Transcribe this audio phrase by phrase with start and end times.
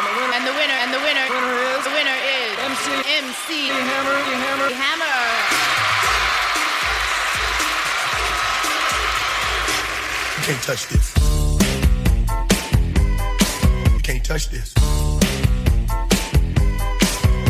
[0.00, 1.26] And the winner, and the winner,
[1.84, 2.88] the winner is MC
[3.20, 5.18] MC Hammer Hammer Hammer.
[10.36, 11.06] You can't touch this.
[13.92, 14.74] You can't touch this.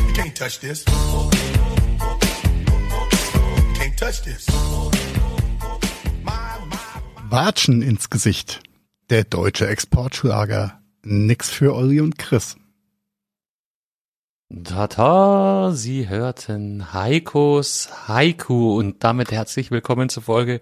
[0.09, 0.85] You can't touch this.
[0.89, 1.31] You
[3.75, 4.47] can't touch this.
[7.31, 8.61] Watschen ins Gesicht.
[9.09, 10.80] Der deutsche Exportschlager.
[11.03, 12.57] Nix für Olli und Chris.
[14.65, 20.61] Tata, Sie hörten Heikos Haiku und damit herzlich willkommen zur Folge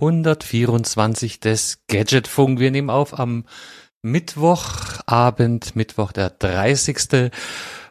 [0.00, 2.60] 124 des Gadgetfunk.
[2.60, 3.44] Wir nehmen auf am
[4.00, 7.30] Mittwochabend, Mittwoch der 30.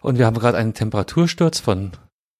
[0.01, 1.91] Und wir haben gerade einen Temperatursturz von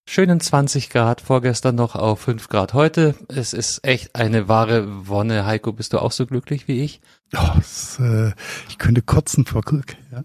[0.10, 3.14] schönen 20 Grad, vorgestern noch auf 5 Grad heute.
[3.28, 5.46] Es ist echt eine wahre Wonne.
[5.46, 7.02] Heiko, bist du auch so glücklich wie ich?
[7.36, 8.32] Oh, es, äh,
[8.70, 9.96] ich könnte kotzen vor Glück.
[10.12, 10.24] Ja.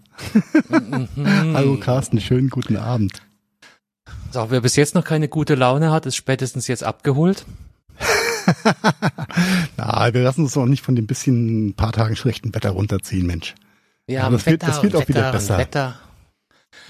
[1.53, 3.21] Hallo Carsten, schönen guten Abend.
[4.31, 7.45] So, wer bis jetzt noch keine gute Laune hat, ist spätestens jetzt abgeholt.
[9.77, 13.25] Na, wir lassen uns doch nicht von dem bisschen ein paar Tagen schlechten Wetter runterziehen,
[13.25, 13.55] Mensch.
[14.07, 15.57] Ja, Aber das wird- das wird auch wieder Wetter und besser.
[15.57, 15.99] Wetter.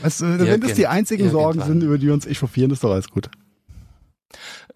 [0.02, 2.92] Weißt du, wenn das die einzigen Sorgen sind, über die wir uns echauffieren, ist doch
[2.92, 3.30] alles gut.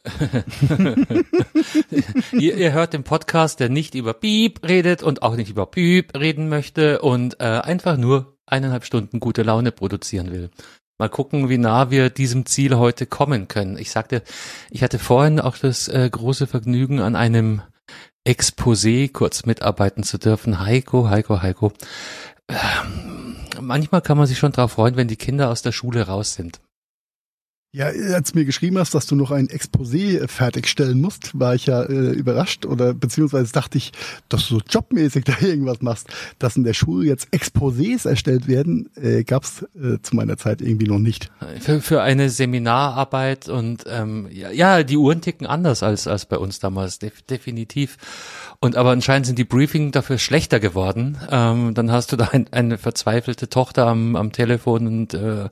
[2.34, 6.18] ihr, ihr hört den Podcast, der nicht über Piep redet und auch nicht über Piep
[6.18, 10.50] reden möchte und äh, einfach nur eineinhalb Stunden gute Laune produzieren will.
[11.00, 13.78] Mal gucken, wie nah wir diesem Ziel heute kommen können.
[13.78, 14.22] Ich sagte,
[14.70, 17.62] ich hatte vorhin auch das äh, große Vergnügen, an einem
[18.28, 20.60] Exposé kurz mitarbeiten zu dürfen.
[20.60, 21.74] Heiko, Heiko, Heiko.
[22.48, 26.36] Ähm, manchmal kann man sich schon drauf freuen, wenn die Kinder aus der Schule raus
[26.36, 26.60] sind.
[27.76, 31.56] Ja, als du mir geschrieben hast, dass du noch ein Exposé äh, fertigstellen musst, war
[31.56, 33.92] ich ja äh, überrascht oder beziehungsweise dachte ich,
[34.30, 36.08] dass du jobmäßig da irgendwas machst,
[36.38, 40.86] dass in der Schule jetzt Exposés erstellt werden, äh, gab's äh, zu meiner Zeit irgendwie
[40.86, 41.32] noch nicht.
[41.62, 46.38] Für, für eine Seminararbeit und ähm, ja, ja, die Uhren ticken anders als, als bei
[46.38, 47.98] uns damals, def definitiv.
[48.64, 51.18] Und aber anscheinend sind die Briefing dafür schlechter geworden.
[51.30, 55.50] Ähm, dann hast du da ein, eine verzweifelte Tochter am, am Telefon und äh,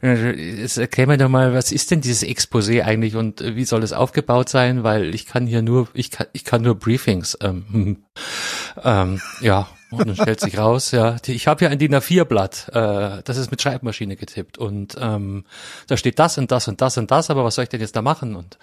[0.00, 3.82] jetzt erklär mir doch mal, was ist denn dieses Exposé eigentlich und äh, wie soll
[3.82, 4.84] es aufgebaut sein?
[4.84, 7.36] Weil ich kann hier nur, ich kann, ich kann nur Briefings.
[7.42, 7.96] Ähm, hm.
[8.82, 13.22] ähm, ja, und dann stellt sich raus, ja, ich habe hier ein DIN A4-Blatt, äh,
[13.22, 15.44] das ist mit Schreibmaschine getippt und ähm,
[15.88, 17.96] da steht das und das und das und das, aber was soll ich denn jetzt
[17.96, 18.34] da machen?
[18.34, 18.56] Und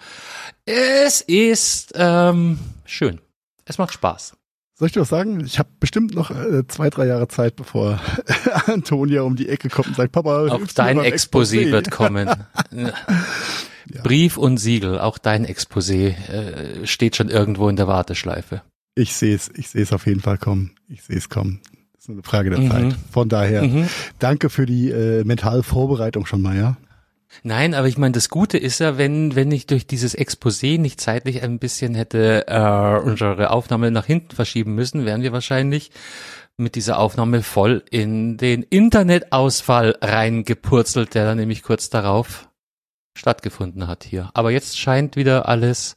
[0.66, 3.20] es ist ähm, schön.
[3.64, 4.36] Es macht Spaß.
[4.76, 5.40] Soll ich dir was sagen?
[5.44, 8.00] Ich habe bestimmt noch äh, zwei, drei Jahre Zeit, bevor
[8.66, 12.28] Antonia um die Ecke kommt und sagt, Papa, Auch dein Exposé wird kommen.
[14.02, 18.62] Brief und Siegel, auch dein Exposé äh, steht schon irgendwo in der Warteschleife.
[18.94, 20.72] Ich sehe es, ich sehe es auf jeden Fall kommen.
[20.88, 21.60] Ich sehe es kommen.
[21.92, 22.70] Das ist nur eine Frage der Mhm.
[22.70, 22.96] Zeit.
[23.12, 23.88] Von daher, Mhm.
[24.18, 26.76] danke für die äh, mentale Vorbereitung schon mal, ja.
[27.42, 31.00] Nein, aber ich meine, das Gute ist ja, wenn, wenn ich durch dieses Exposé nicht
[31.00, 35.90] zeitlich ein bisschen hätte äh, unsere Aufnahme nach hinten verschieben müssen, wären wir wahrscheinlich
[36.56, 42.48] mit dieser Aufnahme voll in den Internetausfall reingepurzelt, der dann nämlich kurz darauf
[43.16, 44.30] stattgefunden hat hier.
[44.34, 45.96] Aber jetzt scheint wieder alles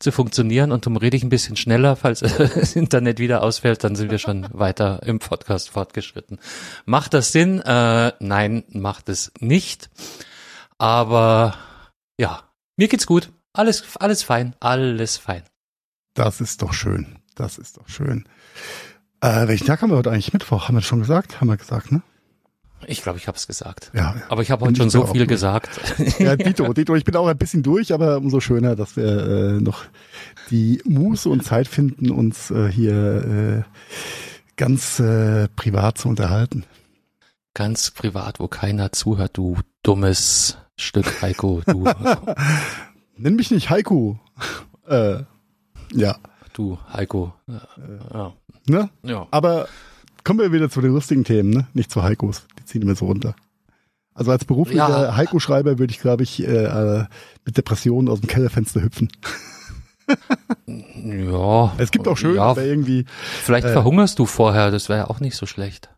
[0.00, 3.96] zu funktionieren und darum rede ich ein bisschen schneller, falls das Internet wieder ausfällt, dann
[3.96, 6.38] sind wir schon weiter im Podcast fortgeschritten.
[6.86, 7.60] Macht das Sinn?
[7.60, 9.90] Äh, nein, macht es nicht.
[10.80, 11.56] Aber
[12.18, 12.40] ja,
[12.78, 13.30] mir geht's gut.
[13.52, 15.42] Alles, alles fein, alles fein.
[16.14, 17.18] Das ist doch schön.
[17.34, 18.26] Das ist doch schön.
[19.20, 20.32] Äh, welchen Tag haben wir heute eigentlich?
[20.32, 21.38] Mittwoch, haben wir schon gesagt?
[21.38, 22.00] Haben wir gesagt, ne?
[22.86, 23.90] Ich glaube, ich habe es gesagt.
[23.92, 24.14] Ja.
[24.30, 25.28] Aber ich habe heute schon so viel durch.
[25.28, 25.68] gesagt.
[26.18, 29.60] Ja, Dito, Dito, ich bin auch ein bisschen durch, aber umso schöner, dass wir äh,
[29.60, 29.84] noch
[30.48, 36.64] die Muße und Zeit finden, uns äh, hier äh, ganz äh, privat zu unterhalten.
[37.52, 41.84] Ganz privat, wo keiner zuhört, du dummes Stück Heiko, du,
[43.16, 44.16] Nenn mich nicht Haiku.
[44.88, 45.22] äh,
[45.92, 46.16] ja,
[46.54, 47.34] du Heiko.
[48.12, 48.32] Ja.
[48.66, 48.90] ne?
[49.02, 49.26] ja.
[49.30, 49.68] Aber
[50.24, 51.66] kommen wir wieder zu den lustigen Themen, ne?
[51.74, 52.46] Nicht zu Heikos.
[52.58, 53.34] Die ziehen immer so runter.
[54.14, 55.16] Also als beruflicher Ja.
[55.16, 57.04] Heiko-Schreiber würde ich, glaube ich, äh, äh,
[57.44, 59.08] mit Depressionen aus dem Kellerfenster hüpfen.
[60.66, 61.72] Ja.
[61.78, 63.04] Es gibt auch schön, ja, aber irgendwie,
[63.42, 65.90] Vielleicht äh, verhungerst du vorher, das wäre ja auch nicht so schlecht.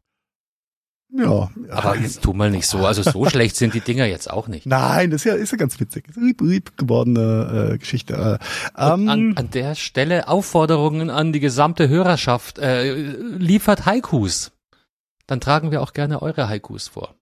[1.14, 1.50] Ja.
[1.69, 2.87] Aber jetzt tu mal nicht so.
[2.87, 4.64] Also so schlecht sind die Dinger jetzt auch nicht.
[4.67, 6.05] Nein, das ist ja, ist ja ganz witzig.
[6.17, 8.14] Lieb, lieb gewordene äh, Geschichte.
[8.14, 8.38] Äh,
[8.82, 12.59] ähm, an, an der Stelle Aufforderungen an die gesamte Hörerschaft.
[12.59, 14.53] Äh, liefert Haikus.
[15.26, 17.14] Dann tragen wir auch gerne eure Haikus vor.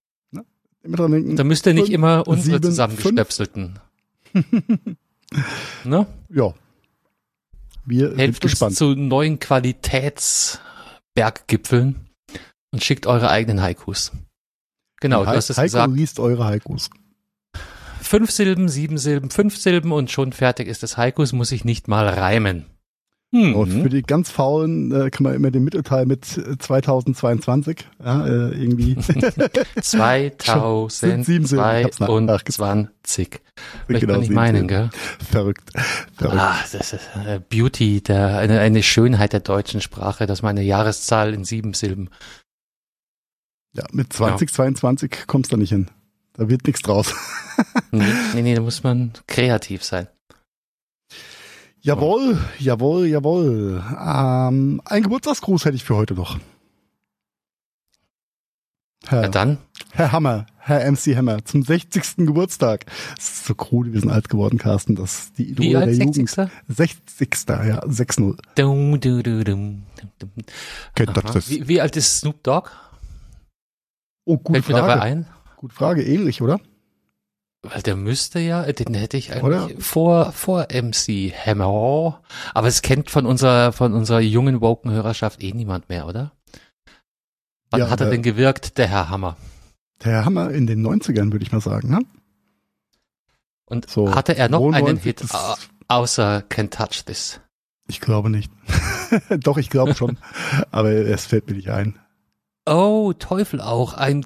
[0.83, 1.37] immer dran denken.
[1.37, 3.79] Da müsst ihr nicht Fünf, immer unsere sieben, zusammengestöpselten.
[5.85, 6.07] ne?
[6.29, 6.55] Ja.
[7.85, 8.77] Wir Helft sind uns gespannt.
[8.77, 12.10] zu neuen Qualitätsberggipfeln
[12.73, 14.13] und schickt eure eigenen Haikus.
[15.01, 15.95] Genau, du hast es Heiko gesagt.
[15.95, 16.91] liest eure Haikus.
[18.03, 21.89] Fünf Silben, sieben Silben, fünf Silben und schon fertig ist das Haikus, muss ich nicht
[21.89, 22.67] mal reimen.
[23.33, 23.55] Hm.
[23.55, 28.27] Und für die ganz Faulen äh, kann man immer den Mittelteil mit äh, 2022 ja,
[28.27, 28.31] äh,
[28.61, 28.97] irgendwie
[29.81, 33.41] Sind sieben Silben, ich hab's nach- 2022.
[33.87, 34.69] Vielleicht Genau, kann ich sieben meinen, Silben.
[34.69, 34.91] gell?
[35.31, 35.71] verrückt.
[36.17, 36.41] verrückt.
[36.41, 41.33] Ah, das ist äh, Beauty, der, eine, eine Schönheit der deutschen Sprache, dass meine Jahreszahl
[41.33, 42.11] in sieben Silben.
[43.73, 45.89] Ja, mit 2022 kommst du nicht hin.
[46.35, 47.15] Da wird nichts draus.
[47.91, 50.07] Nee, nee, nee, da muss man kreativ sein.
[51.83, 53.85] Jawohl, jawohl, jawohl.
[53.99, 56.39] Ähm, ein Geburtstagsgruß hätte ich für heute noch.
[59.07, 59.59] Herr, Ja, dann,
[59.93, 62.17] Herr Hammer, Herr MC Hammer, zum 60.
[62.19, 62.87] Geburtstag.
[63.17, 64.95] Das ist so krude, wir sind alt geworden, Carsten.
[64.95, 66.37] Das die wie Idole alt, der 60.
[66.37, 66.51] Jugend.
[66.69, 67.31] 60.
[67.49, 68.39] Ja, 6-0.
[68.55, 70.31] Dum, du, du, dum, dum, dum.
[70.95, 71.51] Kennt das?
[71.51, 72.71] Wie, wie alt ist Snoop Dogg?
[74.25, 75.03] Oh, gute Fällt mir dabei Frage.
[75.03, 75.27] ein?
[75.57, 76.61] Gute Frage, ähnlich, oder?
[77.63, 79.69] Weil der müsste ja, den hätte ich eigentlich Oder?
[79.79, 82.23] vor, vor MC Hammer.
[82.55, 86.33] Aber es kennt von unserer, von unserer jungen woken Hörerschaft eh niemand mehr, oder?
[87.71, 89.37] Wann Ja, hat er denn gewirkt, der Herr Hammer?
[90.03, 91.91] Der Herr Hammer in den 90ern, würde ich mal sagen.
[91.91, 92.01] Ne?
[93.67, 95.25] Und So, hatte er noch einen 92 Hit
[95.89, 97.41] außer Can't Touch This?
[97.89, 98.51] Ich glaube nicht.
[99.41, 100.19] Doch, ich glaube schon.
[100.71, 101.99] Aber es fällt mir nicht ein.
[102.67, 103.95] Oh, Teufel auch.
[103.95, 104.25] Ein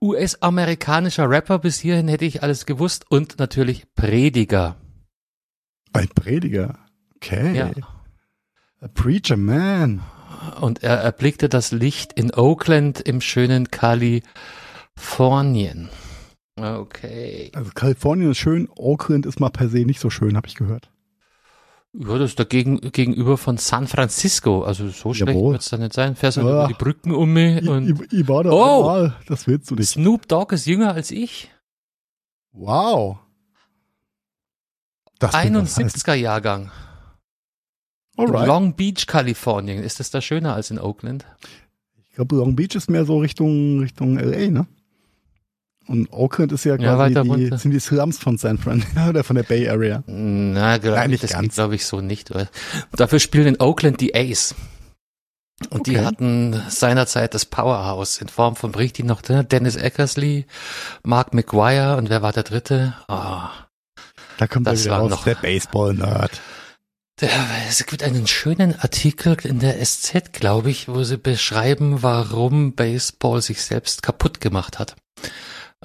[0.00, 1.58] US-amerikanischer Rapper.
[1.58, 3.10] Bis hierhin hätte ich alles gewusst.
[3.10, 4.76] Und natürlich Prediger.
[5.92, 6.78] Ein Prediger.
[7.16, 7.56] Okay.
[7.56, 7.70] Ja.
[8.80, 10.02] A Preacher Man.
[10.60, 15.88] Und er erblickte das Licht in Oakland im schönen Kalifornien.
[16.56, 17.50] Okay.
[17.54, 20.90] Also Kalifornien ist schön, Oakland ist mal per se nicht so schön, habe ich gehört.
[21.98, 24.62] Ja, das ist dagegen, gegenüber von San Francisco.
[24.62, 25.52] Also so schlecht Jawohl.
[25.54, 26.14] wird's da nicht sein.
[26.14, 26.64] Fährst halt Ja.
[26.64, 28.80] über die Brücken um mich Ich, und ich, ich war da Oh!
[28.88, 29.88] einmal, das willst du nicht.
[29.88, 31.50] Snoop Dogg ist jünger als ich.
[32.52, 33.18] Wow.
[35.18, 35.88] Das will was heißen.
[35.88, 36.70] 71er Jahrgang.
[38.18, 38.46] Alright.
[38.46, 39.82] Long Beach, Kalifornien.
[39.82, 41.24] Ist das da schöner als in Oakland?
[42.08, 44.66] Ich glaube, Long Beach ist mehr so Richtung, Richtung LA, ne?
[45.88, 49.22] Und Oakland ist ja Ja, quasi weiter die, sind die Slums von San Fran oder
[49.24, 50.02] von der Bay Area.
[50.06, 51.42] Na, glaub Nein, ich, nicht das ganz.
[51.44, 52.30] geht, glaube ich, so nicht.
[52.30, 52.48] Oder?
[52.92, 54.54] Dafür spielen in Oakland die Ace.
[55.70, 56.04] Und die Okay.
[56.04, 59.22] hatten seinerzeit das Powerhouse in Form von, bricht die noch?
[59.22, 60.44] Dennis Eckersley,
[61.02, 62.94] Mark McGuire und wer war der dritte?
[63.08, 63.50] Ah,
[64.38, 66.40] Da kommt Das war raus, noch- der Baseball-Nerd.
[67.68, 73.40] Es gibt einen schönen Artikel in der SZ, glaube ich, wo sie beschreiben, warum Baseball
[73.40, 74.96] sich selbst kaputt gemacht hat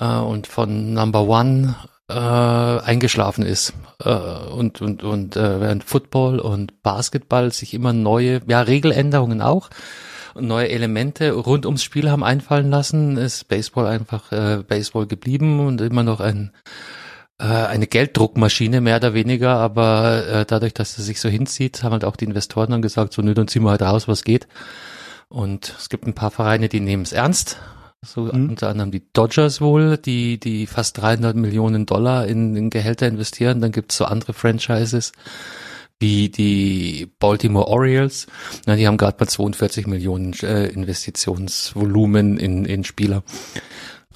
[0.02, 1.76] äh, und von Number One
[2.10, 8.42] äh, eingeschlafen ist äh, und und und äh, während Football und Basketball sich immer neue,
[8.48, 9.70] ja Regeländerungen auch
[10.34, 15.66] und neue Elemente rund ums Spiel haben einfallen lassen, ist Baseball einfach äh, Baseball geblieben
[15.66, 16.52] und immer noch ein
[17.40, 21.94] äh, eine Gelddruckmaschine mehr oder weniger, aber äh, dadurch, dass es sich so hinzieht, haben
[21.94, 24.48] halt auch die Investoren dann gesagt, so nö, dann ziehen wir halt raus, was geht.
[25.30, 27.58] Und es gibt ein paar Vereine, die nehmen es ernst.
[28.04, 28.50] So Mhm.
[28.50, 33.62] unter anderem die Dodgers wohl, die die fast 300 Millionen Dollar in, in Gehälter investieren.
[33.62, 35.12] Dann gibt's so andere Franchises
[36.00, 38.26] wie die Baltimore Orioles.
[38.66, 43.22] Na, die haben gerade mal 42 Millionen äh, Investitionsvolumen in, in Spieler.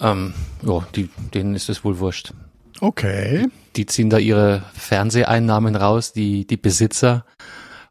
[0.02, 2.34] Ähm, ja, die, denen ist es wohl wurscht
[2.82, 3.48] Okay.
[3.78, 7.24] die ziehen da ihre Fernseheinnahmen raus, die, die Besitzer,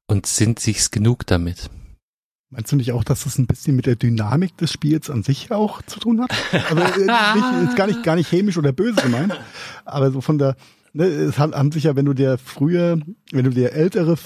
[0.06, 1.70] und sind sich's genug damit.
[2.54, 5.50] Meinst du nicht auch, dass das ein bisschen mit der Dynamik des Spiels an sich
[5.50, 6.30] auch zu tun hat?
[6.70, 9.37] Also äh, nicht, ist gar nicht, gar nicht hämisch oder böse gemeint,
[9.84, 10.54] aber so von der,
[10.92, 13.00] ne, es haben, haben sich ja, wenn du dir früher,
[13.32, 14.16] wenn du dir ältere,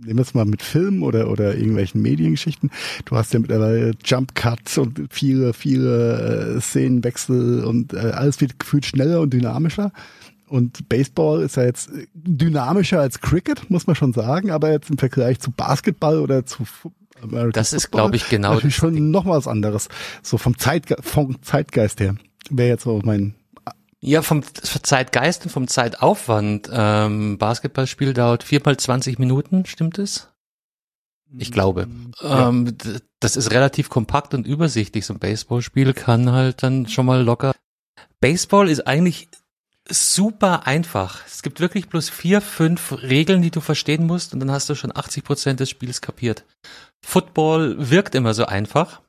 [0.00, 2.70] nehmen wir es mal mit Film oder, oder irgendwelchen Mediengeschichten,
[3.04, 8.58] du hast ja mittlerweile Jump Cuts und viele, viele äh, Szenenwechsel und äh, alles wird
[8.60, 9.92] gefühlt schneller und dynamischer.
[10.48, 14.96] Und Baseball ist ja jetzt dynamischer als Cricket, muss man schon sagen, aber jetzt im
[14.96, 16.64] Vergleich zu Basketball oder zu
[17.22, 19.10] American Das ist, glaube ich, genau das schon Ding.
[19.10, 19.88] noch was anderes.
[20.22, 22.16] So vom, Zeitge vom Zeitgeist her.
[22.50, 23.34] Wäre jetzt so mein.
[24.00, 26.68] Ja, vom Zeitgeist und vom Zeitaufwand.
[26.72, 30.28] Ähm, Basketballspiel dauert viermal 20 Minuten, stimmt es?
[31.38, 31.86] Ich glaube.
[32.20, 32.48] Ja.
[32.48, 32.76] Ähm,
[33.20, 35.06] das ist relativ kompakt und übersichtlich.
[35.06, 37.52] So ein Baseballspiel kann halt dann schon mal locker.
[38.20, 39.28] Baseball ist eigentlich
[39.88, 41.20] super einfach.
[41.26, 44.74] Es gibt wirklich bloß vier, fünf Regeln, die du verstehen musst und dann hast du
[44.74, 46.44] schon 80 Prozent des Spiels kapiert.
[47.04, 49.00] Football wirkt immer so einfach,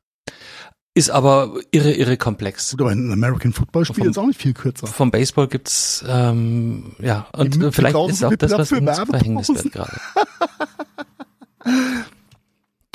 [0.95, 2.71] ist aber irre, irre komplex.
[2.71, 4.87] Gut, aber ein American Football Spiel Vom- ist auch nicht viel kürzer.
[4.87, 8.99] Vom Baseball gibt's ähm, ja und Die vielleicht ist auch das, was uns.
[8.99, 9.99] Verhängnis wird gerade.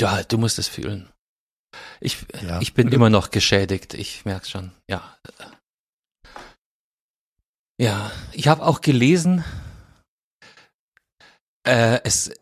[0.00, 1.08] ja, du musst es fühlen.
[2.00, 2.60] Ich, Ja.
[2.60, 5.16] ich bin immer noch geschädigt, ich merk's schon, ja.
[7.80, 9.44] Ja, ich habe auch gelesen,
[11.64, 12.32] äh, es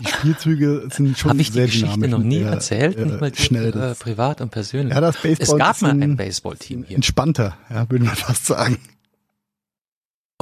[0.00, 3.04] Die Spielzüge sind schon habe ich die sehr Geschichte dynamisch noch nie sehr, erzählt, äh,
[3.04, 3.76] nicht mal dir, schnell.
[3.76, 4.94] äh, privat und persönlich.
[4.94, 6.96] ja, das es Baseball gab ist mal ein ein Baseballteam hier.
[6.96, 8.78] entspannter, ja, würde man fast sagen.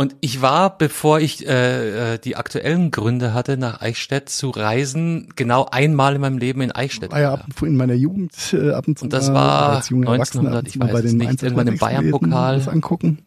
[0.01, 5.29] Und ich war, bevor ich äh, äh, die aktuellen Gründe hatte, nach Eichstätt zu reisen,
[5.37, 7.13] genau einmal in meinem Leben in Eichstätt.
[7.13, 10.15] War ja ab, in meiner Jugend äh, ab und zu Und das war als junger
[10.15, 12.57] Erwachsener ab 1900, und zu ich weiß bei den nicht, irgendwann im Bayern-Pokal.
[12.57, 13.19] Das angucken.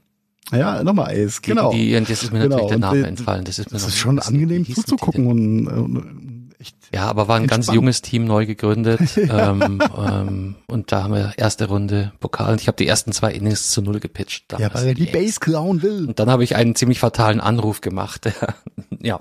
[0.52, 1.72] Ja, nochmal Eis, genau.
[1.72, 3.46] Die, und jetzt ist mir Genau, natürlich der Name entfallen.
[3.46, 6.33] Das ist, mir Das ist schon angenehm zuzugucken und, und
[6.64, 6.76] echt.
[6.94, 7.76] Ja, aber war ein ganz Entspannt.
[7.76, 12.68] junges Team neu gegründet ähm, ähm, und da haben wir erste Runde Pokal und ich
[12.68, 14.52] habe die ersten zwei Innings zu null gepitcht.
[14.54, 14.74] Ja, damals.
[14.76, 16.08] weil er die Base klauen will.
[16.08, 18.32] Und dann habe ich einen ziemlich fatalen Anruf gemacht.
[19.00, 19.20] ja,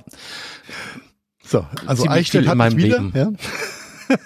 [1.44, 2.98] So, also ziemlich Eichstätt viel in meinem wieder.
[3.00, 3.12] Leben.
[3.14, 4.16] Ja,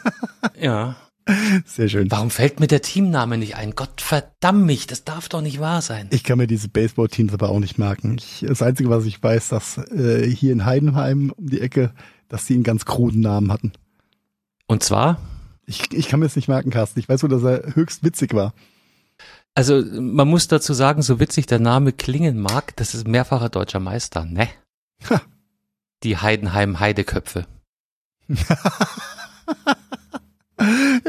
[0.60, 0.96] ja.
[1.66, 2.10] sehr schön.
[2.10, 3.74] Warum fällt mir der Teamname nicht ein?
[3.74, 6.06] Gott verdammt mich, das darf doch nicht wahr sein.
[6.10, 8.16] Ich kann mir diese Baseball-Teams aber auch nicht merken.
[8.18, 11.92] Ich, das Einzige, was ich weiß, dass äh, hier in Heidenheim um die Ecke,
[12.28, 13.72] dass die einen ganz kruden Namen hatten.
[14.66, 15.18] Und zwar,
[15.66, 16.98] Ich, ich kann mir das nicht merken, Carsten.
[17.00, 18.52] Ich weiß nur, dass er höchst witzig war.
[19.54, 23.80] also man muss dazu sagen, so witzig der Name klingen mag, das ist mehrfacher deutscher
[23.80, 24.48] Meister, ne?
[25.10, 25.20] Ha.
[26.02, 27.46] Die Heidenheim Heideköpfe.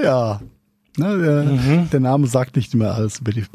[0.02, 0.42] Ja.
[0.98, 1.90] Ne, der, Mhm.
[1.90, 3.46] der Name sagt nicht immer alles über die,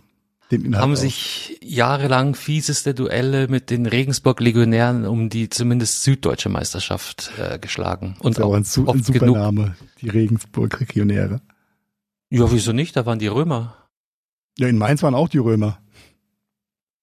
[0.52, 0.82] den Inhalt.
[0.82, 1.00] haben aus.
[1.00, 8.16] sich jahrelang fieseste Duelle mit den Regensburg-Legionären um die zumindest süddeutsche Meisterschaft äh, geschlagen.
[8.21, 9.26] Und Das ist auch ein, su ein super.
[9.26, 11.40] Name, die Regensburg-Regionäre.
[12.30, 12.97] Ja, wieso nicht?
[12.97, 13.76] Da waren die Römer.
[14.59, 15.78] Ja, in Mainz waren auch die Römer.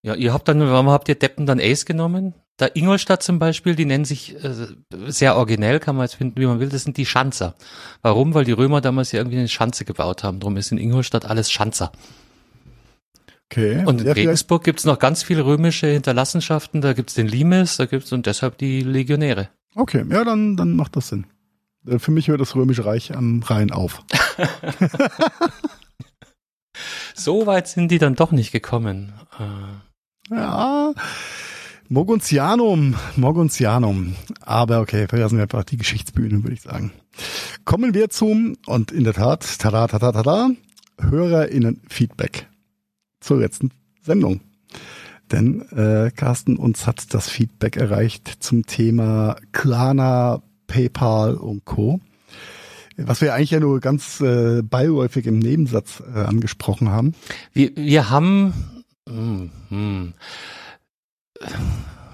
[0.01, 2.34] Ja, ihr habt dann, warum habt ihr Deppen dann Ace genommen?
[2.58, 4.53] Da Ingolstadt zum Beispiel, die nennen sich äh,
[5.08, 7.56] sehr originell, kann man jetzt finden, wie man will, das sind die Schanzer.
[8.01, 8.34] Warum?
[8.34, 10.39] Weil die Römer damals ja irgendwie eine Schanze gebaut haben.
[10.39, 11.91] Darum ist in Ingolstadt alles Schanzer.
[13.51, 13.84] Okay.
[13.86, 16.82] Und in ja, Regensburg gibt's noch ganz viele römische Hinterlassenschaften.
[16.82, 19.50] Da gibt's den Limes, da gibt's und deshalb die Legionäre.
[19.75, 21.25] okay, ja, dann, dann macht das Sinn.
[21.88, 24.03] Äh, Für mich hört das Römische Reich am Rhein auf.
[27.13, 29.13] So weit sind die dann doch nicht gekommen.
[29.38, 30.94] Äh, Ja,
[31.89, 34.15] Moguntianum, Moguntianum.
[34.41, 36.91] Aber okay, verlassen wir einfach die Geschichtsbühne, würde ich sagen.
[37.65, 40.51] Kommen wir zum, und in der Tat, tada, tada, tada,
[41.00, 42.48] HörerInnen-Feedback
[43.29, 43.69] zur letzten
[44.01, 44.41] Sendung.
[45.31, 52.00] Denn äh, Carsten, uns hat das Feedback erreicht zum Thema Klarna, PayPal und Co.
[52.98, 57.13] Was wir eigentlich ja nur ganz äh, beiläufig im Nebensatz äh, angesprochen haben.
[57.53, 60.13] Wir, wir haben, hm, hm,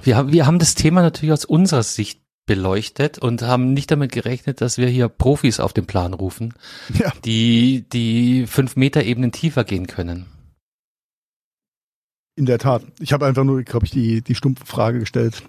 [0.04, 4.12] wir haben, wir haben das Thema natürlich aus unserer Sicht beleuchtet und haben nicht damit
[4.12, 6.54] gerechnet, dass wir hier Profis auf den Plan rufen,
[6.94, 7.14] Ja.
[7.24, 10.26] die, die fünf Meter Ebenen tiefer gehen können.
[12.36, 12.84] In der Tat.
[13.00, 15.44] Ich habe einfach nur, glaube ich, die, die stumpfe Frage gestellt,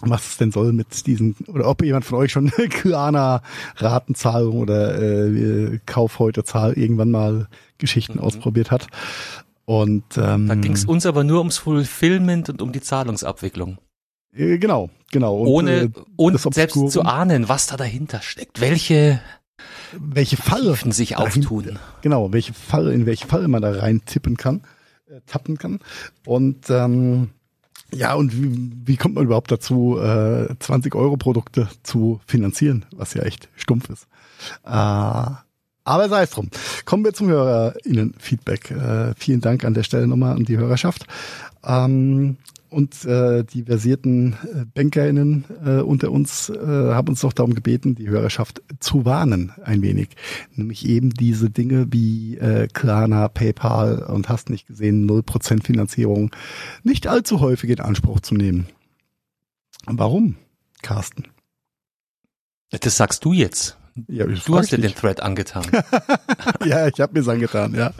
[0.00, 3.42] was es denn soll mit diesen, oder ob jemand von euch schon Klarna
[3.76, 8.20] Ratenzahlung oder äh, Kauf heute Zahl irgendwann mal Geschichten Mhm.
[8.24, 8.86] ausprobiert hat.
[9.66, 13.78] Und ähm, Da ging es uns aber nur ums Fulfillment und um die Zahlungsabwicklung.
[14.34, 15.36] äh, genau, genau.
[15.36, 19.20] Und, ohne äh, und selbst zu ahnen, was da dahinter steckt, welche
[19.96, 21.78] welche Falle Tiefen sich auftun.
[22.02, 24.62] Genau, welche Falle, in welche Falle man da rein tippen kann,
[25.26, 25.80] tappen kann.
[26.24, 27.30] Und ähm,
[27.92, 33.14] ja, und wie, wie kommt man überhaupt dazu, äh, 20 Euro Produkte zu finanzieren, was
[33.14, 34.06] ja echt stumpf ist.
[34.64, 35.30] Äh,
[35.86, 36.48] aber sei es drum.
[36.86, 38.70] Kommen wir zum HörerInnen-Feedback.
[38.70, 41.06] Äh, vielen Dank an der Stelle nochmal an die Hörerschaft.
[41.62, 42.38] Ähm,
[42.74, 47.94] und äh, die versierten äh, BankerInnen äh, unter uns äh, haben uns doch darum gebeten,
[47.94, 50.08] die Hörerschaft zu warnen ein wenig.
[50.54, 56.34] Nämlich eben diese Dinge wie äh, Klarna, PayPal und hast nicht gesehen, 0% Finanzierung
[56.82, 58.66] nicht allzu häufig in Anspruch zu nehmen.
[59.86, 60.36] Warum,
[60.82, 61.28] Carsten?
[62.70, 63.78] Das sagst du jetzt.
[64.08, 64.94] Ja, Du hast dir den.
[64.94, 65.64] Thread angetan.
[66.64, 67.92] Ja, ich habe mir's angetan, ja.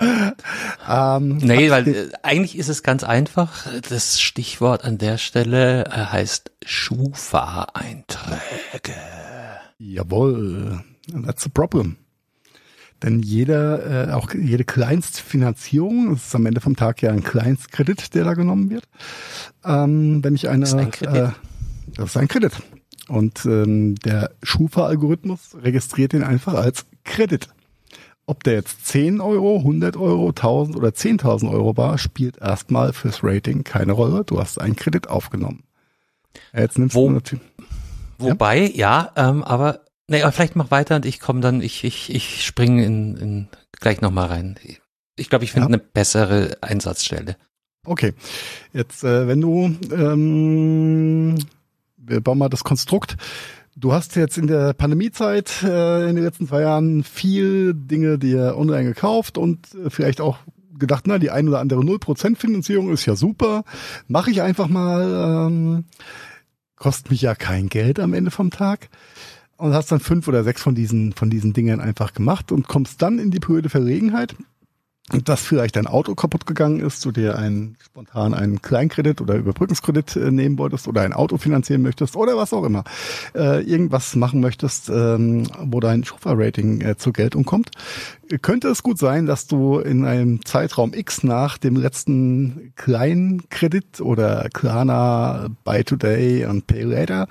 [0.88, 3.66] Ähm, Nee, weil äh, eigentlich ist es ganz einfach.
[3.88, 8.94] Das Stichwort an der Stelle äh, heißt Schufa-Einträge.
[9.78, 10.80] Jawohl,
[11.24, 11.96] that's a problem.
[13.02, 18.14] Denn jeder, äh, auch jede Kleinstfinanzierung, das ist am Ende vom Tag ja ein Kleinstkredit,
[18.14, 18.84] der da genommen wird.
[19.64, 21.14] Ähm, wenn ich eine, Das ist ein Kredit.
[21.16, 21.28] Äh,
[21.96, 22.52] das ist ein Kredit.
[23.08, 27.48] Und ähm, der Schufa-Algorithmus registriert den einfach als Kredit.
[28.26, 33.22] Ob der jetzt 10 Euro, 100 Euro, 1000 oder 10.000 Euro war, spielt erstmal fürs
[33.22, 34.24] Rating keine Rolle.
[34.24, 35.64] Du hast einen Kredit aufgenommen.
[36.54, 37.44] Ja, Jetzt nimmst Wo- du natürlich.
[38.18, 42.14] Wobei, ja, ähm, aber Nee, aber vielleicht mach weiter und ich komme dann, ich, ich,
[42.14, 44.58] ich springe in, in gleich nochmal rein.
[45.16, 45.68] Ich glaube, ich finde Ja.
[45.68, 47.36] eine bessere Einsatzstelle.
[47.86, 48.12] Okay,
[48.74, 51.36] jetzt äh, wenn du, ähm,
[52.06, 53.16] wir bauen mal das Konstrukt.
[53.76, 58.54] Du hast jetzt in der Pandemiezeit äh, in den letzten zwei Jahren viel Dinge dir
[58.56, 60.38] online gekauft und äh, vielleicht auch
[60.78, 63.64] gedacht, na, die ein oder andere 0% Finanzierung ist ja super.
[64.06, 65.48] Mache ich einfach mal.
[65.48, 65.84] Ähm,
[66.76, 68.90] kostet mich ja kein Geld am Ende vom Tag.
[69.56, 73.00] Und hast dann fünf oder sechs von diesen, von diesen Dingen einfach gemacht und kommst
[73.02, 74.34] dann in die blöde Verlegenheit,
[75.10, 80.16] dass vielleicht dein Auto kaputt gegangen ist, du dir einen spontan einen Kleinkredit oder Überbrückungskredit
[80.16, 82.84] äh, nehmen wolltest oder ein Auto finanzieren möchtest oder was auch immer.
[83.34, 87.70] Äh, irgendwas machen möchtest, ähm, wo dein Schufa-Rating äh, zur Geltung kommt.
[88.40, 94.48] Könnte es gut sein, dass du in einem Zeitraum X nach dem letzten Kleinkredit oder
[94.54, 97.28] Klarna, Buy Today und Pay Later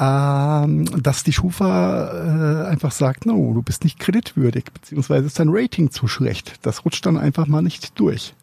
[0.00, 5.50] ähm, dass die Schufa äh, einfach sagt, no, du bist nicht kreditwürdig, beziehungsweise ist dein
[5.50, 6.54] Rating zu schlecht.
[6.62, 8.34] Das rutscht dann einfach mal nicht durch.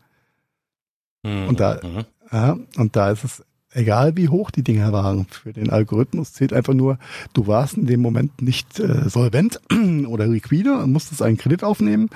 [1.23, 2.05] Und da- Mhm.
[2.31, 5.25] Ja, und da ist es egal, wie hoch die Dinger waren.
[5.29, 6.99] Für den Algorithmus zählt einfach nur,
[7.33, 9.59] du warst in dem Moment nicht äh, solvent
[10.07, 12.09] oder liquide und musstest einen Kredit aufnehmen,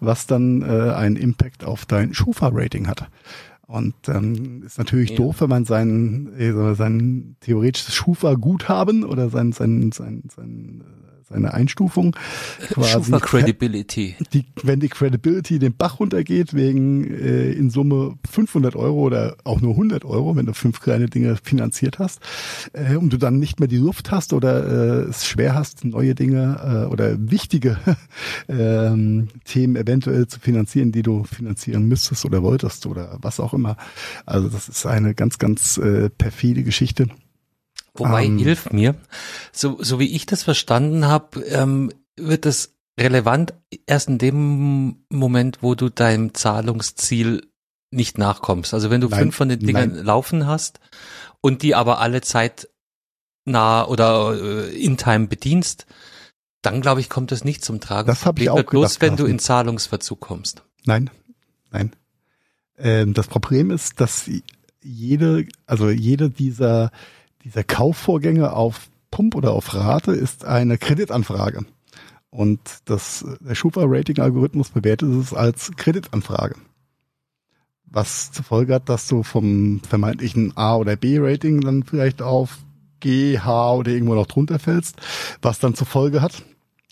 [0.00, 3.08] was dann äh, einen Impact auf dein Schufa-Rating hat.
[3.66, 5.16] Und ähm, ist natürlich Ja.
[5.16, 11.54] doof, wenn man sein, äh, sein theoretisches Schufa-Guthaben oder sein, sein, sein, sein, äh, seine
[11.54, 12.16] Einstufung
[12.68, 14.16] quasi Schufa Credibility.
[14.32, 19.60] die, wenn die Credibility den Bach runtergeht wegen äh, in Summe 500 Euro oder auch
[19.60, 22.20] nur 100 Euro, wenn du fünf kleine Dinge finanziert hast,
[22.72, 26.14] äh, und du dann nicht mehr die Luft hast oder äh, es schwer hast, neue
[26.14, 27.78] Dinge äh, oder wichtige
[28.48, 33.76] ähm, Themen eventuell zu finanzieren, die du finanzieren müsstest oder wolltest oder was auch immer.
[34.26, 37.08] Also das ist eine ganz, ganz äh, perfide Geschichte.
[37.94, 38.38] Wobei, Ähm.
[38.38, 38.96] hilf mir,
[39.52, 43.54] so, so wie ich das verstanden habe, ähm, wird das relevant
[43.86, 47.48] erst in dem Moment, wo du deinem Zahlungsziel
[47.90, 48.74] nicht nachkommst.
[48.74, 50.04] Also wenn du Nein, fünf von den Dingern nein.
[50.04, 50.80] laufen hast
[51.40, 52.68] und die aber alle Zeit
[53.44, 55.86] nah oder äh, in Time bedienst,
[56.62, 58.06] dann glaube ich, kommt das nicht zum Tragen.
[58.06, 60.62] Das hab ich auch bloß, gedacht, wenn du in Zahlungsverzug kommst.
[60.84, 61.10] Nein,
[61.70, 61.94] nein.
[62.78, 64.28] Ähm, das Problem ist, dass
[64.82, 66.90] jede, also jede dieser,
[67.44, 71.64] dieser Kaufvorgänge auf Pump oder auf Rate ist eine Kreditanfrage.
[72.30, 76.56] Und das, der Schufa-Rating-Algorithmus bewertet es als Kreditanfrage.
[77.84, 82.58] Was zur Folge hat, dass du vom vermeintlichen A- oder B-Rating dann vielleicht auf
[82.98, 84.96] G, H oder irgendwo noch drunter fällst,
[85.42, 86.42] was dann zur Folge hat,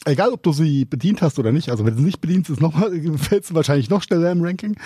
[0.04, 2.60] egal ob du sie bedient hast oder nicht, also wenn du sie nicht bedienst, ist
[2.60, 2.74] noch
[3.16, 4.76] fällst du wahrscheinlich noch schneller im Ranking.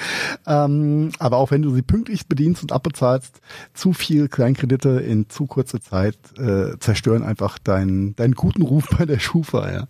[0.46, 3.40] Ähm, aber auch wenn du sie pünktlich bedienst und abbezahlst,
[3.74, 9.06] zu viel Kleinkredite in zu kurzer Zeit äh, zerstören einfach deinen deinen guten Ruf bei
[9.06, 9.72] der Schufa.
[9.72, 9.88] Ja.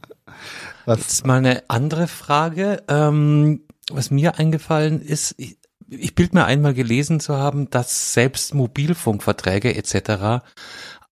[0.85, 5.59] Was, Jetzt mal eine andere Frage, ähm, was mir eingefallen ist, ich,
[5.89, 10.45] ich bild mir einmal gelesen zu haben, dass selbst Mobilfunkverträge etc.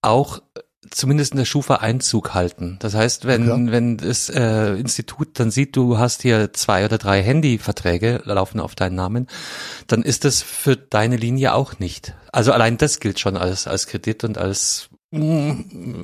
[0.02, 0.42] auch
[0.90, 2.76] zumindest in der Schufa Einzug halten.
[2.80, 3.56] Das heißt, wenn, Ja.
[3.72, 8.74] wenn das äh, Institut dann sieht, du hast hier zwei oder drei Handyverträge laufen auf
[8.74, 9.26] deinen Namen,
[9.86, 12.14] dann ist das für deine Linie auch nicht.
[12.32, 15.52] Also allein das gilt schon als, als Kredit und als mm,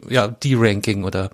[0.08, 1.30] ja, D-Ranking oder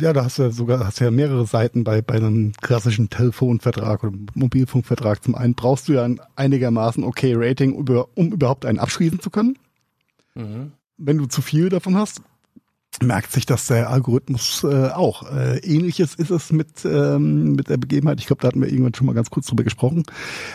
[0.00, 4.04] ja, da hast du ja sogar hast ja mehrere Seiten bei bei einem klassischen Telefonvertrag
[4.04, 5.24] oder Mobilfunkvertrag.
[5.24, 9.30] Zum einen brauchst du ja ein einigermaßen okay Rating, über, um überhaupt einen abschließen zu
[9.30, 9.58] können.
[10.34, 10.72] mhm.
[10.98, 12.20] wenn du zu viel davon hast,
[13.02, 15.30] merkt sich das der Algorithmus äh, auch.
[15.30, 18.94] Äh, Ähnliches ist es mit, ähm, mit der Begebenheit, ich glaube, da hatten wir irgendwann
[18.94, 20.04] schon mal ganz kurz drüber gesprochen,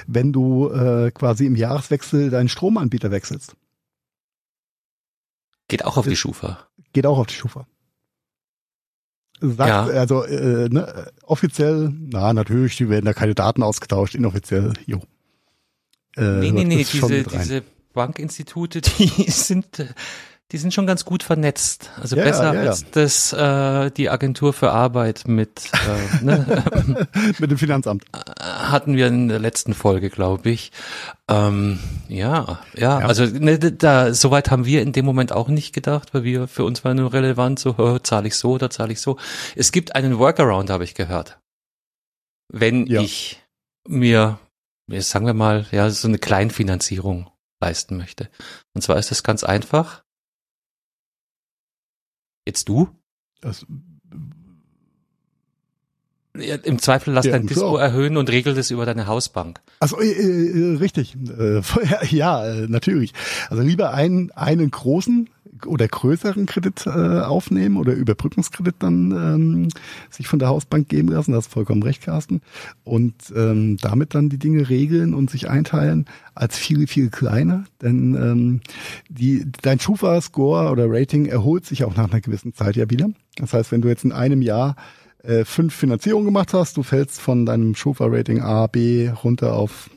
[0.07, 3.55] wenn du äh, quasi im Jahreswechsel deinen Stromanbieter wechselst.
[5.67, 6.67] geht auch auf die Schufa.
[6.93, 7.65] Geht auch auf die Schufa.
[9.39, 9.83] Sagt, Ja.
[9.85, 15.01] also äh, ne, offiziell, na natürlich, die werden da keine Daten ausgetauscht, inoffiziell, jo.
[16.15, 19.87] Äh, Nee, nee, nee, diese, diese Bankinstitute, die sind, äh,
[20.51, 21.89] die sind schon ganz gut vernetzt.
[22.01, 22.69] Also Ja, besser ja, ja.
[22.69, 26.63] als das, äh, die Agentur für Arbeit mit, äh, ne,
[27.39, 28.03] mit dem Finanzamt.
[28.13, 30.71] hatten wir in der letzten Folge, glaube ich.
[31.29, 36.13] Ähm, ja, ja, also ne, da, soweit haben wir in dem Moment auch nicht gedacht,
[36.13, 38.99] weil wir, für uns war nur relevant, so, oh, zahle ich so oder zahle ich
[38.99, 39.17] so.
[39.55, 41.39] Es gibt einen Workaround, habe ich gehört.
[42.49, 43.41] Wenn ich
[43.87, 44.37] mir,
[44.87, 47.29] jetzt sagen wir mal, ja, so eine Kleinfinanzierung
[47.61, 48.29] leisten möchte.
[48.73, 50.03] Und zwar ist das ganz einfach.
[52.45, 52.89] Jetzt du?
[53.41, 53.65] Das,
[56.37, 57.47] Ja, Im Zweifel lass Ja, dein.
[57.47, 59.59] Dispo erhöhen und regel das über deine Hausbank.
[59.79, 61.61] Also äh, äh, richtig, äh,
[62.09, 63.13] ja, äh, natürlich.
[63.49, 65.29] Also lieber einen einen großen
[65.65, 69.67] oder größeren Kredit äh, aufnehmen oder Überbrückungskredit dann ähm,
[70.09, 71.31] sich von der Hausbank geben lassen.
[71.31, 72.41] Das ist vollkommen recht, Carsten.
[72.83, 77.65] Und ähm, damit dann die Dinge regeln und sich einteilen als viel, viel kleiner.
[77.81, 78.61] Denn ähm,
[79.09, 83.09] die, dein Schufa-Score oder Rating erholt sich auch nach einer gewissen Zeit ja wieder.
[83.37, 84.75] Das heißt, wenn du jetzt in einem Jahr
[85.23, 89.89] äh, fünf Finanzierungen gemacht hast, du fällst von deinem Schufa-Rating A, B runter auf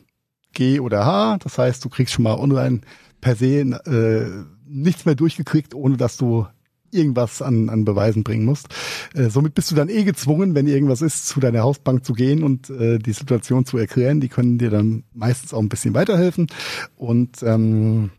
[0.53, 1.37] G oder H.
[1.39, 2.81] Das heißt, du kriegst schon mal online
[3.21, 6.47] per se äh, nichts mehr durchgekriegt, ohne dass du
[6.91, 8.67] irgendwas an, an Beweisen bringen musst.
[9.13, 12.43] Äh, somit bist du dann eh gezwungen, wenn irgendwas ist, zu deiner Hausbank zu gehen
[12.43, 14.21] und äh, die Situation zu erklären.
[14.21, 16.47] Die können dir dann meistens auch ein bisschen weiterhelfen.
[16.95, 18.11] Und ähm,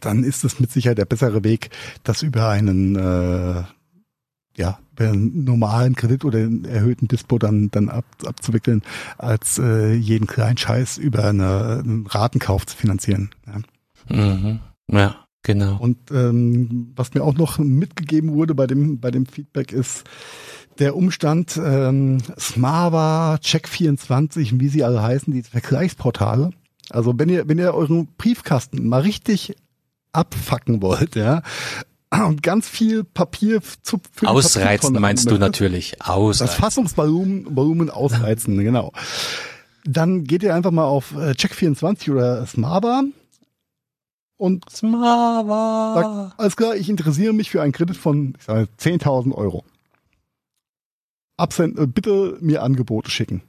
[0.00, 1.70] dann ist es mit Sicherheit der bessere Weg,
[2.02, 3.62] das über einen äh,
[4.56, 8.82] ja, einen normalen Kredit oder einen erhöhten Dispo dann, dann ab, abzuwickeln,
[9.16, 13.30] als äh, jeden kleinen Scheiß über eine, einen Ratenkauf zu finanzieren.
[13.46, 14.16] Ja.
[14.16, 14.58] Mhm.
[14.90, 15.76] Ja, genau.
[15.78, 20.04] Und ähm, was mir auch noch mitgegeben wurde bei dem, bei dem Feedback ist
[20.78, 26.50] der Umstand, ähm, Smava, Check24, wie sie alle heißen, die Vergleichsportale.
[26.90, 29.56] Also wenn ihr, wenn ihr euren Briefkasten mal richtig
[30.12, 31.42] abfacken wollt, ja,
[32.10, 36.00] und ganz viel Papier zu Ausreizen meinst du natürlich.
[36.00, 36.46] Ausreizen.
[36.46, 38.92] Das Fassungsvolumen Volumen ausreizen, genau.
[39.84, 43.02] Dann geht ihr einfach mal auf äh, Check24 oder Smava
[44.38, 45.94] und Smava.
[45.94, 49.64] sagt, alles klar, ich interessiere mich für einen Kredit von ich sage, 10.000 Euro.
[51.36, 53.42] Absend, äh, bitte mir Angebote schicken.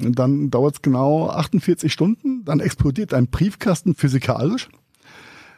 [0.00, 4.68] Und dann dauert es genau 48 Stunden, dann explodiert dein Briefkasten physikalisch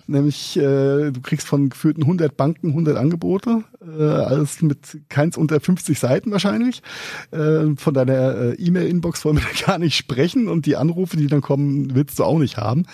[0.09, 5.61] nämlich äh, du kriegst von geführten 100 Banken 100 Angebote, äh, alles mit keins unter
[5.61, 6.83] 50 Seiten wahrscheinlich.
[7.31, 11.43] Äh, von deiner äh, E-Mail-Inbox wollen wir gar nicht sprechen und die Anrufe, die dann
[11.43, 12.87] kommen, willst du auch nicht haben.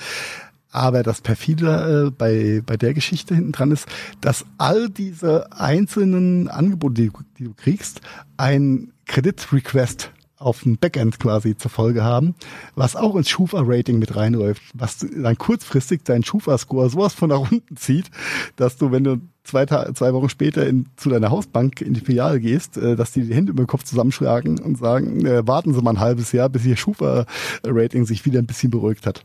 [0.75, 3.87] Aber das perfide äh, bei, bei der Geschichte hinten dran ist,
[4.21, 8.01] dass all diese einzelnen Angebote, die, die du kriegst,
[8.39, 12.35] ein Kredit-Request auf dem Backend quasi zur Folge haben,
[12.75, 17.77] was auch ins Schufa-Rating mit reinläuft, was dann kurzfristig deinen Schufa-Score sowas von nach unten
[17.77, 18.11] zieht,
[18.57, 22.41] dass du, wenn du zwei, zwei Wochen später in, zu deiner Hausbank in die Filiale
[22.41, 25.81] gehst, äh, dass die die Hände über den Kopf zusammenschlagen und sagen, äh, warten Sie
[25.83, 29.25] mal ein halbes Jahr, bis Ihr Schufa-Rating sich wieder ein bisschen beruhigt hat.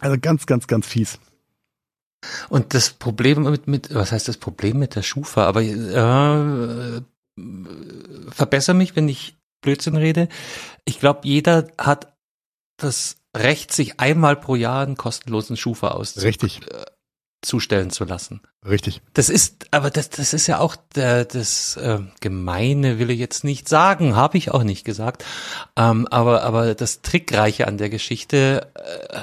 [0.00, 1.18] Also ganz, ganz, ganz fies.
[2.48, 5.46] Und das Problem mit, mit was heißt das Problem mit der Schufa?
[5.46, 7.00] Aber äh,
[8.30, 10.28] verbessere mich, wenn ich Blödsinn rede.
[10.84, 12.14] Ich glaube, jeder hat
[12.78, 18.40] das Recht, sich einmal pro Jahr einen kostenlosen Schufa auszustellen äh, zu lassen.
[18.66, 19.02] Richtig.
[19.12, 23.44] Das ist, aber das, das ist ja auch der, das äh, Gemeine, will ich jetzt
[23.44, 25.24] nicht sagen, habe ich auch nicht gesagt.
[25.76, 29.20] Ähm, aber, aber das Trickreiche an der Geschichte, äh,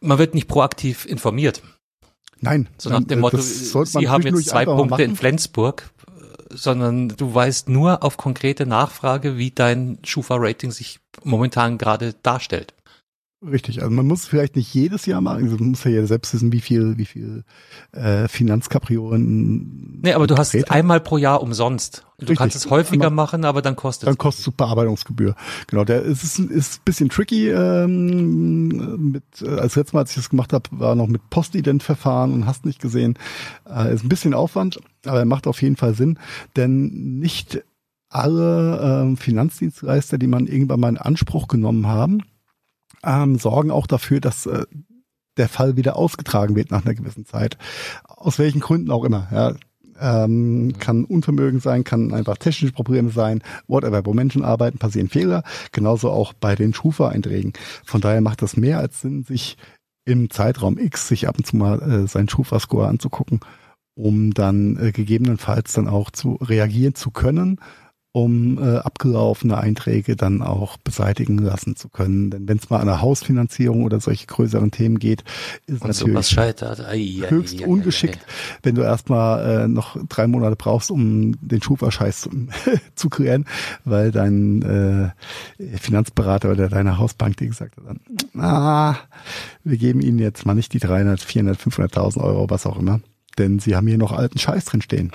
[0.00, 1.62] man wird nicht proaktiv informiert.
[2.40, 2.68] Nein.
[2.78, 5.90] So nach dem äh, Motto, Sie haben jetzt zwei Punkte in Flensburg
[6.50, 12.74] sondern du weißt nur auf konkrete Nachfrage, wie dein Schufa-Rating sich momentan gerade darstellt.
[13.42, 16.52] Richtig, also man muss vielleicht nicht jedes Jahr machen, also man muss ja selbst wissen,
[16.52, 17.44] wie viel, wie viel
[17.92, 20.00] äh, Finanzkapriolen.
[20.02, 20.74] Nee, aber du hast Vertreter.
[20.74, 22.04] einmal pro Jahr umsonst.
[22.18, 22.36] Du Richtig.
[22.36, 25.34] kannst es häufiger einmal, machen, aber dann kostet Dann kostet es Bearbeitungsgebühr.
[25.68, 27.48] Genau, der ist, ist, ist bisschen tricky.
[27.48, 32.34] Ähm, mit, äh, als letztes Mal, als ich das gemacht habe, war noch mit Postident-Verfahren
[32.34, 33.18] und hast nicht gesehen.
[33.66, 36.18] Äh, ist ein bisschen Aufwand, aber er macht auf jeden Fall Sinn,
[36.56, 37.64] denn nicht
[38.10, 42.22] alle ähm, Finanzdienstleister, die man irgendwann mal in Anspruch genommen haben,
[43.04, 44.64] ähm, sorgen auch dafür, dass äh,
[45.36, 47.56] der Fall wieder ausgetragen wird nach einer gewissen Zeit.
[48.04, 49.28] Aus welchen Gründen auch immer.
[49.32, 49.54] Ja.
[50.02, 54.06] Ähm, kann Unvermögen sein, kann einfach technische Probleme sein, whatever.
[54.06, 55.42] Wo Menschen arbeiten, passieren Fehler.
[55.72, 57.52] Genauso auch bei den Schufa-Einträgen.
[57.84, 59.58] Von daher macht das mehr als Sinn, sich
[60.06, 63.40] im Zeitraum X sich ab und zu mal äh, seinen Schufa-Score anzugucken,
[63.94, 67.60] um dann äh, gegebenenfalls dann auch zu reagieren zu können
[68.12, 72.30] um äh, abgelaufene Einträge dann auch beseitigen lassen zu können.
[72.30, 75.22] Denn wenn es mal an eine Hausfinanzierung oder solche größeren Themen geht,
[75.66, 76.80] ist es natürlich scheitert.
[76.80, 78.18] Ai, höchst ai, ai, ungeschickt,
[78.64, 82.30] wenn du erstmal äh, noch drei Monate brauchst, um den Schufa-Scheiß zu,
[82.96, 83.44] zu klären,
[83.84, 88.96] weil dein äh, Finanzberater oder deine Hausbank dir gesagt hat, dann, ah,
[89.62, 93.00] wir geben Ihnen jetzt mal nicht die 300, 400, 500.000 Euro, was auch immer,
[93.38, 95.12] denn Sie haben hier noch alten Scheiß drin stehen.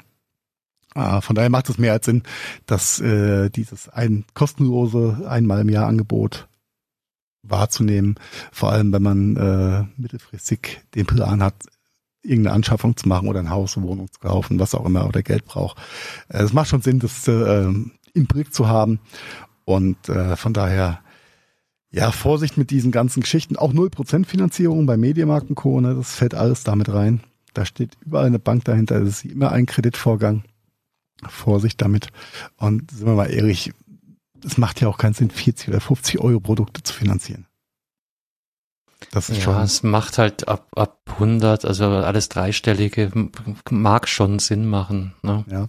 [0.96, 2.24] Ah, von daher macht es mehr als Sinn,
[2.66, 6.48] dass äh, dieses ein kostenlose einmal im Jahr Angebot
[7.44, 8.16] wahrzunehmen,
[8.52, 11.56] vor allem wenn man äh, mittelfristig den Plan hat,
[12.24, 15.22] irgendeine Anschaffung zu machen oder ein Haus, eine Wohnung zu kaufen, was auch immer oder
[15.22, 15.78] Geld braucht.
[16.30, 19.00] Äh, es macht schon Sinn, das äh, im Blick zu haben
[19.66, 21.02] und äh, von daher
[21.92, 23.58] ja, Vorsicht mit diesen ganzen Geschichten.
[23.58, 25.80] Auch 0% Finanzierung bei Mediamarkt und Co.
[25.80, 27.22] Ne, das fällt alles damit rein.
[27.54, 29.00] Da steht überall eine Bank dahinter.
[29.00, 30.44] Das ist immer ein Kreditvorgang.
[31.28, 32.08] Vorsicht damit.
[32.58, 33.74] Und sind wir mal ehrlich,
[34.44, 37.48] es macht ja auch keinen Sinn, 40 oder 50 Euro Produkte zu finanzieren.
[39.12, 39.62] Das ist ja, schon.
[39.62, 43.12] es macht halt ab, ab 100, also alles dreistellige
[43.70, 45.14] mag schon Sinn machen.
[45.22, 45.46] Ne?
[45.50, 45.68] Ja,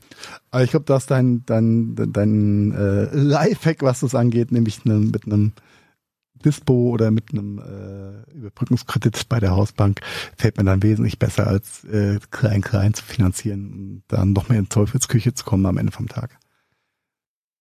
[0.50, 5.26] aber ich glaube, dass dein dein dein äh, Lifehack, was das angeht, nämlich ne, mit
[5.26, 5.52] einem
[6.46, 10.00] Dispo oder mit einem äh, Überbrückungskredit bei der Hausbank
[10.36, 14.58] fällt mir dann wesentlich besser als äh, klein klein zu finanzieren und dann noch mehr
[14.58, 16.38] in Teufelsküche zu kommen am Ende vom Tag.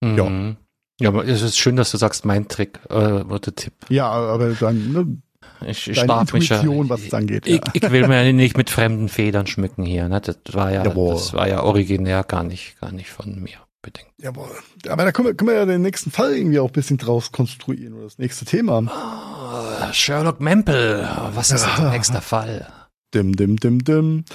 [0.01, 0.17] Mhm.
[0.17, 0.55] Ja.
[1.01, 3.73] Ja, aber es ist schön, dass du sagst, mein Trick äh, oder Tipp.
[3.89, 5.17] Ja, aber dann, ne,
[5.67, 7.47] ich, ich Deine Intuition, mich, was es angeht.
[7.47, 7.63] Ich, ja.
[7.73, 10.07] ich, will mir nicht mit fremden Federn schmücken hier.
[10.07, 10.21] Ne?
[10.21, 11.15] Das war ja, Jawohl.
[11.15, 14.09] das war ja originär gar nicht, gar nicht von mir bedingt.
[14.17, 14.49] Jawohl.
[14.89, 17.31] Aber da können wir, können wir ja den nächsten Fall irgendwie auch ein bisschen draus
[17.31, 18.83] konstruieren oder das nächste Thema.
[18.89, 21.07] Oh, Sherlock Mempel.
[21.33, 21.75] Was ist ja.
[21.77, 22.67] der nächste Fall?
[23.13, 24.25] Dim, dim, dim, dim.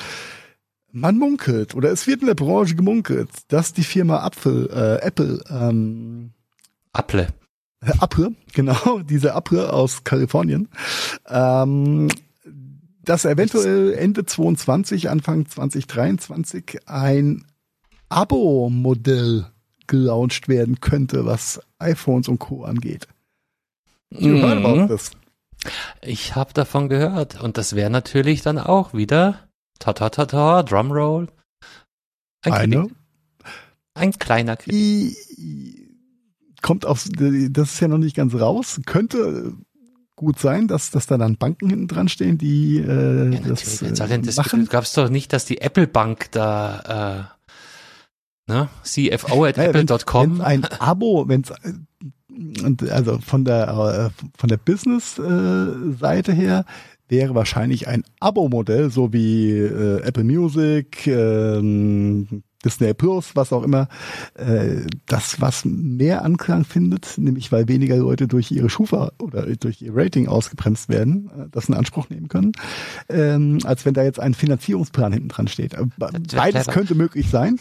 [0.93, 5.43] Man munkelt oder es wird in der Branche gemunkelt, dass die Firma Apfel, äh, Apple,
[5.51, 6.33] ähm,
[6.93, 7.29] Apple.
[7.99, 10.69] Apre, genau, diese Apre aus Kalifornien,
[11.29, 12.09] ähm,
[13.03, 17.45] dass eventuell Ende 22, Anfang 2023 ein
[18.11, 19.47] Abo-Modell
[19.87, 22.65] gelauncht werden könnte, was iPhones und Co.
[22.65, 23.09] angeht.
[24.11, 24.89] Mhm.
[26.03, 30.63] Ich habe davon gehört und das wäre natürlich dann auch wieder ta ta ta ta
[30.63, 31.29] Drumroll.
[32.43, 32.89] Ein Eine?
[33.95, 35.17] Ein kleiner Krieg
[36.63, 38.81] kommt auf, das ist ja noch nicht ganz raus.
[38.87, 39.55] Könnte
[40.17, 44.21] gut sein, dass, dass da dann Banken hinten dran stehen, die äh, ja, das, äh,
[44.21, 44.67] das machen.
[44.67, 47.40] Gab es doch nicht, dass die Apple Bank da äh,
[48.51, 48.69] ne?
[48.85, 50.39] CFO at naja, apple.com.
[50.39, 56.65] Wenn, ein Abo, wenn es äh, also von der äh, von der Business Seite her
[57.11, 63.89] wäre wahrscheinlich ein Abo-Modell, so wie äh, Apple Music, ähm, Disney Plus, was auch immer,
[64.35, 69.83] äh, das, was mehr Anklang findet, nämlich weil weniger Leute durch ihre Schufa oder durch
[69.83, 72.53] ihr Rating ausgebremst werden, äh, das in Anspruch nehmen können,
[73.09, 75.75] ähm, als wenn da jetzt ein Finanzierungsplan hinten dran steht.
[75.75, 77.59] Äh, beides könnte möglich sein.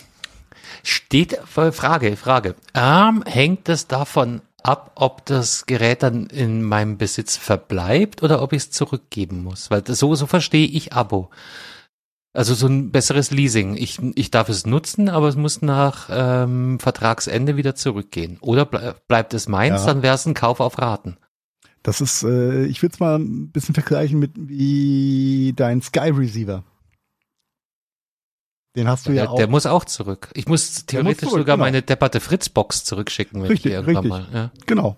[0.83, 2.55] Steht, Frage, Frage.
[2.73, 8.53] Ähm, hängt es davon ab, ob das Gerät dann in meinem Besitz verbleibt oder ob
[8.53, 9.71] ich es zurückgeben muss?
[9.71, 11.29] Weil das, so, so verstehe ich Abo.
[12.33, 13.75] Also so ein besseres Leasing.
[13.75, 18.37] Ich, ich darf es nutzen, aber es muss nach ähm, Vertragsende wieder zurückgehen.
[18.39, 19.87] Oder ble bleibt es meins, ja.
[19.87, 21.17] dann wäre es ein Kauf auf Raten.
[21.81, 26.63] Das ist, äh, ich würde es mal ein bisschen vergleichen mit wie dein Sky Receiver.
[28.79, 29.35] Den hast du ja, der, auch.
[29.35, 30.29] Der muss auch zurück.
[30.35, 31.65] Ich muss theoretisch zurück, sogar genau.
[31.65, 34.09] meine depperte Fritzbox zurückschicken, wenn richtig, ich irgendwann richtig.
[34.09, 34.27] mal.
[34.33, 34.51] Ja.
[34.67, 34.95] Genau.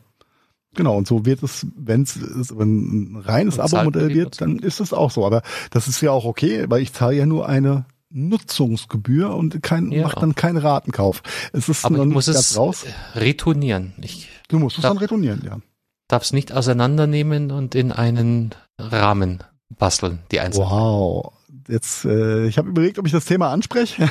[0.76, 2.16] Genau, und so wird es, wenn es
[2.52, 5.26] ein reines Abo-Modell wird, dann ist es auch so.
[5.26, 5.42] Aber
[5.72, 10.08] das ist ja auch okay, weil ich zahle ja nur eine Nutzungsgebühr und kein, ja.
[10.10, 11.24] dann keinen Ratenkauf.
[11.54, 12.86] Es ist Aber ich muss es raus.
[13.16, 13.94] retournieren.
[14.00, 15.58] Ich du musst es dann retournieren, ja.
[16.08, 19.44] Darf es nicht auseinandernehmen und in einen Rahmen
[19.78, 20.70] basteln, die einzelnen.
[20.70, 21.34] Wow,
[21.72, 24.10] jetzt, äh, ich habe überlegt, ob ich das Thema anspreche.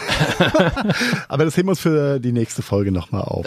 [1.29, 3.47] Aber das heben wir uns für die nächste Folge nochmal auf.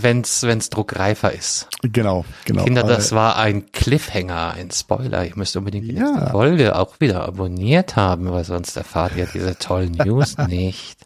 [0.00, 1.68] Wenn's, wenn's druckreifer ist.
[1.82, 2.64] Genau, genau.
[2.64, 5.24] Kinder, das war ein Cliffhanger, ein Spoiler.
[5.24, 6.10] Ich müsste unbedingt die ja.
[6.10, 10.98] nächste Folge auch wieder abonniert haben, weil sonst erfahrt ihr diese tollen News nicht.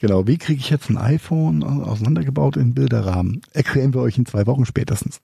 [0.00, 3.42] Genau, wie kriege ich jetzt ein iPhone auseinandergebaut in Bilderrahmen?
[3.52, 5.20] Erklären wir euch in zwei Wochen spätestens.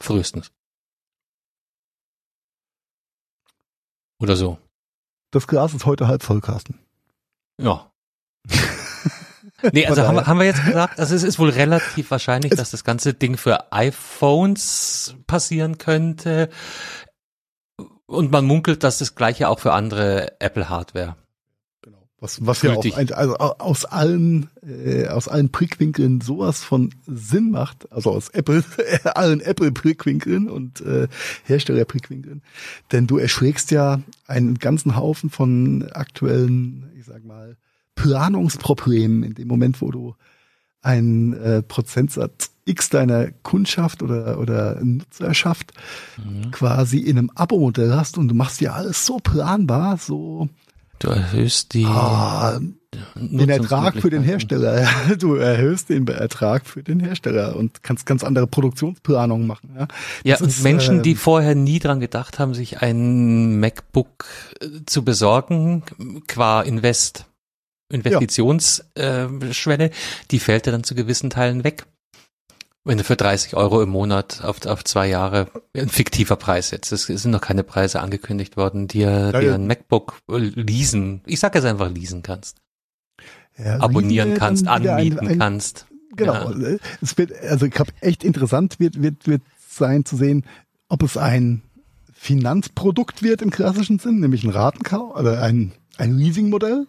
[0.00, 0.50] Frühestens.
[4.18, 4.58] Oder so.
[5.32, 6.78] Das Glas ist heute halb voll, Carsten.
[7.60, 7.90] Ja.
[9.72, 12.58] nee, also haben wir, haben wir jetzt gesagt, also es ist wohl relativ wahrscheinlich, es
[12.58, 16.50] dass das ganze Ding für iPhones passieren könnte.
[18.06, 21.16] Und man munkelt, dass das gleiche auch für andere Apple-Hardware
[22.22, 27.50] was, was ja auch ein, also aus allen, äh, aus allen Prickwinkeln sowas von Sinn
[27.50, 28.62] macht, also aus Apple,
[29.04, 31.08] allen Apple-Prickwinkeln und äh,
[31.44, 32.42] Hersteller-Prickwinkeln.
[32.92, 37.56] Denn du erschlägst ja einen ganzen Haufen von aktuellen, ich sag mal,
[37.96, 40.14] Planungsproblemen in dem Moment, wo du
[40.80, 45.72] einen äh, Prozentsatz X deiner Kundschaft oder, oder Nutzerschaft
[46.24, 46.52] mhm.
[46.52, 50.48] quasi in einem Abo-Modell hast und du machst ja alles so planbar, so
[51.02, 52.60] Du erhöhst die ah,
[53.16, 54.88] den Ertrag für den Hersteller.
[55.18, 59.70] Du erhöhst den Ertrag für den Hersteller und kannst ganz andere Produktionsplanungen machen.
[59.76, 59.88] Ja,
[60.22, 64.26] ja und ist, Menschen, äh, die vorher nie dran gedacht haben, sich ein MacBook
[64.60, 65.82] äh, zu besorgen,
[66.28, 67.26] qua Invest,
[67.90, 69.90] Investitionsschwelle, ja.
[69.90, 69.90] äh,
[70.30, 71.84] die fällt dann zu gewissen Teilen weg.
[72.84, 76.90] Wenn du für 30 Euro im Monat auf, auf zwei Jahre, ein fiktiver Preis jetzt,
[76.90, 79.54] es sind noch keine Preise angekündigt worden, dir, Ja, dir ja.
[79.54, 82.56] ein MacBook leasen, ich sag jetzt einfach leasen kannst,
[83.56, 85.86] Ja, abonnieren Riese, kannst, dann wieder ein- anmieten ein- kannst.
[86.16, 86.50] Genau.
[87.00, 90.44] Es wird, also ich glaube, echt interessant wird, wird, wird sein zu sehen,
[90.88, 91.62] ob es ein
[92.12, 96.86] Finanzprodukt wird im klassischen Sinn, nämlich ein Ratenkauf oder ein, ein Leasingmodell,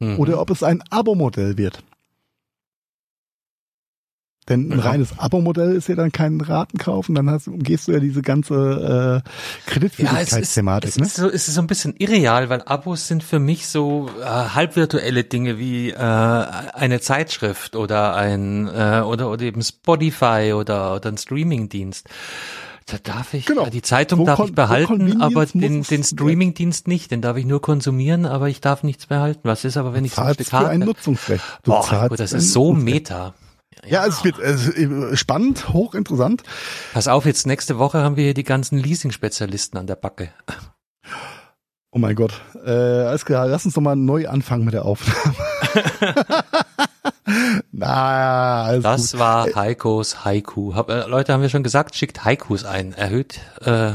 [0.00, 0.18] Mhm.
[0.18, 1.82] oder ob es ein Abo-Modell wird.
[4.48, 4.84] Denn ein Ja.
[4.84, 8.54] reines Abo-Modell ist ja dann kein Ratenkauf und dann hast, umgehst du ja diese ganze
[8.54, 10.90] äh, Ja, es ist, Kreditwürdigkeitsthematik.
[10.90, 11.06] es, ne?
[11.06, 14.24] ist so, es ist so ein bisschen irreal, weil Abos sind für mich so äh,
[14.24, 21.08] halbvirtuelle Dinge wie äh, eine Zeitschrift oder ein äh, oder oder eben Spotify oder oder
[21.10, 22.06] ein Streamingdienst.
[22.88, 23.66] Da darf ich Genau.
[23.66, 27.10] die Zeitung Wo darf ich behalten, aber den den Streamingdienst nicht.
[27.10, 29.40] Den darf ich nur konsumieren, aber ich darf nichts behalten.
[29.42, 30.84] Was ist aber, wenn ich so ein Stück für ein habe?
[30.84, 31.42] Nutzungsrecht.
[31.64, 33.34] Du Boah, das ist so meta.
[33.84, 36.42] Ja, es wird äh, spannend, hochinteressant.
[36.92, 40.30] Pass auf, jetzt nächste Woche haben wir hier die ganzen Leasing-Spezialisten an der Backe.
[41.92, 42.32] Oh mein Gott.
[42.64, 45.34] Äh, alles klar, lass uns doch mal neu anfangen mit der Aufnahme.
[47.72, 49.20] Na, alles Das gut.
[49.20, 50.74] war Heikos Haiku.
[50.74, 53.92] Hab, äh, Leute, haben wir schon gesagt, schickt Haikus ein, erhöht äh,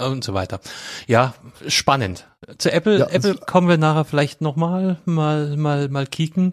[0.00, 0.60] und so weiter.
[1.06, 1.34] Ja,
[1.66, 2.26] spannend.
[2.58, 6.52] Zu Apple, Ja, Apple kommen wir nachher vielleicht nochmal mal mal mal kicken.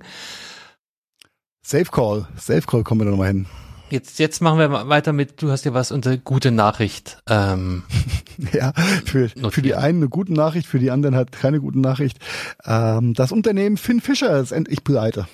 [1.65, 2.27] Safe Call.
[2.37, 3.45] Safe Call kommen wir da nochmal hin.
[3.89, 5.41] Jetzt jetzt machen wir weiter mit.
[5.41, 7.17] Du hast ja was unter gute Nachricht.
[7.27, 7.83] Ähm,
[8.51, 8.73] Ja,
[9.05, 12.17] für, für die einen eine gute Nachricht, für die anderen halt keine gute Nachricht.
[12.65, 15.27] Ähm, das Unternehmen Finn Fischer ist endlich pleite.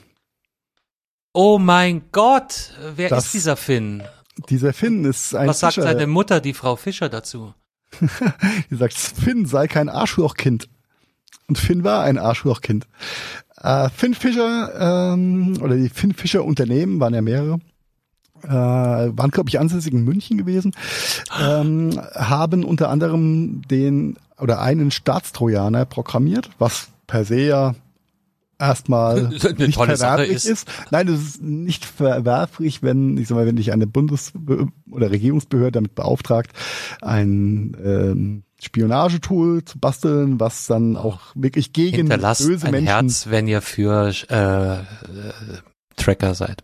[1.33, 4.03] oh mein Gott, wer Das- ist dieser Finn?
[4.49, 5.87] Dieser Finn ist ein Was sagt Fischer.
[5.87, 7.53] seine Mutter, die Frau Fischer, dazu?
[8.69, 10.69] Die sagt, Finn sei kein Arschlochkind.
[11.47, 12.85] Und Finn war ein Arschlochkind.
[13.61, 17.59] Äh, Finn Fischer, ähm, oder die Finn Fischer Unternehmen, waren ja mehrere,
[18.43, 20.73] äh, waren, glaube ich, ansässig in München gewesen,
[21.41, 27.75] ähm, haben unter anderem den oder einen Staatstrojaner programmiert, was per se ja
[28.59, 30.45] erstmal nicht verwerflich ist.
[30.45, 30.67] ist.
[30.91, 34.33] Nein, das ist nicht verwerflich, wenn, ich sag mal, wenn dich eine Bundes-
[34.91, 36.51] oder Regierungsbehörde damit beauftragt,
[37.01, 42.87] ein ähm, Spionagetool zu basteln, was dann auch wirklich gegen Hinterlasst böse ein Menschen.
[42.87, 44.83] Herz, wenn ihr für äh, äh,
[45.95, 46.63] Tracker seid.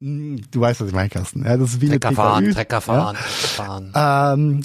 [0.00, 1.44] Hm, Du weißt, was ich meine, Carsten.
[1.44, 2.54] Ja, das ist wie eine Trecker fahren, PKÜ.
[2.54, 4.38] Trecker fahren, Trecker fahren.
[4.38, 4.62] Ähm,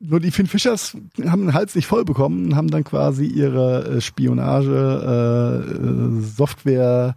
[0.00, 3.96] nur die Finn Fischers haben den Hals nicht voll bekommen und haben dann quasi ihre
[3.96, 7.16] äh, Spionage äh, äh, Software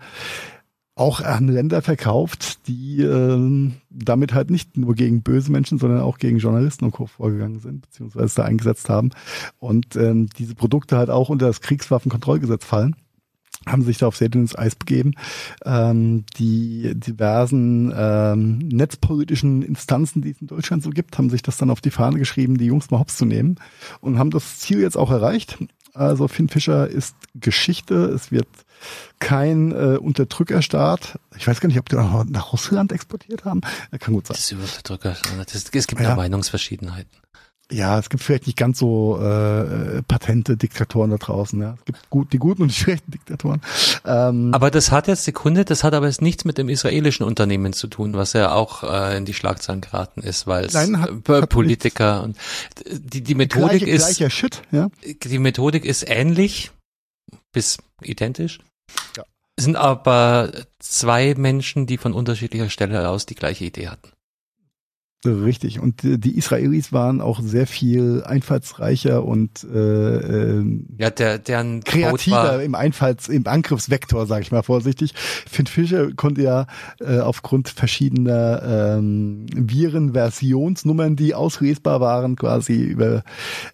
[1.02, 6.20] auch an Länder verkauft, die ähm, damit halt nicht nur gegen böse Menschen, sondern auch
[6.20, 7.08] gegen Journalisten und Co.
[7.08, 9.10] vorgegangen sind, beziehungsweise da eingesetzt haben.
[9.58, 12.96] Und ähm, diese Produkte halt auch unter das Kriegswaffenkontrollgesetz fallen
[13.68, 15.14] haben sich da auf sehr dünnes Eis begeben.
[15.66, 21.58] Ähm, die diversen ähm, netzpolitischen Instanzen, die es in Deutschland so gibt, haben sich das
[21.58, 23.58] dann auf die Fahne geschrieben, die Jungs mal hops zu nehmen
[24.00, 25.60] und haben das Ziel jetzt auch erreicht.
[25.94, 28.06] Also Finn Fischer ist Geschichte.
[28.06, 28.48] Es wird
[29.20, 31.20] kein äh, Unterdrückerstaat.
[31.38, 33.62] Ich weiß gar nicht, ob die auch nach Russland exportiert haben.
[34.00, 34.36] Kann gut sein.
[34.36, 35.16] Das ist Unterdrücker.
[35.52, 36.10] Das, es gibt Ja.
[36.10, 37.12] ja Meinungsverschiedenheiten.
[37.74, 41.62] Ja, es gibt vielleicht nicht ganz so äh, patente Diktatoren da draußen.
[41.62, 43.62] Ja, es gibt gut, die guten und die schlechten Diktatoren.
[44.04, 47.72] Ähm, Aber das hat jetzt Sekunde, das hat aber jetzt nichts mit dem israelischen Unternehmen
[47.72, 51.30] zu tun, was ja auch äh, in die Schlagzeilen geraten ist, weil es Nein, hat-
[51.30, 52.36] äh, hat Politiker und
[52.92, 54.90] die, die Methodik gleiche, ist gleicher Shit, ja.
[55.24, 56.72] die Methodik ist ähnlich
[57.54, 58.60] bis identisch.
[59.18, 59.24] Ja.
[59.60, 64.12] Sind aber zwei Menschen, die von unterschiedlicher Stelle aus die gleiche Idee hatten.
[65.24, 65.80] Richtig.
[65.80, 70.66] Und die Israelis waren auch sehr viel einfallsreicher und äh, äh,
[70.98, 75.14] Ja, der, deren kreativer im Einfalls-, im Angriffsvektor, sage ich mal vorsichtig.
[75.16, 76.66] Finn Fischer konnte ja
[77.00, 83.24] äh, aufgrund verschiedener ähm, Viren-Versionsnummern, die auslesbar waren, quasi über,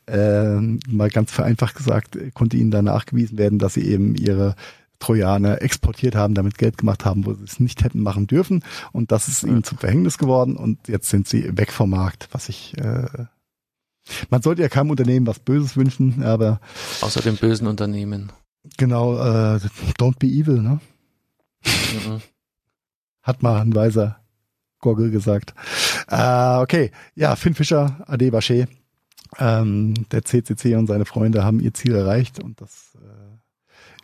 [0.05, 4.55] äh, mal ganz vereinfacht gesagt, konnte ihnen da nachgewiesen werden, dass sie eben ihre
[4.99, 8.63] Trojaner exportiert haben, damit Geld gemacht haben, wo sie es nicht hätten machen dürfen.
[8.91, 12.49] Und das ist ihnen zum Verhängnis geworden und jetzt sind sie weg vom Markt, was
[12.49, 13.05] ich äh,
[14.29, 16.59] man sollte ja keinem Unternehmen was Böses wünschen, aber
[17.01, 18.31] außer dem bösen Unternehmen.
[18.77, 19.59] Genau, äh,
[19.97, 20.79] don't be evil, ne?
[21.65, 22.21] Mhm.
[23.21, 24.19] Hat mal ein weiser
[24.79, 25.53] Goggle gesagt.
[26.09, 28.67] Äh, okay, ja, Finn Fischer, Ade Baché.
[29.39, 33.16] Ähm, der CCC und seine Freunde haben ihr Ziel erreicht und das äh,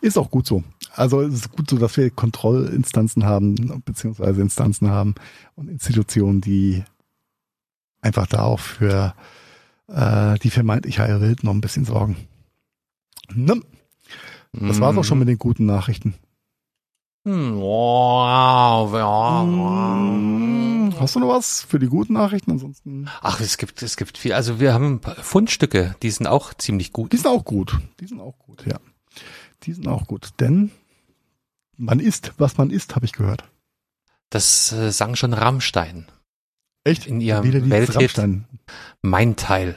[0.04, 0.62] ist auch gut so.
[0.92, 5.14] Also es ist gut so, dass wir Kontrollinstanzen haben, beziehungsweise Instanzen haben
[5.56, 6.84] und Institutionen, die
[8.00, 9.14] einfach da auch für
[9.88, 12.16] äh, die vermeintlich heile Welt noch ein bisschen sorgen.
[13.32, 13.60] Ne?
[14.52, 16.14] Das war's auch schon mit den guten Nachrichten.
[17.24, 17.56] Hm.
[17.56, 17.60] Mm,
[21.00, 22.52] Hast du noch was für die guten Nachrichten?
[22.52, 23.08] Ansonsten.
[23.22, 24.34] Ach, es gibt, es gibt viel.
[24.34, 27.12] Also wir haben ein paar Fundstücke, die sind auch ziemlich gut.
[27.12, 27.78] Die sind auch gut.
[28.00, 28.78] Die sind auch gut, ja.
[29.66, 30.30] Die sind auch gut.
[30.40, 30.70] Denn
[31.76, 33.44] man isst, was man isst, habe ich gehört.
[34.30, 36.06] Das äh, sang schon Rammstein.
[36.84, 37.06] Echt?
[37.06, 37.96] In ihrem Welthit.
[37.96, 38.44] Rammstein.
[39.02, 39.76] Mein Teil.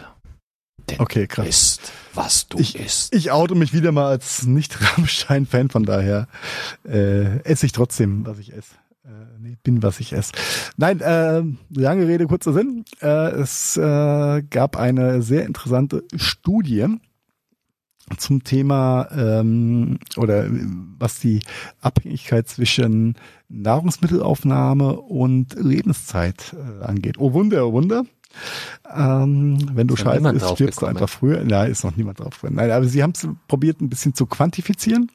[0.90, 1.48] Denn Okay, krass.
[1.48, 3.14] Ist, was du Ich, isst.
[3.14, 6.28] ich oute mich wieder mal als Nicht-Rammstein-Fan, von daher
[6.86, 8.76] äh, esse ich trotzdem, was ich esse.
[9.06, 9.10] Äh,
[9.40, 10.32] nee, bin, was ich esse.
[10.78, 12.86] Nein, äh, lange Rede, kurzer Sinn.
[13.02, 16.88] Äh, es äh, gab eine sehr interessante Studie
[18.18, 20.52] zum Thema ähm, oder äh,
[20.98, 21.42] was die
[21.82, 23.16] Abhängigkeit zwischen
[23.50, 27.16] Nahrungsmittelaufnahme und Lebenszeit äh, angeht.
[27.20, 28.06] Oh Wunder, oh Wunder.
[28.96, 31.44] Ähm, wenn du scheiße isst, stirbst du einfach früher.
[31.44, 32.36] Nein, ist noch niemand drauf.
[32.36, 32.56] gekommen.
[32.56, 35.12] Nein, aber sie haben es probiert, ein bisschen zu quantifizieren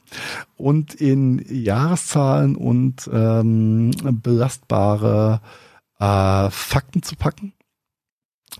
[0.57, 5.41] und in Jahreszahlen und ähm, belastbare
[5.99, 7.53] äh, Fakten zu packen.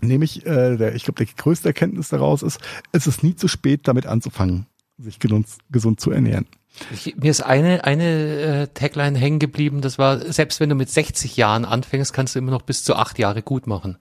[0.01, 2.59] Nämlich, äh, der, ich glaube, die größte Erkenntnis daraus ist,
[2.91, 4.65] es ist nie zu spät, damit anzufangen,
[4.97, 6.47] sich gesund, gesund zu ernähren.
[6.91, 10.89] Ich, mir ist eine, eine äh, Tagline hängen geblieben, das war, selbst wenn du mit
[10.89, 13.97] 60 Jahren anfängst, kannst du immer noch bis zu acht Jahre gut machen.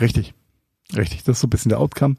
[0.00, 0.34] Richtig.
[0.96, 2.16] Richtig, das ist so ein bisschen der Outcome.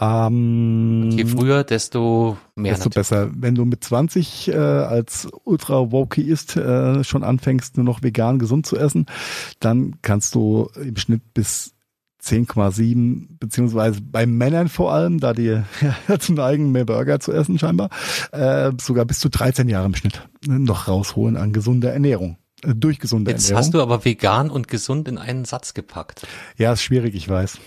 [0.00, 2.94] Ähm, Je früher, desto mehr desto natürlich.
[2.94, 3.30] besser.
[3.34, 8.66] Wenn du mit 20 äh, als ultra wokeist äh, schon anfängst, nur noch vegan gesund
[8.66, 9.06] zu essen,
[9.60, 11.73] dann kannst du im Schnitt bis
[12.24, 15.62] 10,7 beziehungsweise bei Männern vor allem, da die
[16.08, 17.90] dazu neigen, mehr Burger zu essen scheinbar,
[18.32, 22.38] äh, sogar bis zu 13 Jahre im Schnitt noch rausholen an gesunder Ernährung.
[22.62, 23.58] Äh, durch gesunde Jetzt Ernährung.
[23.58, 26.26] hast du aber vegan und gesund in einen Satz gepackt.
[26.56, 27.58] ja, ist schwierig, ich weiß.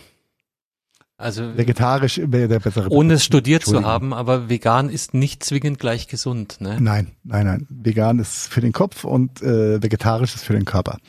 [1.19, 3.15] Also Vegetarisch wäre der bessere ohne Begriff.
[3.21, 6.77] es studiert zu haben, aber vegan ist nicht zwingend gleich gesund, ne?
[6.79, 7.67] Nein, nein, nein.
[7.69, 10.99] Vegan ist für den Kopf und äh, vegetarisch ist für den Körper.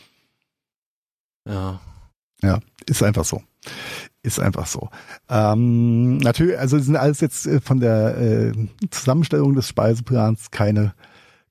[1.47, 1.81] Ja.
[2.43, 3.43] Ja, ist einfach so.
[4.23, 4.89] Ist einfach so.
[5.29, 8.53] Ähm, natürlich, also sind alles jetzt äh, von der äh,
[8.91, 10.95] Zusammenstellung des Speiseplans keine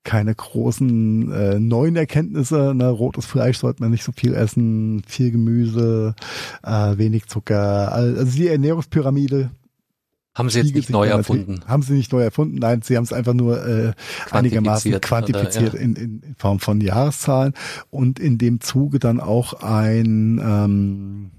[0.04, 2.74] keine großen äh, neuen Erkenntnisse.
[2.74, 2.90] Ne?
[2.90, 6.16] Rotes Fleisch sollte man nicht so viel essen, viel Gemüse,
[6.64, 7.92] äh, wenig Zucker.
[7.92, 9.52] Also die Ernährungspyramide
[10.38, 11.62] Haben sie jetzt nicht neu erfunden.
[11.68, 13.94] Haben sie nicht neu erfunden, nein, sie haben es einfach nur äh,
[14.30, 15.86] einigermaßen Quantifiziert, quantifiziert oder, ja.
[15.86, 17.54] in, in, Form von Jahreszahlen
[17.90, 21.32] und in dem Zuge dann auch ein, ähm,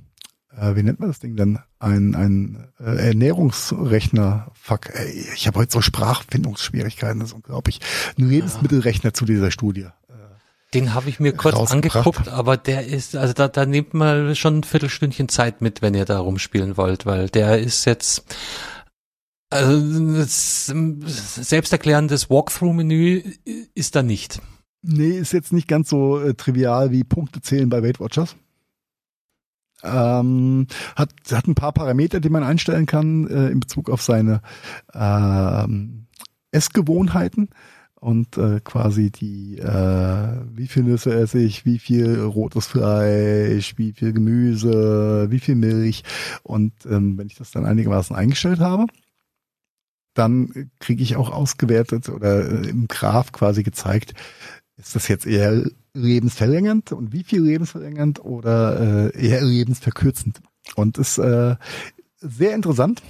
[0.59, 1.61] äh, wie nennt man das Ding denn?
[1.79, 4.51] Ein, ein äh, Ernährungsrechner.
[4.55, 7.79] Fuck, ey, ich habe heute so Sprachfindungsschwierigkeiten, das ist unglaublich.
[8.19, 9.87] Ein Lebensmittelrechner zu dieser Studie.
[10.75, 14.59] Den habe ich mir kurz angeguckt, aber der ist, also da, da nehmt mal schon
[14.59, 18.25] ein Viertelstündchen Zeit mit, wenn ihr da rumspielen wollt, weil der ist jetzt,
[19.51, 23.23] also selbsterklärendes Walkthrough-Menü
[23.75, 24.43] ist da nicht.
[24.83, 28.37] Nee, ist jetzt nicht ganz so äh, trivial wie Punkte zählen bei Weight Watchers.
[29.83, 34.43] Ähm, hat, hat ein paar Parameter, die man einstellen kann äh, in Bezug auf seine
[34.93, 36.07] ähm,
[36.51, 37.51] Essgewohnheiten
[38.01, 43.93] und äh, quasi die, äh, wie viel Nüsse esse ich, wie viel rotes Fleisch, wie
[43.93, 46.05] viel Gemüse, wie viel Milch.
[46.43, 48.87] Und ähm, wenn ich das dann einigermaßen eingestellt habe,
[50.19, 54.15] dann kriege ich auch ausgewertet oder äh, im Graph quasi gezeigt,
[54.77, 55.65] ist das jetzt eher
[55.95, 60.41] lebensverlängernd und wie viel lebensverlängernd oder äh, eher lebensverkürzend?
[60.77, 61.57] Und ist äh,
[62.21, 63.03] sehr interessant,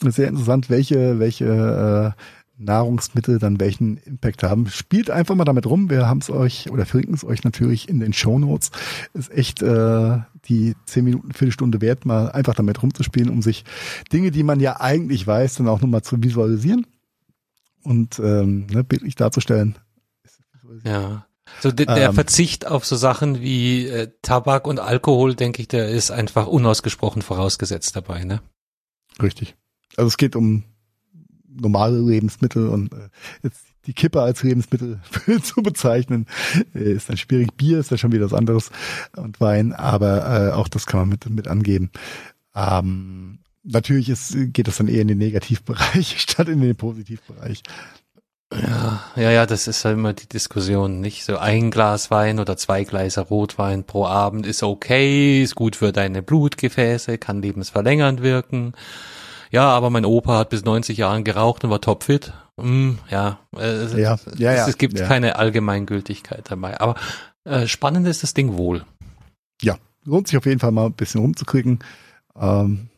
[0.00, 2.22] sehr interessant, welche welche äh,
[2.58, 4.68] Nahrungsmittel dann welchen Impact haben.
[4.68, 5.90] Spielt einfach mal damit rum.
[5.90, 8.70] Wir haben es euch oder verlinken es euch natürlich in den Show Notes.
[9.12, 13.64] Ist echt äh, die zehn Minuten, Viertelstunde wert, mal einfach damit rumzuspielen, um sich
[14.12, 16.86] Dinge, die man ja eigentlich weiß, dann auch nochmal zu visualisieren
[17.82, 19.76] und ähm, ne, bildlich darzustellen.
[20.84, 21.26] Ja.
[21.60, 22.14] So de, der Ähm.
[22.14, 27.22] Verzicht auf so Sachen wie äh, Tabak und Alkohol, denke ich, der ist einfach unausgesprochen
[27.22, 28.40] vorausgesetzt dabei, ne?
[29.22, 29.56] Richtig.
[29.96, 30.64] Also es geht um
[31.60, 33.08] normale Lebensmittel und äh,
[33.42, 35.00] jetzt die Kippe als Lebensmittel
[35.42, 36.26] zu bezeichnen,
[36.74, 37.56] äh, ist dann schwierig.
[37.56, 38.70] Bier ist ja schon wieder was anderes
[39.16, 41.90] und Wein, aber äh, auch das kann man mit, mit angeben.
[42.54, 47.62] Ähm, natürlich ist, geht das dann eher in den Negativbereich statt in den Positivbereich.
[48.52, 51.24] Ja, ja, ja, das ist ja immer die Diskussion, nicht?
[51.24, 55.90] So ein Glas Wein oder zwei Gläser Rotwein pro Abend ist okay, ist gut für
[55.90, 58.74] deine Blutgefäße, kann lebensverlängernd wirken.
[59.50, 62.32] Ja, aber mein Opa hat bis 90 Jahren geraucht und war topfit.
[62.58, 65.06] Hm, ja, es, ja, ja, es gibt ja.
[65.06, 66.80] keine Allgemeingültigkeit dabei.
[66.80, 66.94] Aber
[67.44, 68.84] äh, spannend ist das Ding wohl.
[69.62, 71.80] Ja, lohnt sich auf jeden Fall mal ein bisschen rumzukriegen.
[72.38, 72.88] Ähm,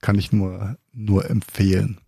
[0.00, 1.98] kann ich nur, nur empfehlen.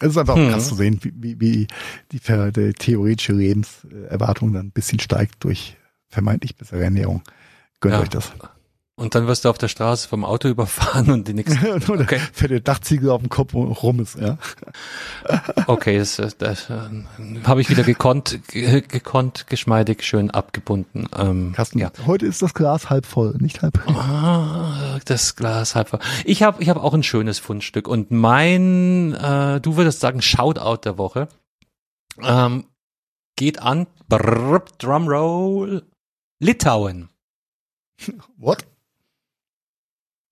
[0.00, 0.50] Es ist einfach Hm.
[0.50, 1.66] krass zu sehen, wie, wie, wie
[2.12, 5.76] die, die theoretische Lebenserwartung dann ein bisschen steigt durch
[6.08, 7.22] vermeintlich bessere Ernährung.
[7.80, 8.00] Gönnt Ja.
[8.00, 8.32] euch das.
[8.94, 11.74] Und dann wirst du auf der Straße vom Auto überfahren und die nächste.
[11.90, 12.20] Oder Okay.
[12.32, 14.36] fette Dachziegel auf dem Kopf rum ist, ja.
[15.66, 16.78] Okay, das, das, das äh,
[17.44, 21.08] habe ich wieder gekonnt, ge- gekonnt, geschmeidig, schön abgebunden.
[21.16, 21.90] Ähm, Carsten, ja.
[22.06, 23.78] heute ist das Glas halb voll, nicht halb.
[23.88, 26.00] Ah, das Glas halb voll.
[26.24, 30.82] Ich habe ich hab auch ein schönes Fundstück und mein, äh, du würdest sagen, Shoutout
[30.84, 31.28] der Woche
[32.20, 32.66] ähm,
[33.36, 35.82] geht an brrr, Drumroll
[36.40, 37.08] Litauen.
[38.36, 38.66] What?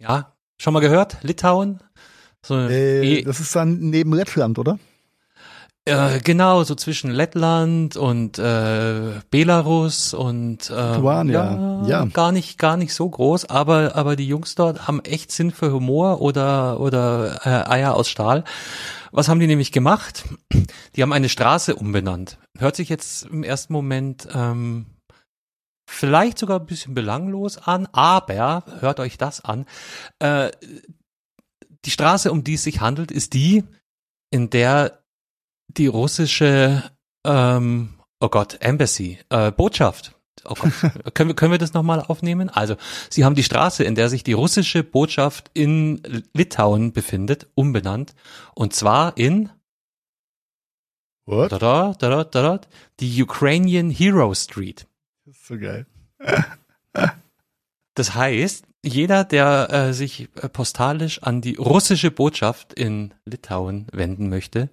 [0.01, 1.19] Ja, schon mal gehört?
[1.23, 1.81] Litauen?
[2.43, 4.79] So, Äh, eh- das ist dann neben Lettland, oder?
[5.85, 12.05] Äh, genau, so zwischen Lettland und äh, Belarus und äh, Lituania, ja.
[12.07, 15.73] gar nicht gar nicht so groß, aber aber die Jungs dort haben echt Sinn für
[15.73, 18.45] Humor oder oder äh, Eier aus Stahl.
[19.11, 20.25] Was haben die nämlich gemacht?
[20.97, 22.39] Die haben eine Straße umbenannt.
[22.59, 24.87] Hört sich jetzt im ersten Moment ähm,
[25.91, 29.67] vielleicht sogar ein bisschen belanglos an, aber hört euch das an.
[30.19, 30.51] Äh,
[31.85, 33.65] die Straße, um die es sich handelt, ist die,
[34.31, 35.03] in der
[35.69, 36.83] die russische,
[37.27, 40.15] ähm, oh Gott, Embassy, äh, Botschaft.
[40.45, 40.73] Oh Gott,
[41.15, 42.49] können wir, können wir das nochmal aufnehmen?
[42.51, 42.77] Also,
[43.09, 48.15] sie haben die Straße, in der sich die russische Botschaft in Litauen befindet, umbenannt.
[48.55, 49.51] Und zwar in,
[51.27, 51.53] What?
[51.53, 52.61] da, da, da, da, da,
[53.01, 54.87] die Ukrainian Hero Street.
[55.31, 55.87] Das ist so geil.
[57.95, 64.29] Das heißt, jeder, der äh, sich äh, postalisch an die russische Botschaft in Litauen wenden
[64.29, 64.71] möchte,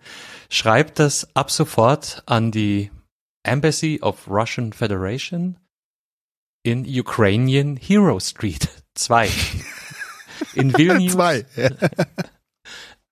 [0.50, 2.90] schreibt das ab sofort an die
[3.44, 5.60] Embassy of Russian Federation
[6.64, 9.30] in Ukrainian Hero Street 2
[10.56, 11.46] in Vilnius, Zwei.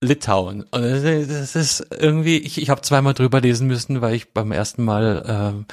[0.06, 0.64] Litauen.
[0.64, 4.84] Und das ist- irgendwie, ich, ich habe zweimal drüber lesen müssen, weil ich beim ersten
[4.84, 5.66] Mal ähm,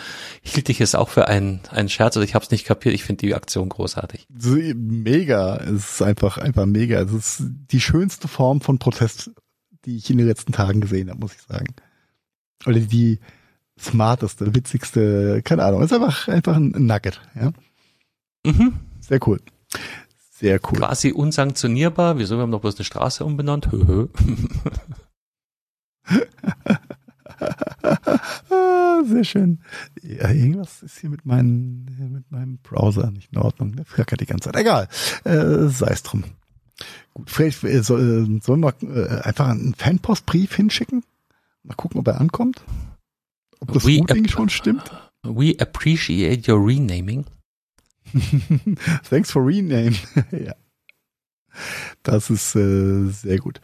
[0.43, 2.95] hielt ich es auch für einen einen Scherz oder ich habe es nicht kapiert.
[2.95, 4.26] Ich finde die Aktion großartig.
[4.74, 5.57] Mega.
[5.59, 7.01] Es ist einfach, einfach mega.
[7.01, 9.30] Es ist die schönste Form von Protest,
[9.85, 11.74] die ich in den letzten Tagen gesehen habe, muss ich sagen.
[12.66, 13.18] Oder die
[13.78, 15.83] smarteste, witzigste, keine Ahnung.
[15.83, 17.53] Es ist einfach, einfach ein Nugget, ja.
[18.45, 18.74] Mhm.
[19.01, 19.41] Sehr cool.
[20.43, 20.78] Sehr cool.
[20.78, 22.18] quasi unsanktionierbar.
[22.18, 22.36] Wieso?
[22.36, 23.70] Wir haben doch bloß eine Straße umbenannt.
[23.70, 24.09] Hö, hö.
[28.51, 29.61] Ah, Sehr schön.
[30.03, 33.76] Ja, irgendwas ist hier mit, meinen, mit meinem Browser nicht in Ordnung.
[33.76, 34.61] Der flackert die ganze Zeit.
[34.61, 34.88] Egal.
[35.22, 36.24] Äh, Sei es drum.
[37.14, 41.05] Gut, vielleicht äh, soll, äh, sollen wir äh, einfach einen Fanpostbrief hinschicken?
[41.62, 42.62] Mal gucken, ob er ankommt.
[43.61, 44.90] Ob das We Routing schon stimmt.
[45.22, 47.26] We appreciate your renaming.
[49.09, 49.97] Thanks for rename.
[50.31, 50.55] ja.
[52.03, 53.61] Das ist äh, sehr gut.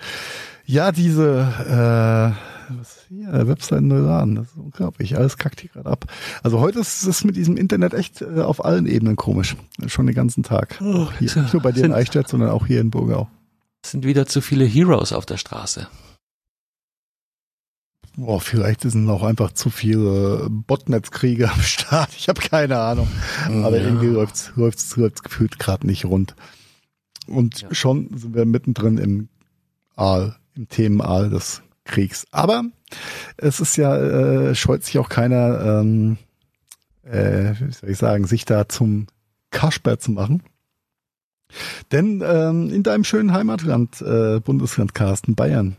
[0.64, 5.16] Ja, diese äh, was hier, Webseiten neu laden, das ist unglaublich.
[5.16, 6.04] Alles kackt hier gerade ab.
[6.42, 9.56] Also heute ist es mit diesem Internet echt äh, auf allen Ebenen komisch.
[9.86, 10.78] Schon den ganzen Tag.
[10.82, 13.28] Oh, hier, nicht nur bei dir in Eichstätt, sondern auch hier in Burgau.
[13.82, 15.88] Es sind wieder zu viele Heroes auf der Straße.
[18.20, 22.10] Boah, vielleicht sind auch einfach zu viele Botnetzkriege am Start.
[22.16, 23.06] Ich habe keine Ahnung.
[23.46, 23.84] Aber Ja.
[23.84, 26.34] irgendwie läuft's, läuft's, läuft's gefühlt gerade nicht rund.
[27.28, 27.72] Und Ja.
[27.72, 29.28] schon sind wir mittendrin im
[29.94, 32.26] Aal, im Themenaal des Kriegs.
[32.32, 32.64] Aber
[33.36, 36.16] es ist ja, äh, scheut sich auch keiner, ähm,
[37.04, 39.06] äh, wie soll ich sagen, sich da zum
[39.52, 40.42] Kasper zu machen.
[41.92, 45.76] Denn ähm, in deinem schönen Heimatland, äh, Bundesland Carsten, Bayern,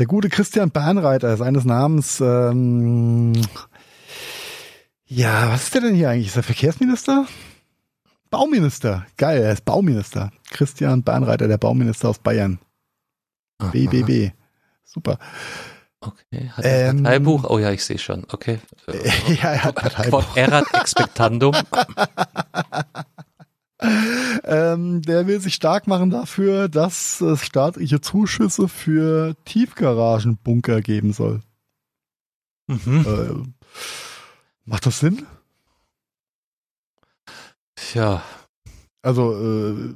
[0.00, 3.34] der gute Christian Bahnreiter, seines Namens, ähm,
[5.04, 6.28] ja, was ist der denn hier eigentlich?
[6.28, 7.26] Ist er Verkehrsminister?
[8.30, 9.06] Bauminister.
[9.18, 10.30] Geil, er ist Bauminister.
[10.50, 12.58] Christian Bahnreiter, der Bauminister aus Bayern.
[13.58, 13.68] Aha.
[13.72, 14.32] BBB.
[14.84, 15.18] Super.
[16.00, 16.50] Okay.
[16.56, 17.44] Hat er ein Ähm, Parteibuch?
[17.50, 18.24] Oh ja, ich sehe schon.
[18.32, 18.58] Okay.
[19.42, 20.24] ja, er hat Parteibuch.
[20.24, 21.54] Quod erat expectandum.
[23.82, 31.40] Ähm, der will sich stark machen dafür, dass es staatliche Zuschüsse für Tiefgaragenbunker geben soll.
[32.66, 33.06] Mhm.
[33.06, 33.70] Äh,
[34.64, 35.26] macht das Sinn?
[37.74, 38.22] Tja.
[39.02, 39.94] Also äh,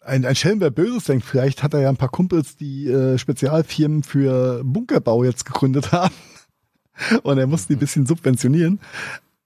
[0.00, 3.18] ein, ein Schelm, wer Böses denkt, vielleicht hat er ja ein paar Kumpels, die äh,
[3.18, 6.14] Spezialfirmen für Bunkerbau jetzt gegründet haben.
[7.22, 8.80] Und er muss die ein bisschen subventionieren.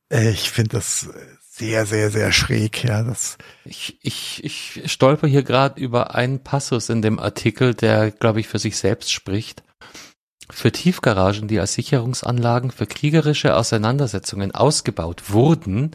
[0.09, 1.09] Äh, ich finde das
[1.57, 3.05] sehr, sehr, sehr schräg, ja.
[3.05, 8.41] Das, Ich, ich, ich stolper hier gerade über einen Passus in dem Artikel, der, glaube
[8.41, 9.63] ich, für sich selbst spricht.
[10.51, 15.93] Für Tiefgaragen, die als Sicherungsanlagen für kriegerische Auseinandersetzungen ausgebaut wurden,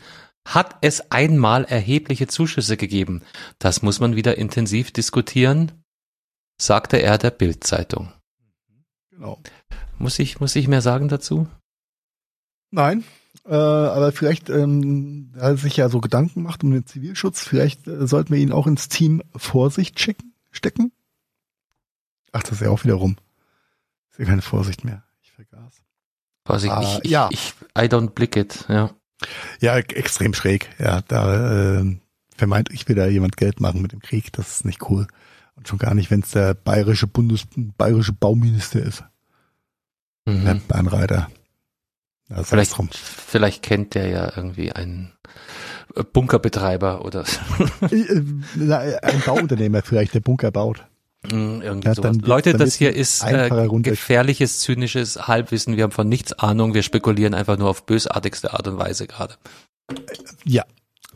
[0.47, 3.21] hat es einmal erhebliche Zuschüsse gegeben.
[3.59, 5.83] Das muss man wieder intensiv diskutieren,
[6.57, 8.13] sagte er der Bildzeitung.
[9.11, 9.41] genau.
[9.97, 11.47] Muss ich, muss ich mehr sagen dazu?
[12.71, 13.03] Nein,
[13.49, 17.87] äh, aber vielleicht, ähm, da er sich ja so Gedanken macht um den Zivilschutz, vielleicht
[17.87, 20.91] äh, sollten wir ihn auch ins Team Vorsicht schicken, stecken.
[22.31, 23.17] Ach, das ist ja auch wieder rum.
[24.11, 25.03] Ist ja keine Vorsicht mehr.
[25.23, 25.81] Ich vergaß.
[26.45, 27.27] Vorsicht, Ah, ich, ich, ja.
[27.31, 28.91] ich, I don't blick it, ja.
[29.59, 30.69] Ja, e- extrem schräg.
[30.79, 31.97] Ja, da äh,
[32.37, 34.31] vermeintlich will da jemand Geld machen mit dem Krieg.
[34.33, 35.07] Das ist nicht cool.
[35.55, 39.03] Und schon gar nicht, wenn es der bayerische Bundes bayerische Bauminister ist.
[40.25, 40.41] Mhm.
[40.41, 41.29] Herr Bernreiter.
[42.29, 45.13] Ja, Vielleicht, vielleicht kennt der ja irgendwie einen
[45.95, 47.23] äh, Bunkerbetreiber oder
[47.91, 50.85] Äh, Ein Bauunternehmer vielleicht, der Bunker baut.
[51.23, 52.17] Mm, irgendwie Ja, sowas.
[52.21, 53.49] Leute, das hier ist äh,
[53.81, 55.75] gefährliches, zynisches Halbwissen.
[55.75, 56.73] Wir haben von nichts Ahnung.
[56.73, 59.35] Wir spekulieren einfach nur auf bösartigste Art und Weise gerade.
[60.45, 60.63] Ja,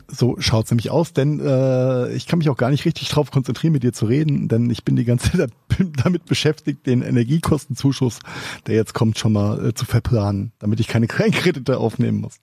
[0.08, 3.72] so schaut's nämlich aus, denn äh, ich kann mich auch gar nicht richtig drauf konzentrieren,
[3.72, 5.50] mit dir zu reden, denn ich bin die ganze Zeit
[6.02, 8.18] damit beschäftigt, den Energiekostenzuschuss,
[8.66, 12.36] der jetzt kommt, schon mal äh, zu verplanen, damit ich keine Kleinkredite aufnehmen muss.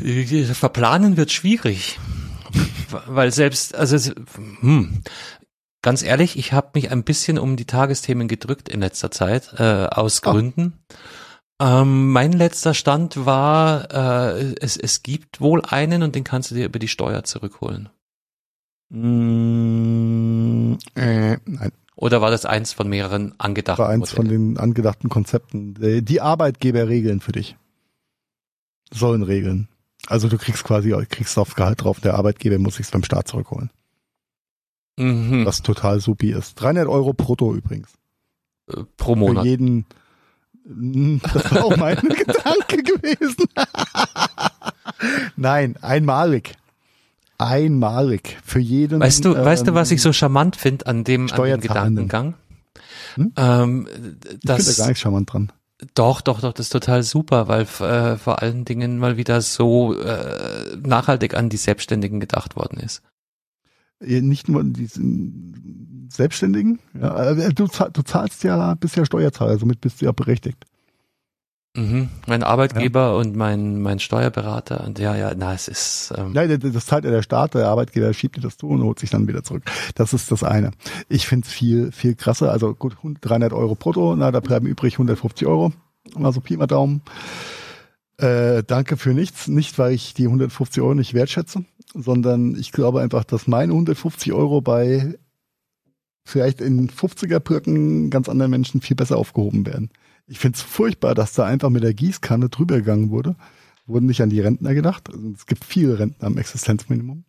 [0.00, 1.98] Äh, Verplanen wird schwierig,
[3.06, 4.12] weil selbst, also
[4.60, 5.02] hm,
[5.82, 9.86] ganz ehrlich, ich habe mich ein bisschen um die Tagesthemen gedrückt in letzter Zeit äh,
[9.86, 10.32] aus Ah.
[10.32, 10.74] Gründen.
[11.60, 16.54] Ähm, mein letzter Stand war, äh, es, es gibt wohl einen und den kannst du
[16.56, 17.88] dir über die Steuer zurückholen.
[18.90, 24.54] Mm, äh, nein, Oder war das eins von mehreren angedachten war eins von Modellen?
[24.54, 25.74] den angedachten Konzepten.
[25.74, 27.56] Die die Arbeitgeber regeln für dich.
[28.92, 29.68] Sollen regeln.
[30.06, 33.70] Also du kriegst quasi, kriegst aufs Gehalt drauf, der Arbeitgeber muss sich's beim Staat zurückholen.
[34.98, 35.44] Mhm.
[35.46, 36.54] Was total supi ist.
[36.60, 37.88] 300 Euro brutto übrigens.
[38.70, 39.44] Äh, Pro Für Monat.
[39.44, 39.86] jeden.
[40.64, 43.44] Mm, Das war auch mein Gedanke gewesen.
[45.36, 46.54] Nein, einmalig.
[47.38, 48.38] Einmalig.
[48.44, 49.00] Für jeden.
[49.00, 51.60] Weißt du, weißt du, was ich ähm, so charmant finde an dem, an dem.
[51.60, 52.34] Gedankengang?
[53.16, 53.32] Hm?
[53.36, 55.52] Ähm, Ich finde das, da gar nichts charmant dran.
[55.94, 59.98] Doch, doch, doch, das ist total super, weil äh, vor allen Dingen mal wieder so
[59.98, 63.02] äh, nachhaltig an die Selbstständigen gedacht worden ist.
[64.00, 64.88] Nicht nur die
[66.16, 66.78] Selbstständigen.
[67.00, 70.64] Ja, äh, du, zahl- du zahlst ja, bist ja Steuerzahler, somit bist du ja berechtigt.
[71.76, 72.08] Mhm.
[72.28, 76.72] Mein Arbeitgeber und mein mein Steuerberater und ja, ja, na, es ist ähm, Nein, das-
[76.72, 79.26] das zahlt ja der Staat, der Arbeitgeber schiebt dir das zu und holt sich dann
[79.26, 79.64] wieder zurück.
[79.96, 80.70] Das ist das eine.
[81.08, 82.52] Ich finde es viel, viel krasser.
[82.52, 85.72] Also gut, 300 Euro brutto, na, da bleiben übrig 150 Euro.
[86.16, 87.02] Mal so Pi mal Daumen.
[88.18, 89.48] Äh, danke für nichts.
[89.48, 94.32] Nicht, weil ich die 150 Euro nicht wertschätze, sondern ich glaube einfach, dass meine 150
[94.32, 95.18] Euro bei
[96.24, 99.90] vielleicht in 50er-Pirken ganz anderen Menschen viel besser aufgehoben werden.
[100.26, 103.36] Ich finde es furchtbar, dass da einfach mit der Gießkanne drüber gegangen wurde.
[103.86, 105.10] Wurden nicht an die Rentner gedacht.
[105.12, 107.24] Also es gibt viele Rentner am Existenzminimum,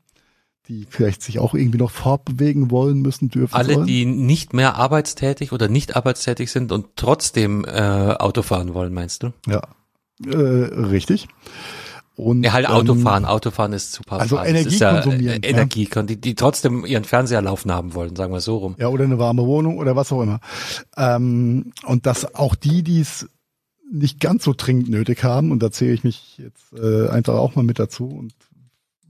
[0.69, 3.53] die vielleicht sich auch irgendwie noch fortbewegen wollen, müssen, dürfen.
[3.53, 3.87] alle, sollen.
[3.87, 9.23] die nicht mehr arbeitstätig oder nicht arbeitstätig sind und trotzdem äh, Auto fahren wollen, meinst
[9.23, 9.33] du?
[9.45, 9.61] Ja,
[10.25, 11.27] äh, richtig.
[12.15, 13.25] Und, Ja, halt ähm, Autofahren.
[13.25, 14.19] Autofahren ist super.
[14.19, 15.57] also Das Energie ja, konsumieren, Äh, ja.
[15.57, 18.75] Energie, die, die trotzdem ihren Fernseher laufen haben wollen, sagen wir so rum.
[18.77, 20.39] Ja, oder eine warme Wohnung oder was auch immer.
[20.97, 23.27] Ähm, und dass auch die, die es
[23.91, 27.55] nicht ganz so dringend nötig haben, und da zähle ich mich jetzt äh, einfach auch
[27.55, 28.33] mal mit dazu und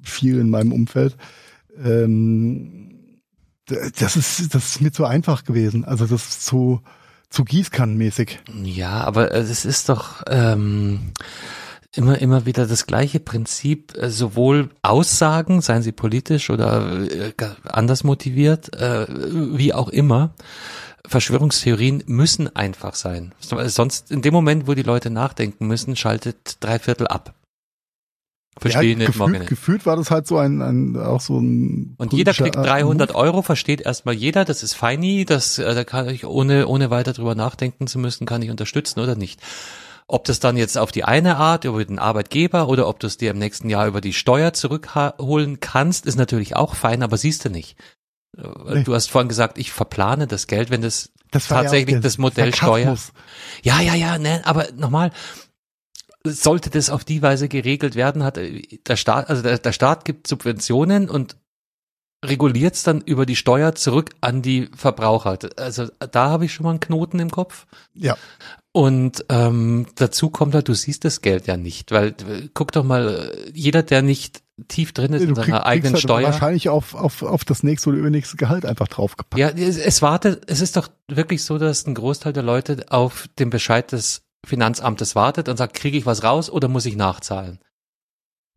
[0.01, 1.15] viel in meinem Umfeld,
[1.83, 2.91] ähm,
[3.67, 5.85] das ist, das ist mir zu einfach gewesen.
[5.85, 6.81] Also das ist zu,
[7.29, 8.39] zu gießkannenmäßig.
[8.63, 11.13] Ja, aber äh, es ist doch ähm,
[11.95, 17.33] immer immer wieder das gleiche Prinzip, äh, sowohl Aussagen, seien sie politisch oder äh,
[17.63, 19.05] anders motiviert, äh,
[19.57, 20.33] wie auch immer.
[21.07, 23.33] Verschwörungstheorien müssen einfach sein.
[23.39, 27.35] So- Sonst, in dem Moment, wo die Leute nachdenken müssen, schaltet drei Viertel ab.
[28.57, 29.47] Verstehe ja, nicht, gefühlt, nicht.
[29.47, 33.13] gefühlt war das halt so ein, ein auch so ein Und jeder kriegt äh, 300
[33.13, 37.35] Euro, versteht erstmal jeder, das ist feini, das, da kann ich ohne, ohne weiter drüber
[37.35, 39.41] nachdenken zu müssen, kann ich unterstützen oder nicht.
[40.07, 43.17] Ob das dann jetzt auf die eine Art über den Arbeitgeber oder ob du es
[43.17, 47.43] dir im nächsten Jahr über die Steuer zurückholen kannst, ist natürlich auch fein, aber siehst
[47.45, 47.75] du nicht.
[48.37, 48.83] Äh, Nee.
[48.83, 52.17] Du hast vorhin gesagt, ich verplane das Geld, wenn das, Das ja tatsächlich der das
[52.17, 52.83] Modell Steuer.
[52.85, 53.13] Sarkasmus.
[53.63, 55.11] Ja, ja, ja, ne, aber nochmal,
[56.23, 60.05] sollte das auf die Weise geregelt werden, hat äh, der Staat, also der, der Staat
[60.05, 61.37] gibt Subventionen und
[62.23, 65.37] reguliert es dann über die Steuer zurück an die Verbraucher.
[65.57, 67.67] Also da habe ich schon mal einen Knoten im Kopf.
[67.93, 68.17] Ja,
[68.75, 72.83] Und ähm, dazu kommt halt, du siehst das Geld ja nicht, weil äh, guck doch
[72.83, 76.19] mal, äh, jeder, der nicht tief drin ist du in krieg, seiner eigenen kriegst halt
[76.19, 76.33] Steuer.
[76.33, 79.39] wahrscheinlich auf, auf, auf das nächste oder übernächste Gehalt einfach draufgepackt.
[79.39, 83.29] Ja, es, es wartet, es ist doch wirklich so, dass ein Großteil der Leute auf
[83.39, 87.59] den Bescheid des Finanzamtes wartet und sagt, kriege ich was raus oder muss ich nachzahlen?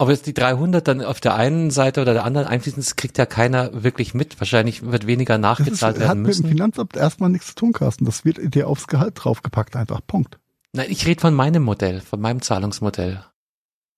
[0.01, 3.19] Ob jetzt die 300 dann auf der einen Seite oder der anderen einfließen, das kriegt
[3.19, 4.39] ja keiner wirklich mit.
[4.41, 6.49] Wahrscheinlich wird weniger Das ist, nachgezahlt hat werden mit dem müssen.
[6.49, 8.05] Finanzamt erstmal nichts zu tun, Carsten.
[8.05, 10.01] Das wird dir aufs Gehalt draufgepackt, einfach.
[10.07, 10.39] Punkt.
[10.73, 13.25] Nein, ich rede von meinem Modell, von meinem Zahlungsmodell.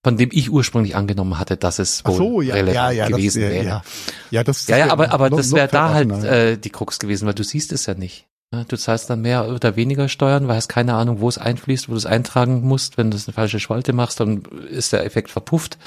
[0.02, 3.42] von dem ich ursprünglich angenommen hatte, dass es wohl so, ja, relevant ja, ja, gewesen
[3.42, 3.64] das, wäre.
[3.64, 3.82] ja,
[4.30, 7.34] ja, das, Ja, ja, aber, aber das wäre da halt äh, die Krux gewesen, weil
[7.34, 8.26] du siehst es ja nicht.
[8.52, 11.88] Ja, Du zahlst dann mehr oder weniger Steuern, weil hast keine Ahnung, wo es einfließt,
[11.88, 12.98] wo du es eintragen musst.
[12.98, 15.78] Wenn du es eine falsche Spalte machst, dann ist der Effekt verpufft.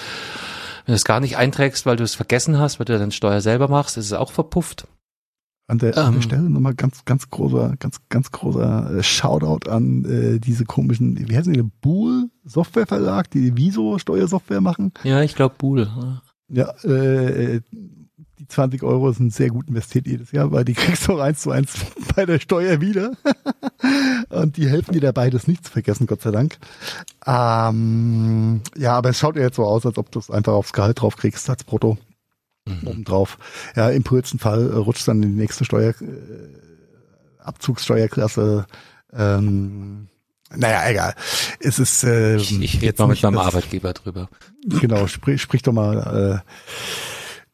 [0.86, 3.42] Wenn du es gar nicht einträgst, weil du es vergessen hast, weil du dann Steuer
[3.42, 4.88] selber machst, ist es auch verpufft.
[5.68, 6.14] An der, an Ähm.
[6.16, 11.18] der Stelle nochmal ganz, ganz großer, ganz, ganz großer äh, Shoutout an äh, diese komischen,
[11.30, 14.92] wie heißen die, Bool Softwareverlag, die Viso Steuersoftware machen.
[15.04, 15.90] Ja, ich glaube Buhl.
[16.50, 17.62] Ja, äh,
[18.40, 21.42] die 20 Euro sind sehr gut investiert jedes Jahr, weil die kriegst du auch eins
[21.42, 21.74] zu eins
[22.16, 23.14] bei der Steuer wieder.
[24.30, 26.58] Und die helfen dir dabei, das nicht zu vergessen, Gott sei Dank.
[27.26, 30.74] Ähm, ja, aber es schaut ja jetzt so aus, als ob du es einfach aufs
[30.74, 31.98] Gehalt drauf kriegst als Brutto
[32.66, 32.88] Mhm.
[32.88, 33.38] obendrauf.
[33.76, 38.66] Ja, im coolsten Fall äh, rutscht dann in die nächste Steuer, äh, Abzugssteuerklasse.
[39.12, 40.08] Ähm,
[40.56, 41.14] naja, egal.
[41.60, 44.30] Es ist äh, Ich, ich rede jetzt mal mit meinem Arbeitgeber drüber.
[44.66, 46.42] Genau, sprich, sprich doch mal.
[46.46, 46.50] Äh,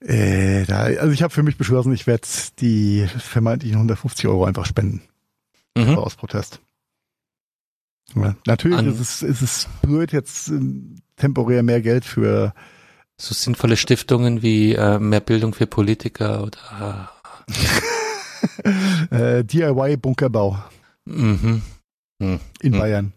[0.01, 2.27] äh, da, also ich habe für mich beschlossen, ich werde
[2.59, 5.01] die vermeintlichen 150 Euro einfach spenden
[5.77, 5.97] Mhm.
[5.97, 6.59] aus Protest.
[8.15, 12.53] Ja, natürlich An- ist es, ist es blöd, jetzt ähm, temporär mehr Geld für
[13.17, 17.11] So sinnvolle Stiftungen wie äh, mehr Bildung für Politiker oder
[19.11, 20.57] äh, DIY-Bunkerbau
[21.05, 21.61] mhm.
[22.19, 22.39] Mhm.
[22.61, 22.79] in Hm.
[22.79, 23.13] Bayern.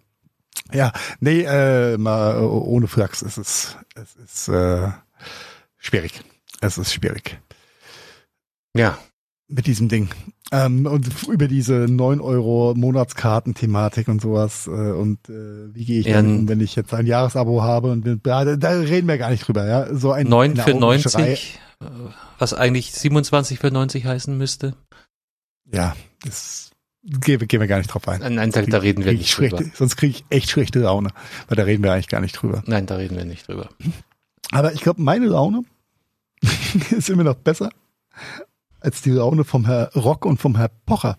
[0.73, 4.89] Ja, nee, äh, mal äh, ohne Flachs, es ist, es ist äh,
[5.79, 6.23] schwierig.
[6.63, 7.41] Es ist schwierig.
[8.77, 8.97] Ja,
[9.49, 10.09] mit diesem Ding.
[10.53, 14.67] Ähm, und über diese 9 Euro Monatskarten-Thematik und sowas.
[14.67, 17.91] Äh, und äh, wie gehe ich Ja, damit um, wenn ich jetzt ein Jahresabo habe
[17.91, 19.93] und bin- da, da reden wir gar nicht drüber, ja.
[19.95, 21.21] So ein 9 eine für Augenwischerei.
[21.27, 21.87] 90, äh,
[22.39, 24.75] was eigentlich 27 für 90 heißen müsste.
[25.71, 26.71] Ja, das
[27.03, 28.21] gehen, wir- gehen wir gar nicht drauf ein.
[28.35, 29.57] Nein, da, da reden wir nicht ich drüber.
[29.59, 31.11] schlechte, sonst kriege ich echt schlechte Laune,
[31.49, 32.63] weil da reden wir eigentlich gar nicht drüber.
[32.67, 33.69] Nein, da reden wir nicht drüber.
[34.51, 35.63] Aber ich glaube, meine Laune
[36.91, 37.71] ist immer noch besser
[38.81, 41.17] als die Laune vom Herr Rock und vom Herr Pocher.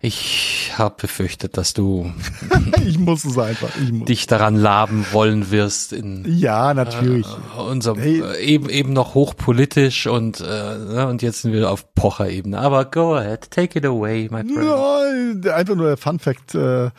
[0.00, 2.12] Ich habe befürchtet, dass du
[2.86, 3.70] Ich muss es einfach.
[3.90, 4.06] Muss.
[4.06, 7.26] dich daran laben wollen wirst in Ja, natürlich.
[7.56, 8.20] äh, unserem Hey.
[8.20, 12.58] äh, eben eben noch hochpolitisch und äh, ne, und jetzt sind wir auf Pocher-Ebene.
[12.60, 15.44] Aber go ahead, take it away, my friend.
[15.44, 16.90] Ja, einfach nur der Fun Fact, äh,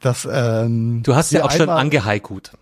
[0.00, 2.52] dass ähm, Du hast ja auch schon angehaikut.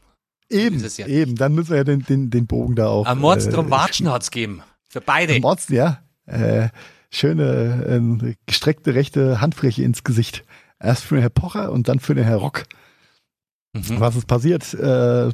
[0.51, 3.07] Eben, eben, dann müssen wir ja den, den, den Bogen da auch.
[3.07, 4.63] Am Mordstrom äh, Watschen hat's gegeben.
[4.89, 5.39] Für beide.
[5.41, 6.01] Mords, ja.
[6.27, 6.69] Äh,
[7.11, 10.45] schöne äh, gestreckte rechte Handfläche ins Gesicht.
[10.81, 12.65] Erst für den Herr Pocher und dann für den Herr Rock.
[13.73, 14.01] Mhm.
[14.01, 14.75] Was ist passiert?
[14.75, 15.31] Äh,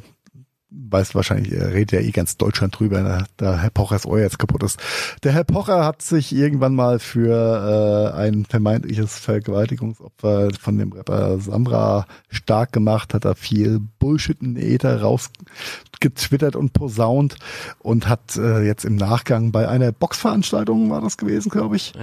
[0.89, 4.39] weißt wahrscheinlich, er redet ja eh ganz Deutschland drüber, da, da Herr Pochers Ohr jetzt
[4.39, 4.79] kaputt ist.
[5.23, 11.39] Der Herr Pocher hat sich irgendwann mal für äh, ein vermeintliches Vergewaltigungsopfer von dem Rapper
[11.39, 17.35] Samra stark gemacht, hat da viel Bullshit in Äther rausgetwittert und posaunt
[17.79, 21.93] und hat äh, jetzt im Nachgang bei einer Boxveranstaltung, war das gewesen, glaube ich,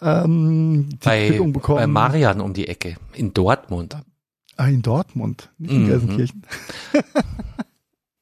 [0.00, 0.22] Ja.
[0.24, 1.78] ähm, die Bei, Quittung bekommen.
[1.78, 3.96] bei Marian um die Ecke in Dortmund.
[4.56, 5.86] Ah, in Dortmund, nicht in Mhm.
[5.86, 6.42] Gelsenkirchen.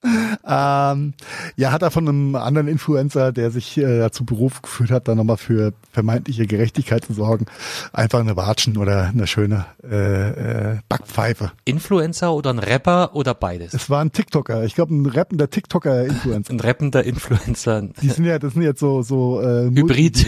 [0.03, 1.15] ähm,
[1.57, 5.15] ja, hat er von einem anderen Influencer, der sich äh, dazu Beruf geführt hat, da
[5.15, 7.47] nochmal für vermeintliche Gerechtigkeit zu sorgen,
[7.93, 11.53] einfach eine Watschen oder eine schöne äh, äh, Backpfeife.
[11.65, 13.75] Influencer oder ein Rapper oder beides?
[13.75, 16.51] Es war ein TikToker, ich glaube ein rappender TikToker-Influencer.
[16.51, 17.83] Ein rappender Influencer.
[18.01, 20.27] Die sind ja, das sind jetzt so so äh, Hybrid.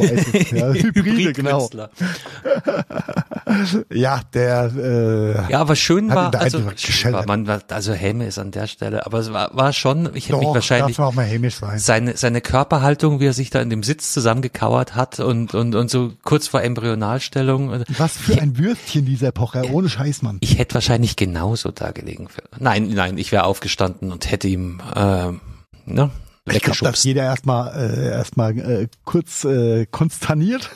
[0.52, 1.68] Ja, Hybride, genau.
[1.68, 1.90] Hybridkünstler.
[3.90, 8.38] Ja, der äh, Ja, aber schön Hat war, also, schön war man, also Helme ist
[8.38, 11.56] an der Stelle, aber es war, war schon, ich hätte mich wahrscheinlich, auch mal hämisch
[11.56, 11.78] sein.
[11.78, 15.90] seine, seine Körperhaltung, wie er sich da in dem Sitz zusammengekauert hat und, und, und
[15.90, 17.84] so kurz vor Embryonalstellung.
[17.98, 20.38] Was für ein Würstchen dieser Pocher, ohne Scheiß, Mann.
[20.40, 22.28] Ich hätte wahrscheinlich genauso da gelegen.
[22.58, 25.40] Nein, nein, ich wäre aufgestanden und hätte ihm, ähm,
[25.84, 26.10] ne,
[26.50, 30.70] Ich glaube, dass jeder erstmal äh, erstmal äh, kurz äh, konsterniert.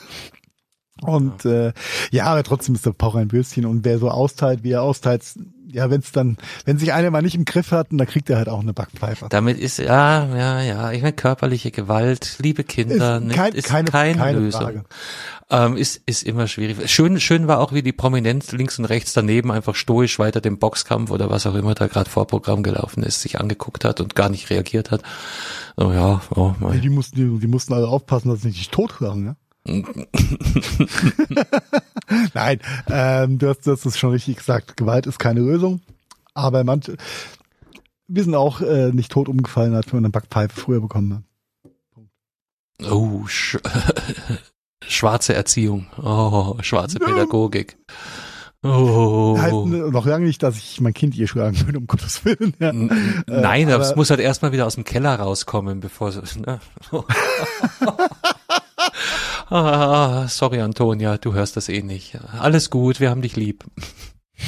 [1.02, 1.72] Und äh,
[2.10, 5.24] ja, aber trotzdem ist der Pocher ein Würstchen und wer so austeilt, wie er austeilt,
[5.66, 8.36] ja, wenn es dann, wenn sich einer mal nicht im Griff hat, dann kriegt er
[8.38, 9.26] halt auch eine Backpfeife.
[9.28, 13.90] Damit ist, ja, ja, ja, ich meine, körperliche Gewalt, liebe Kinder, Ist kein- ist keine-
[13.90, 14.82] keine, keine Lösung.
[15.48, 16.90] Ähm, ist, ist immer schwierig.
[16.90, 20.58] Schön, schön war auch, wie die Prominenz links und rechts daneben einfach stoisch weiter den
[20.58, 24.28] Boxkampf oder was auch immer da gerade Vorprogramm gelaufen ist, sich angeguckt hat und gar
[24.28, 25.02] nicht reagiert hat.
[25.76, 26.80] Oh ja, oh mein.
[26.80, 29.36] die mussten, die, die mussten alle aufpassen, dass sie nicht totlachen, ne?
[32.34, 34.76] Nein, ähm, du, hast, du hast es schon richtig gesagt.
[34.76, 35.80] Gewalt ist keine Lösung.
[36.34, 36.96] Aber manche,
[38.08, 41.24] wir sind auch äh, nicht tot umgefallen, als wir eine Backpfeife früher bekommen haben.
[42.90, 43.58] Oh, sch
[44.86, 45.86] schwarze Erziehung.
[46.00, 47.78] Oh, schwarze Pädagogik.
[48.62, 49.36] Oh.
[49.38, 49.52] Halt
[49.92, 52.54] noch lange nicht, dass ich mein Kind je schlagen würde, um Gottes Willen.
[52.58, 52.70] Ja.
[52.70, 52.88] Äh,
[53.26, 56.22] Nein, aber aber- es muss halt erstmal wieder aus dem Keller rauskommen, bevor so.
[56.40, 56.60] Ne?
[59.48, 62.18] ah, sorry, Antonia, du hörst das eh nicht.
[62.38, 63.64] Alles gut, wir haben dich lieb.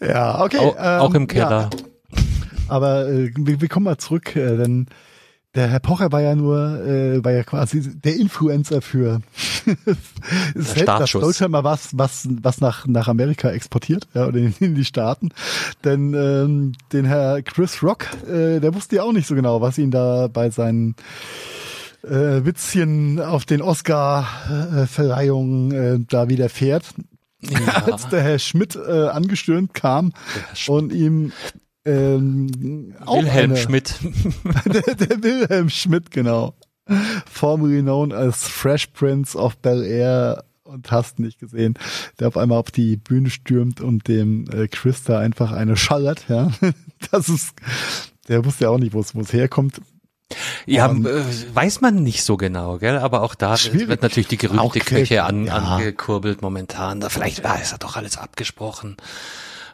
[0.00, 0.58] Ja, okay.
[0.58, 1.70] Au, auch ähm, im Keller.
[1.70, 2.20] Ja,
[2.68, 4.86] aber äh, wir, wir kommen mal zurück, äh, denn
[5.54, 9.20] der Herr Pocher war ja nur, äh, war ja quasi der Influencer für
[10.54, 11.22] es hält, Startschuss.
[11.22, 15.30] Deutschland mal was, was, was nach, nach Amerika exportiert, ja, oder in, in die Staaten.
[15.84, 19.78] Denn ähm, den Herr Chris Rock, äh, der wusste ja auch nicht so genau, was
[19.78, 20.94] ihn da bei seinen
[22.06, 26.84] äh, Witzchen auf den Oscar-Verleihungen äh, da widerfährt.
[27.84, 30.12] Als der Herr Schmidt äh, angestürmt kam
[30.54, 31.32] Sch- und ihm
[31.84, 33.96] ähm, Wilhelm eine, Schmidt.
[34.64, 36.54] der, der Wilhelm Schmidt, genau.
[37.30, 41.74] Formerly known as Fresh Prince of Bel Air und hast nicht gesehen,
[42.18, 46.24] der auf einmal auf die Bühne stürmt und dem äh, Chris da einfach eine schallert,
[46.28, 46.50] ja.
[47.10, 47.52] Das ist,
[48.26, 49.82] der wusste ja auch nicht, wo es herkommt.
[50.66, 51.22] Ja, Und- äh,
[51.54, 52.98] weiß man nicht so genau, gell?
[52.98, 53.88] Aber auch da Schwierig.
[53.88, 55.54] wird natürlich die Auch Gerüchteküche an, ja.
[55.56, 57.00] angekurbelt momentan.
[57.00, 58.96] Da vielleicht war es ja doch alles abgesprochen.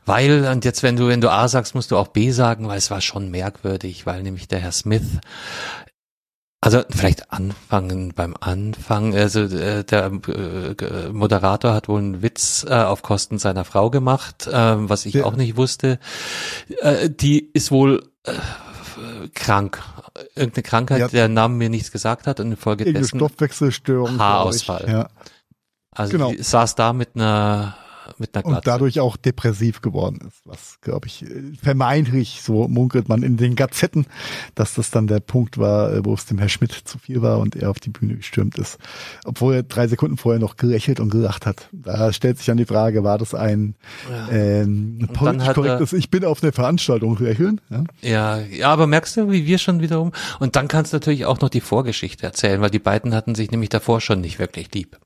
[0.05, 2.77] Weil, und jetzt, wenn du, wenn du A sagst, musst du auch B sagen, weil
[2.79, 5.05] es war schon merkwürdig, weil nämlich der Herr Smith,
[6.61, 12.75] also vielleicht anfangen beim Anfang, also äh, der äh, Moderator hat wohl einen Witz äh,
[12.75, 15.25] auf Kosten seiner Frau gemacht, äh, was ich Ja.
[15.25, 15.99] auch nicht wusste.
[16.81, 18.33] Äh, die ist wohl äh,
[19.35, 19.83] krank.
[20.35, 21.09] Irgendeine Krankheit, Ja.
[21.09, 24.19] der Name mir nichts gesagt hat und infolgedessen, Stoffwechselstörung.
[24.19, 24.85] Haarausfall.
[24.89, 25.09] Ja.
[25.91, 26.33] also genau.
[26.39, 27.77] saß da mit einer,
[28.19, 28.65] mit einer Und Glatze.
[28.67, 31.25] dadurch auch depressiv geworden ist, was, glaube ich,
[31.63, 34.07] vermeintlich, so munkelt man in den Gazetten,
[34.55, 37.39] dass das dann der Punkt war, äh, wo es dem Herr Schmidt zu viel war
[37.39, 38.79] und er auf die Bühne gestürmt ist.
[39.25, 41.69] Obwohl er drei Sekunden vorher noch gelächelt und gelacht hat.
[41.73, 43.75] Da stellt sich dann die Frage, war das ein
[44.31, 47.61] ähm, dann politisch hat er- korrektes, ich bin auf eine Veranstaltung lächeln?
[47.71, 47.85] Ja?
[48.01, 51.41] Ja, ja, aber merkst du, wie wir schon wiederum, und dann kannst du natürlich auch
[51.41, 54.99] noch die Vorgeschichte erzählen, weil die beiden hatten sich nämlich davor schon nicht wirklich lieb.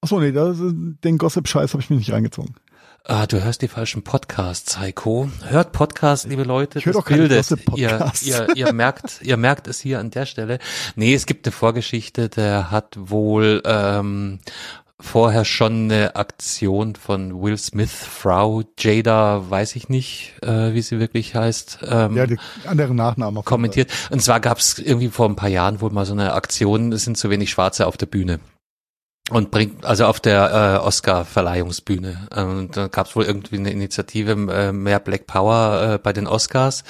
[0.00, 2.54] Achso, nee, das, den Gossip-Scheiß habe ich mir nicht reingezogen.
[3.04, 5.28] Ah, du hörst die falschen Podcasts, Heiko.
[5.48, 6.80] Hört Podcasts, liebe Leute.
[6.80, 7.38] Ich hör das doch bildet.
[7.38, 8.22] Gossip-Podcasts.
[8.26, 10.58] Ihr, ihr, ihr merkt, ihr merkt es hier an der Stelle.
[10.96, 14.40] Nee, es gibt eine Vorgeschichte, der hat wohl ähm,
[14.98, 20.98] vorher schon eine Aktion von Will Smith, Frau Jada, weiß ich nicht, äh, wie sie
[20.98, 23.44] wirklich heißt, ähm, Ja, die anderen Nachnamen.
[23.44, 23.90] kommentiert.
[24.10, 27.04] Und zwar gab es irgendwie vor ein paar Jahren wohl mal so eine Aktion, es
[27.04, 28.40] sind zu wenig Schwarze auf der Bühne.
[29.30, 32.28] Und bringt, also auf der äh, Oscar-Verleihungsbühne.
[32.36, 36.28] Und da gab es wohl irgendwie eine Initiative, äh, mehr Black Power äh, bei den
[36.28, 36.84] Oscars.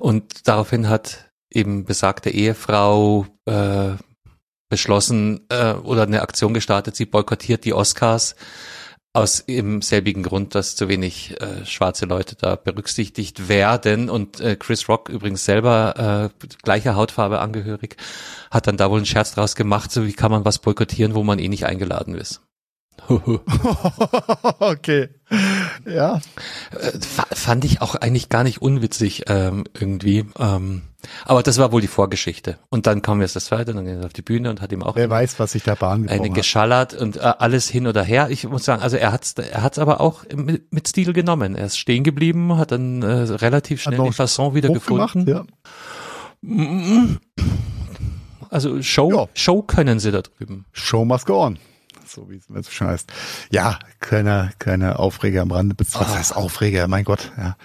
[0.00, 3.90] Und daraufhin hat eben besagte Ehefrau äh,
[4.68, 8.36] beschlossen äh, oder eine Aktion gestartet, sie boykottiert die Oscars
[9.12, 14.08] aus eben selbigen Grund, dass zu wenig äh, schwarze Leute da berücksichtigt werden.
[14.08, 17.96] Und äh, Chris Rock übrigens selber äh, gleicher Hautfarbe angehörig,
[18.50, 21.24] hat dann da wohl einen Scherz draus gemacht, so wie kann man was boykottieren, wo
[21.24, 22.40] man eh nicht eingeladen ist.
[24.60, 25.08] Okay.
[25.86, 26.20] Ja.
[26.70, 30.26] Äh, fa- fand ich auch eigentlich gar nicht unwitzig ähm, irgendwie.
[30.38, 30.82] Ähm,
[31.24, 32.58] aber das war wohl die Vorgeschichte.
[32.68, 34.82] Und dann kam jetzt das zweite, dann ging er auf die Bühne und hat ihm
[34.82, 36.34] auch Wer weiß, was sich da Bahn eine hat.
[36.34, 38.28] geschallert und äh, alles hin oder her.
[38.30, 41.54] Ich muss sagen, also er hat's, er hat's aber auch mit, mit Stil genommen.
[41.56, 45.26] Er ist stehen geblieben, hat dann äh, relativ schnell die Fasson wieder gefunden.
[45.28, 45.44] ja.
[48.50, 49.26] Also Show, Ja.
[49.34, 50.64] Show können sie da drüben.
[50.72, 51.58] Show must go on.
[52.10, 53.12] So wie es mir so schön heißt.
[53.50, 55.76] Ja, kleiner, kleiner Aufreger am Rande.
[55.78, 56.18] Was Ah.
[56.18, 56.88] heißt Aufreger?
[56.88, 57.56] Mein Gott, ja.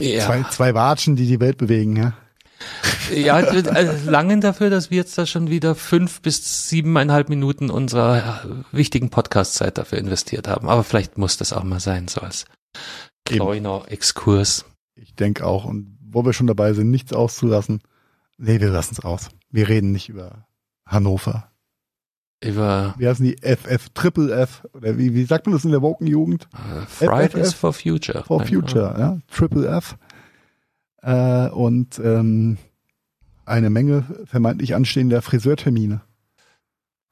[0.00, 0.26] Ja.
[0.26, 2.12] Zwei, zwei Watschen, die die Welt bewegen, ja.
[3.14, 8.44] Ja, äh, langen dafür, dass wir jetzt da schon wieder fünf bis siebeneinhalb Minuten unserer
[8.44, 10.68] äh, wichtigen Podcast-Zeit dafür investiert haben.
[10.68, 12.44] Aber vielleicht muss das auch mal sein, so als
[13.24, 14.64] kleiner Exkurs.
[14.94, 15.64] Ich denke auch.
[15.64, 17.80] Und wo wir schon dabei sind, nichts auszulassen.
[18.36, 19.28] Nee, wir lassen es aus.
[19.50, 20.46] Wir reden nicht über
[20.84, 21.50] Hannover.
[22.42, 23.36] Über Wie heißen die?
[23.42, 24.64] FF, Triple F?
[24.72, 26.48] Oder wie, wie sagt man das in der Woken-Jugend?
[26.54, 28.22] äh, Fridays for Future.
[28.24, 29.18] For Future, ja.
[29.34, 29.96] Triple F.
[31.02, 32.58] Äh, und ähm,
[33.44, 36.00] eine Menge vermeintlich anstehender Friseurtermine.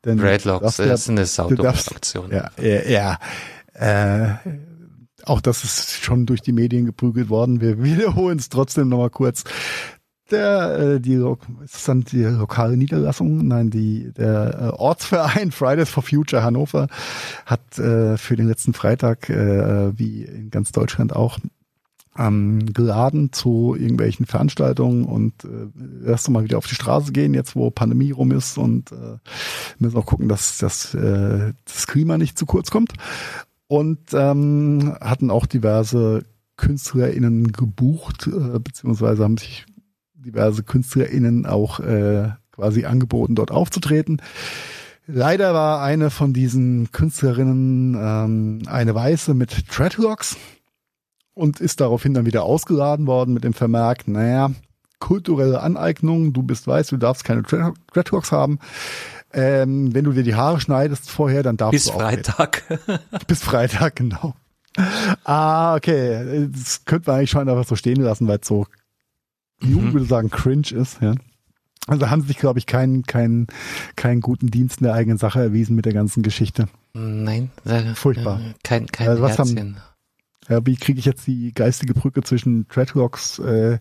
[0.05, 2.31] Denn Dreadlocks, das ist eine saudumme darfst- Aktion.
[2.31, 3.18] Ja, ja, ja.
[3.74, 4.35] Äh,
[5.24, 7.61] auch das ist schon durch die Medien geprügelt worden.
[7.61, 9.43] Wir wiederholen es trotzdem nochmal kurz.
[10.31, 11.14] Der, äh, die,
[11.64, 13.47] ist das dann die lokale Niederlassung?
[13.47, 16.89] Nein, die, der äh, Ortsverein Fridays for Future Hannover
[17.45, 21.39] hat äh, für den letzten Freitag, äh, wie in ganz Deutschland auch,
[22.18, 27.55] ähm, geladen zu irgendwelchen Veranstaltungen und äh, erst mal wieder auf die Straße gehen, jetzt
[27.55, 29.18] wo Pandemie rum ist und äh,
[29.79, 32.95] müssen auch gucken, dass, dass äh, das Klima nicht zu kurz kommt.
[33.68, 36.24] Und ähm, hatten auch diverse
[36.57, 39.66] KünstlerInnen gebucht, äh, beziehungsweise haben sich
[40.27, 44.20] diverse KünstlerInnen auch äh, quasi angeboten, dort aufzutreten.
[45.07, 50.37] Leider war eine von diesen Künstlerinnen ähm, eine Weiße mit Dreadlocks
[51.35, 54.51] und ist daraufhin dann wieder ausgeladen worden mit dem Vermerk, naja,
[54.99, 58.59] kulturelle Aneignung, du bist weiß, du darfst keine Dreadlocks haben.
[59.33, 62.62] Ähm, wenn du dir die Haare schneidest vorher, dann darfst Bis du auch Freitag.
[63.29, 64.35] Bis Freitag, genau.
[65.24, 66.49] Ah, okay.
[66.53, 68.66] Das könnte man eigentlich schon einfach so stehen lassen, weil es so,
[69.62, 71.14] die Jugend würde sagen, cringe ist, ja.
[71.88, 73.46] Also haben sie sich, glaube ich, keinen, keinen,
[73.94, 76.66] keinen guten Dienst in der eigenen Sache erwiesen mit der ganzen Geschichte.
[76.94, 78.40] Nein, äh, Furchtbar.
[78.40, 79.76] äh, Kein, kein Also was Herzchen.
[80.48, 83.78] Ja, wie kriege ich jetzt die geistige Brücke zwischen Dreadlocks, äh,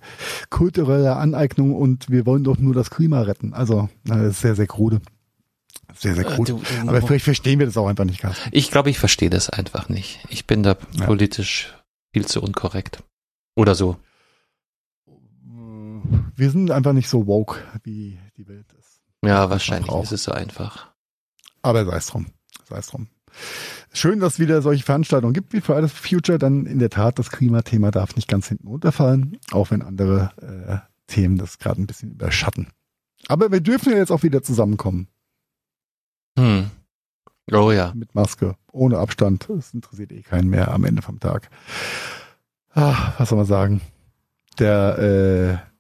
[0.49, 3.53] kultureller Aneignung und wir wollen doch nur das Klima retten?
[3.53, 4.99] Also, ist sehr, sehr krude.
[5.95, 6.53] Sehr, sehr Äh, krude.
[6.53, 8.37] du- Aber vielleicht verstehen wir das auch einfach nicht ganz.
[8.51, 10.19] Ich glaube, ich verstehe das einfach nicht.
[10.29, 11.05] Ich bin da Ja.
[11.05, 11.73] politisch
[12.13, 13.03] viel zu unkorrekt.
[13.55, 13.97] Oder so.
[16.35, 19.01] Wir sind einfach nicht so woke, wie die Welt ist.
[19.23, 20.91] Ja, wahrscheinlich ist es so einfach.
[21.61, 22.27] Aber sei es drum.
[22.67, 23.07] Sei es drum.
[23.93, 26.37] Schön, dass es wieder solche Veranstaltungen gibt wie Fridays for Future.
[26.37, 30.77] Dann in der Tat, das Klimathema darf nicht ganz hinten runterfallen, auch wenn andere äh,
[31.07, 32.67] Themen das gerade ein bisschen überschatten.
[33.27, 35.07] Aber wir dürfen ja jetzt auch wieder zusammenkommen.
[36.37, 36.69] Hm.
[37.51, 37.93] Oh ja.
[37.95, 39.47] mit Maske, ohne Abstand.
[39.49, 41.49] Das interessiert eh keinen mehr am Ende vom Tag.
[42.73, 43.81] Ah, was soll man sagen?
[44.59, 45.74] Der äh,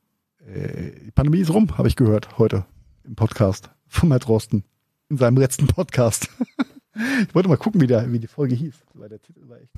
[0.45, 2.65] die Pandemie ist rum, habe ich gehört heute
[3.03, 4.63] im Podcast von Matt Rosten
[5.09, 6.29] in seinem letzten Podcast.
[7.27, 9.71] ich wollte mal gucken, wie, der, wie die Folge hieß, weil der Titel war echt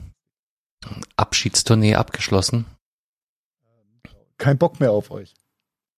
[1.16, 2.66] Abschiedstournee abgeschlossen.
[4.38, 5.34] kein Bock mehr auf euch.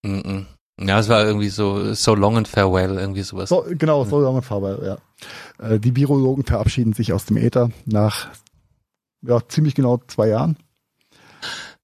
[0.03, 0.45] Mhm.
[0.79, 3.49] Ja, es war irgendwie so So Long and Farewell, irgendwie sowas.
[3.49, 4.79] So, genau, so lange Farbe,
[5.59, 5.67] ja.
[5.67, 8.29] Äh, die Virologen verabschieden sich aus dem Äther nach
[9.21, 10.57] ja, ziemlich genau zwei Jahren.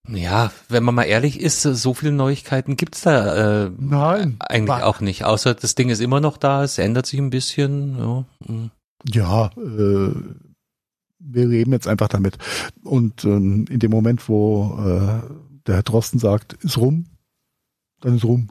[0.08, 4.36] Ja, wenn man mal ehrlich ist, so viele Neuigkeiten gibt's da äh, Nein.
[4.40, 5.26] eigentlich auch nicht.
[5.26, 7.98] Außer das Ding ist immer noch da, es ändert sich ein bisschen.
[7.98, 8.26] Ja.
[8.48, 8.72] mhm.
[9.12, 10.14] Ja, äh,
[11.20, 12.38] wir leben jetzt einfach damit.
[12.84, 15.22] Und ähm, in dem Moment, wo äh,
[15.68, 17.06] der Herr Drosten sagt, ist rum,
[18.02, 18.50] dann ist rum.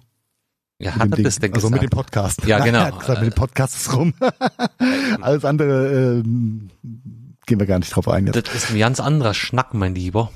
[0.81, 1.25] Ja, hat er Ding.
[1.25, 2.13] das denn also mit dem gesagt?
[2.13, 2.45] Podcast.
[2.47, 2.79] Ja, genau.
[2.81, 4.15] er hat gesagt, mit dem Podcast ist rum.
[5.21, 6.71] Alles andere ähm,
[7.47, 8.37] gehen wir gar nicht drauf ein jetzt.
[8.37, 10.31] Das ist ein ganz anderer Schnack, mein Lieber.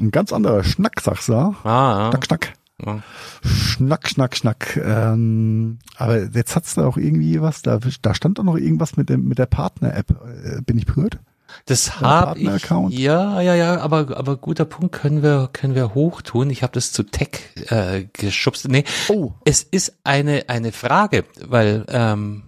[0.00, 1.32] Ein ganz anderer Schnack, sagst du.
[1.34, 1.54] ja?
[1.64, 2.52] Ah, Schnack, schnack.
[2.84, 3.02] ja.
[3.44, 4.76] Schnack, schnack, schnack.
[4.76, 9.08] Ähm, aber jetzt hat's da auch irgendwie was, da, da stand doch noch irgendwas mit,
[9.08, 10.10] dem, mit der Partner-App.
[10.10, 11.18] Äh, bin ich berührt?
[11.66, 12.44] Das habe ich.
[12.46, 12.94] Partner-Account.
[12.94, 16.50] Ja, ja, ja, aber aber guter Punkt können wir können wir hochtun.
[16.50, 18.66] Ich habe das zu Tech äh, geschubst.
[18.68, 22.42] Nee, Oh, es ist eine eine Frage, weil ähm,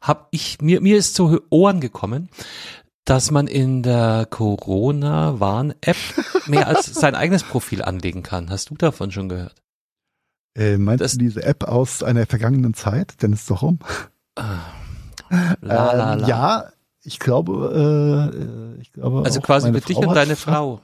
[0.00, 2.30] hab ich mir mir ist zu Ohren gekommen,
[3.04, 5.96] dass man in der Corona Warn App
[6.46, 8.50] mehr als sein eigenes Profil anlegen kann.
[8.50, 9.54] Hast du davon schon gehört?
[10.56, 13.22] Äh, meinst Das- du diese App aus einer vergangenen Zeit?
[13.22, 13.78] Denn ist doch rum.
[14.36, 14.58] Ah,
[15.60, 16.28] La, la, Ähm, la.
[16.28, 16.64] ja,
[17.02, 18.36] ich glaube, äh,
[18.78, 19.22] äh, ich glaube.
[19.24, 20.80] Also auch quasi für dich Frau und deine Frau.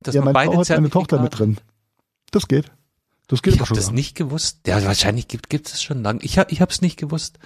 [0.00, 1.56] Dass ja, man meine beide Frau hat meine Tochter mit drin.
[2.30, 2.70] Das geht.
[3.26, 4.66] Das geht Ich habe das nicht gewusst.
[4.66, 6.20] Ja, wahrscheinlich gibt gibt es schon lange.
[6.22, 7.38] Ich habe ich habe es nicht gewusst.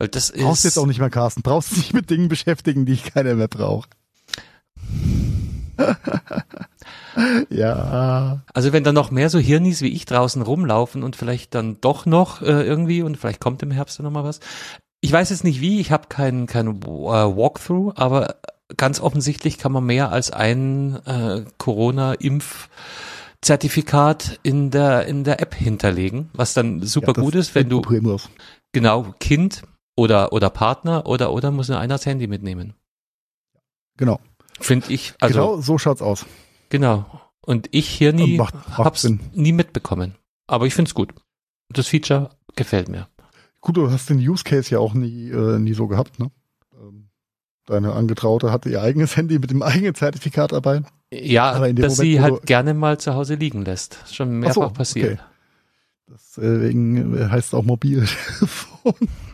[0.00, 1.42] Weil das ist Brauchst jetzt auch nicht mehr, Carsten.
[1.42, 3.90] Brauchst dich mit Dingen beschäftigen, die keiner mehr braucht.
[7.50, 8.40] ja.
[8.54, 12.06] Also wenn da noch mehr so Hirnis wie ich draußen rumlaufen und vielleicht dann doch
[12.06, 14.40] noch äh, irgendwie und vielleicht kommt im Herbst dann noch mal was.
[15.02, 18.36] Ich weiß jetzt nicht wie, ich habe keinen kein, äh, Walkthrough, aber
[18.78, 26.30] ganz offensichtlich kann man mehr als ein äh, Corona-Impf-Zertifikat in der in der App hinterlegen,
[26.32, 27.82] was dann super ja, gut ist, wenn du
[28.72, 29.60] genau Kind
[30.00, 32.74] oder oder Partner oder oder muss nur einer das Handy mitnehmen.
[33.96, 34.18] Genau.
[34.58, 36.24] Finde ich also genau so schaut's aus.
[36.70, 37.04] Genau.
[37.42, 39.20] Und ich hier nie Macht- macht hab's Sinn.
[39.34, 40.14] nie mitbekommen.
[40.46, 41.12] Aber ich find's gut.
[41.68, 43.08] Das Feature gefällt mir.
[43.60, 46.30] Gut, du hast den Use Case ja auch nie, äh, nie so gehabt, ne?
[46.80, 47.08] Ähm,
[47.66, 50.82] Deine Angetraute hatte ihr eigenes Handy mit dem eigenen Zertifikat dabei.
[51.12, 53.98] Ja, dass Moment, sie halt gerne mal zu Hause liegen lässt.
[54.04, 55.12] Ist Schon Ach mehrfach so, passiert.
[55.20, 55.22] okay.
[56.12, 58.94] Deswegen äh, heißt es auch Mobiltelefon.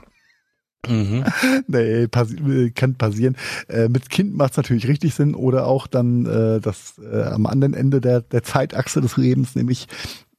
[0.88, 1.24] Mhm.
[1.68, 3.36] nee, passi äh, kann passieren.
[3.68, 7.46] Äh, mit Kind macht es natürlich richtig Sinn oder auch dann äh, das äh, am
[7.46, 9.86] anderen Ende der, der Zeitachse des Lebens, nämlich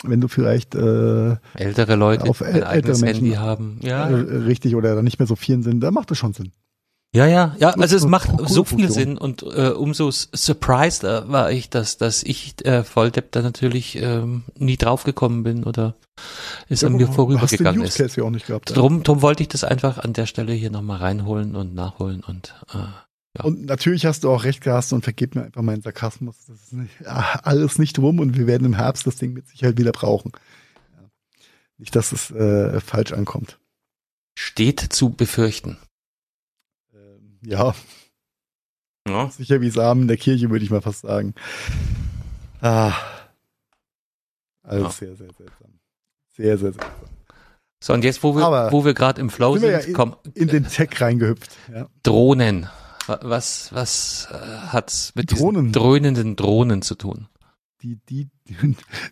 [0.03, 3.23] wenn du vielleicht äh, Ältere Leute, Auf ein äl- eigenes ältere Menschen.
[3.25, 3.79] Handy haben.
[3.81, 4.07] Ja.
[4.09, 6.51] äh, richtig oder dann nicht mehr so vielen sind, da macht es schon Sinn.
[7.15, 8.91] Ja, ja, ja, also es macht so viel.
[8.91, 14.43] Sinn und äh, umso surprised war ich, dass, dass ich äh, Volldepp da natürlich ähm,
[14.57, 15.95] nie draufgekommen bin oder
[16.69, 17.97] es an mir Du hast den vorübergegangen ist.
[17.97, 18.75] Ja auch nicht gehabt.
[18.75, 22.53] Drum, drum wollte ich das einfach an der Stelle hier nochmal reinholen und nachholen und
[22.73, 22.77] äh,
[23.37, 23.43] Ja.
[23.43, 26.35] Und natürlich hast du auch recht, Carsten, und vergib mir einfach meinen Sarkasmus.
[26.47, 29.47] Das ist nicht, ah, alles nicht rum und wir werden im Herbst das Ding mit
[29.47, 30.33] Sicherheit wieder brauchen.
[30.95, 31.09] Ja.
[31.77, 33.59] Nicht, dass es äh, falsch ankommt.
[34.35, 35.77] steht zu befürchten.
[37.41, 37.73] Ja,
[39.07, 39.29] Ja.
[39.29, 41.33] sicher wie Samen in der Kirche, würde ich mal fast sagen.
[42.61, 42.93] Ah.
[44.63, 44.89] Alles Ja.
[44.91, 45.79] sehr, sehr seltsam.
[46.35, 46.91] Sehr, sehr seltsam.
[47.81, 49.93] So, und jetzt, wo wir, Aber wo wir gerade im Flow sind sind, ja in-
[49.93, 51.55] komm, In den Tech reingehüpft.
[51.73, 51.87] Ja.
[52.03, 52.67] Drohnen.
[53.05, 54.35] Wa- Was, was äh,
[54.67, 55.67] hat's mit Drohnen.
[55.67, 57.27] diesen dröhnenden Drohnen zu tun?
[57.83, 58.27] Die, die,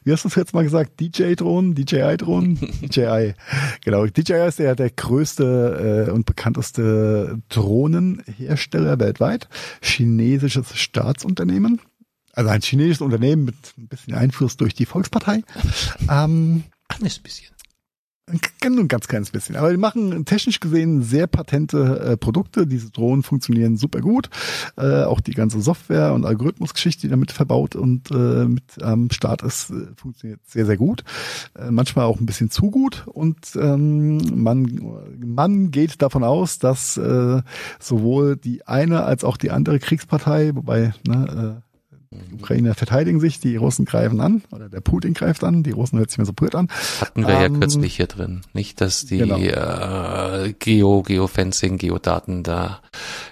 [0.03, 0.99] wie hast du es jetzt mal gesagt?
[0.99, 2.55] DJ-Drohnen, DJI-Drohnen?
[2.81, 3.35] DJI.
[3.83, 4.07] Genau.
[4.07, 9.47] DJI ist ja der größte äh, und bekannteste Drohnenhersteller weltweit.
[9.81, 11.79] Chinesisches Staatsunternehmen.
[12.33, 15.43] Also ein chinesisches Unternehmen mit ein bisschen Einfluss durch die Volkspartei.
[16.09, 17.47] Ähm, Kleines bisschen.
[17.49, 17.54] ein
[18.69, 19.55] nur ein ganz kleines bisschen.
[19.55, 22.65] Aber die machen technisch gesehen sehr patente äh, Produkte.
[22.65, 24.29] Diese Drohnen funktionieren super gut.
[24.77, 29.43] Äh, auch die ganze Software und Algorithmusgeschichte, die damit verbaut und äh, mit am Start
[29.43, 31.03] ist, äh, funktioniert sehr, sehr gut.
[31.57, 33.05] Äh, manchmal auch ein bisschen zu gut.
[33.07, 34.81] Und ähm, man,
[35.23, 37.41] man geht davon aus, dass äh,
[37.79, 41.61] sowohl die eine als auch die andere Kriegspartei, wobei ne,
[42.29, 45.99] die Ukrainer verteidigen sich, die Russen greifen an, oder der Putin greift an, die Russen
[45.99, 46.69] hört sich mir so blöd an.
[47.01, 48.41] Hatten wir ja Ähm, kürzlich hier drin.
[48.53, 49.37] Nicht, dass die genau.
[49.37, 52.81] äh, Geo, Geofencing, Geodaten da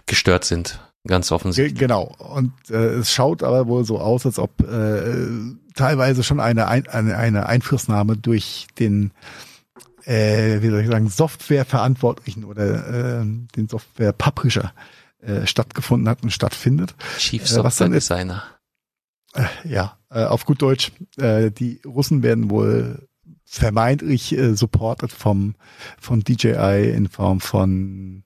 [0.06, 0.80] gestört sind.
[1.06, 1.80] Ganz Ge offensichtlich.
[1.80, 2.16] genau.
[2.18, 5.04] Und äh, es schaut aber wohl so aus, als ob äh,
[5.76, 9.12] teilweise schon eine, ein, eine, eine Einflussnahme durch den,
[10.06, 13.26] äh, wie soll ich sagen, Softwareverantwortlichen oder äh,
[13.56, 14.74] den Software-Publisher
[15.22, 16.96] äh, stattgefunden hat und stattfindet.
[17.18, 18.44] Chief äh, Software Designer.
[19.64, 23.08] Ja, äh, auf gut Deutsch, äh, die Russen werden wohl
[23.46, 25.56] vermeintlich äh, supported vom
[26.00, 28.24] von DJI in Form von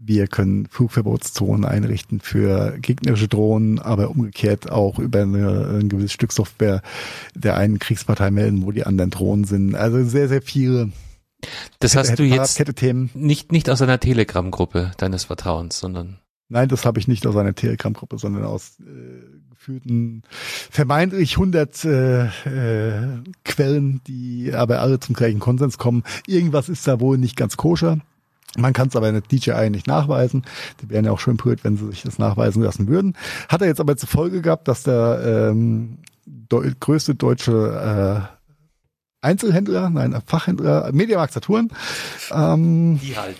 [0.00, 6.32] wir können Flugverbotszonen einrichten für gegnerische Drohnen, aber umgekehrt auch über eine, ein gewisses Stück
[6.32, 6.82] Software
[7.34, 9.74] der einen Kriegspartei melden, wo die anderen Drohnen sind.
[9.74, 10.92] Also sehr, sehr viele
[11.80, 12.60] Das hast du jetzt
[13.14, 16.20] nicht, nicht aus einer Telegram-Gruppe deines Vertrauens, sondern
[16.50, 18.84] Nein, das habe ich nicht aus einer Telegram-Gruppe, sondern aus äh,
[19.68, 20.22] gefühlten
[20.70, 26.04] vermeintlich 100 äh, äh, Quellen, die aber alle zum gleichen Konsens kommen.
[26.26, 27.98] Irgendwas ist da wohl nicht ganz koscher.
[28.56, 30.44] Man kann es aber in der DJI nicht nachweisen.
[30.80, 33.14] Die wären ja auch schön blöd, wenn sie sich das nachweisen lassen würden.
[33.48, 39.90] Hat er jetzt aber zur Folge gehabt, dass der ähm, deu größte deutsche äh, Einzelhändler,
[39.90, 41.68] nein, Fachhändler, Mediamarkt Saturn,
[42.30, 43.36] ähm, die halt.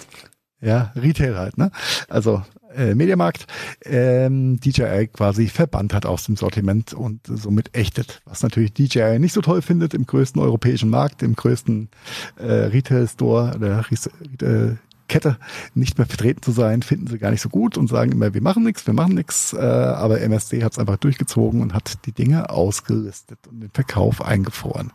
[0.61, 1.70] ja, Retail halt, ne?
[2.09, 2.43] Also
[2.79, 3.47] äh, Mediamarkt,
[3.85, 8.22] ähm, DJI quasi verbannt hat aus dem Sortiment und somit ächtet.
[8.24, 11.89] Was natürlich DJI nicht so toll findet im größten europäischen Markt, im größten
[12.37, 15.39] äh, Retail-Store oder Retail Kette
[15.74, 18.43] nicht mehr vertreten zu sein, finden sie gar nicht so gut und sagen immer, wir
[18.43, 19.53] machen nichts, wir machen nichts.
[19.53, 24.22] Äh, aber MSD hat es einfach durchgezogen und hat die Dinge ausgelistet und den Verkauf
[24.22, 24.93] eingefroren.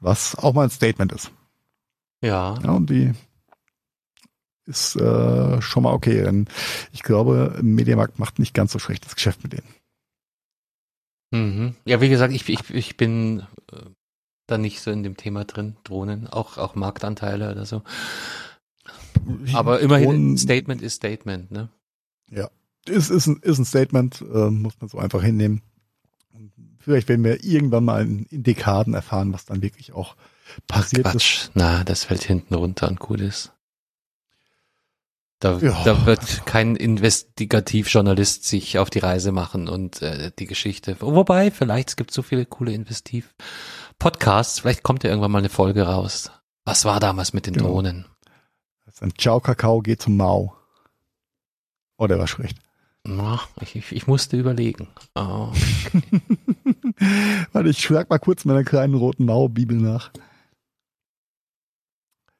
[0.00, 1.30] Was auch mal ein Statement ist.
[2.22, 2.58] Ja.
[2.62, 3.12] Ja, und die
[4.66, 6.22] ist äh, schon mal okay.
[6.22, 6.46] Denn
[6.92, 9.74] ich glaube, Mediamarkt macht nicht ganz so schlechtes Geschäft mit denen.
[11.32, 11.74] Mhm.
[11.84, 13.40] Ja, wie gesagt, ich, ich, ich bin
[13.72, 13.76] äh,
[14.46, 17.82] da nicht so in dem Thema drin, Drohnen, auch, auch Marktanteile oder so.
[19.52, 21.68] Aber immerhin, Drohnen- Statement ist Statement, ne?
[22.86, 25.62] ist, ist, ein, ist ein Statement, äh, muss man so einfach hinnehmen.
[26.78, 30.16] Vielleicht werden wir irgendwann mal in, in Dekaden erfahren, was dann wirklich auch
[30.66, 31.12] passiert ist.
[31.12, 31.48] Quatsch.
[31.54, 33.52] Na, das fällt hinten runter und gut ist.
[35.42, 35.82] Da, Ja.
[35.84, 40.96] da wird kein Investigativjournalist sich auf die Reise machen und äh, die Geschichte.
[41.00, 44.60] Wobei, vielleicht es gibt so viele coole Investiv-Podcasts.
[44.60, 46.30] Vielleicht kommt ja irgendwann mal eine Folge raus.
[46.64, 47.68] Was war damals mit den Genau.
[47.70, 48.06] Drohnen?
[49.00, 50.54] Ein Ciao Kakao geht zum Mao.
[51.96, 52.58] Oh, der war schlecht.
[53.02, 54.86] Na, ich, ich, ich musste überlegen.
[55.16, 55.50] Oh.
[57.52, 60.12] Warte, ich schlag mal kurz meiner kleinen roten Mao-Bibel nach.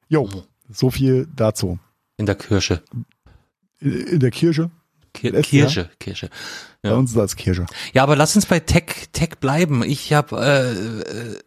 [0.08, 0.28] Jo,
[0.70, 1.80] so viel dazu.
[2.22, 2.84] In der Kirche.
[3.80, 4.70] In, der Kirche,
[5.12, 6.30] Kir Ist, Kirche, Kirche.
[6.82, 6.94] bei Ja.
[6.94, 7.66] uns ist das Kirche.
[7.92, 9.82] Ja, aber lass uns bei Tech, Tech bleiben.
[9.82, 10.70] Ich habe äh,
[11.00, 11.40] äh,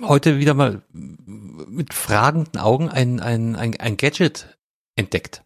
[0.00, 4.56] heute wieder mal mit fragenden Augen ein, ein, ein, ein Gadget
[4.96, 5.44] entdeckt.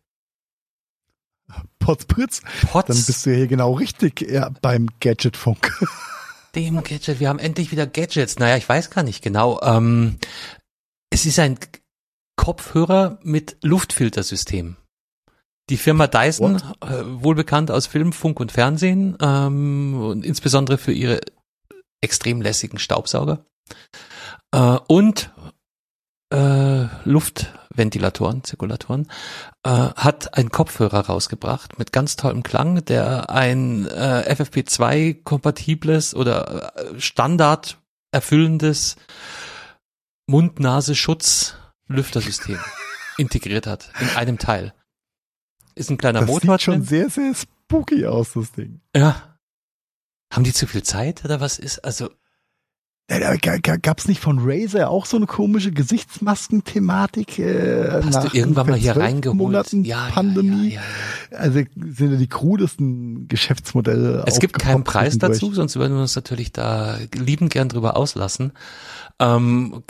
[1.81, 5.73] Potzpritz, Potz, dann bist du ja hier genau richtig ja, beim Gadgetfunk.
[6.55, 7.19] dem Gadget.
[7.19, 8.39] Wir haben endlich wieder Gadgets.
[8.39, 9.61] Naja, ich weiß gar nicht genau.
[9.63, 10.19] Ähm,
[11.11, 11.59] es ist ein
[12.37, 14.77] Kopfhörer mit Luftfiltersystem.
[15.69, 20.93] Die Firma Dyson, äh, wohl bekannt aus Film, Funk und Fernsehen, ähm, und insbesondere für
[20.93, 21.21] ihre
[22.01, 23.45] extrem lässigen Staubsauger
[24.53, 25.31] äh, und
[26.33, 29.09] äh, Luftventilatoren, Zirkulatoren,
[29.63, 36.77] äh, hat einen Kopfhörer rausgebracht mit ganz tollem Klang, der ein äh, FFP2 kompatibles oder
[36.77, 37.79] äh, Standard
[38.13, 38.97] erfüllendes
[41.89, 42.59] Mund-Nase-Schutz-Lüftersystem
[43.19, 44.73] integriert hat in einem Teil.
[45.75, 46.85] Ist ein kleiner Das Motor sieht schon drin.
[46.85, 48.81] sehr, sehr spooky aus, das Ding.
[48.95, 49.39] Ja.
[50.33, 51.85] Haben die zu viel Zeit oder was ist?
[51.85, 52.11] Also
[53.83, 57.39] Gab's nicht von Razer auch so eine komische Gesichtsmasken-Thematik?
[57.39, 59.39] Äh, hast du irgendwann mal hier reingeholt?
[59.39, 60.75] Monaten ja, Pandemie.
[60.75, 60.81] Ja,
[61.31, 61.39] ja.
[61.39, 64.25] Also sind ja die krudesten Geschäftsmodelle.
[64.27, 68.53] Es gibt keinen Preis dazu, sonst würden wir uns natürlich da liebend gern drüber auslassen.
[69.21, 69.85] Ähm,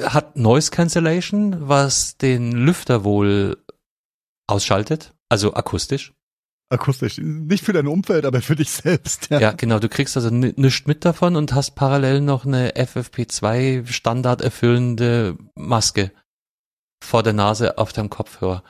[0.00, 3.58] hat Noise Cancellation, was den Lüfter wohl
[4.48, 6.12] ausschaltet, also akustisch.
[6.70, 7.18] Akustisch.
[7.18, 9.28] Nicht für dein Umfeld, aber für dich selbst.
[9.28, 9.38] Ja.
[9.40, 9.78] Ja, genau.
[9.78, 15.36] Du kriegst also ni- nichts mit davon und hast parallel noch eine FFP2 Standard erfüllende
[15.54, 16.12] Maske
[17.04, 18.62] vor der Nase auf deinem Kopfhörer.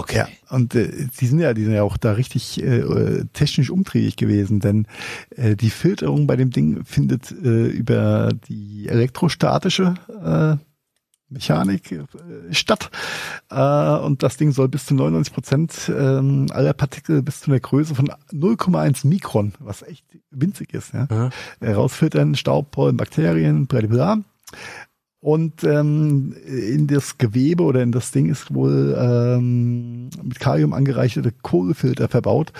[0.00, 0.16] Okay.
[0.16, 3.68] Ja, und äh, die sind ja, die sind ja auch da richtig äh, äh, technisch
[3.68, 4.86] umtriebig gewesen, denn
[5.36, 9.94] äh, die Filterung bei dem Ding findet äh, über die elektrostatische
[10.24, 10.56] äh,
[11.28, 12.06] Mechanik äh,
[12.50, 12.90] statt.
[13.50, 17.60] Äh, und das Ding soll bis zu 99 Prozent ähm, aller Partikel bis zu einer
[17.60, 24.18] Größe von 0,1 Mikron, was echt winzig ist, ja, äh, rausfiltern, Staub, Pollen, Bakterien, bla.
[25.22, 31.30] Und ähm, in das Gewebe oder in das Ding ist wohl ähm, mit Kalium angereicherte
[31.30, 32.54] Kohlefilter verbaut,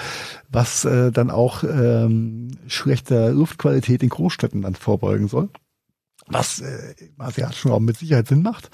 [0.51, 5.49] was äh, dann auch ähm, schlechter Luftqualität in Großstädten dann vorbeugen soll.
[6.27, 8.71] Was äh, im asiatischen Raum mit Sicherheit Sinn macht.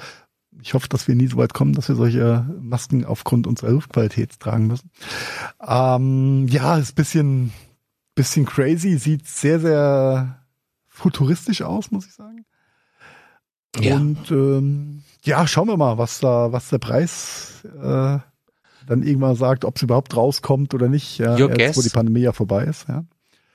[0.63, 4.41] Ich hoffe, dass wir nie so weit kommen, dass wir solche Masken aufgrund unserer Luftqualität
[4.41, 4.91] tragen müssen.
[5.65, 7.53] Ähm, ja, ist bisschen,
[8.17, 10.45] bisschen crazy, sieht sehr, sehr
[10.89, 12.45] futuristisch aus, muss ich sagen.
[13.81, 13.97] Ja.
[13.97, 18.19] Und ähm, ja, schauen wir mal, was da, was der Preis äh,
[18.87, 21.19] dann irgendwann sagt, ob es überhaupt rauskommt oder nicht.
[21.19, 21.77] Ja, Your jetzt, guess?
[21.77, 22.89] wo die Pandemie ja vorbei ist.
[22.89, 23.05] Ja.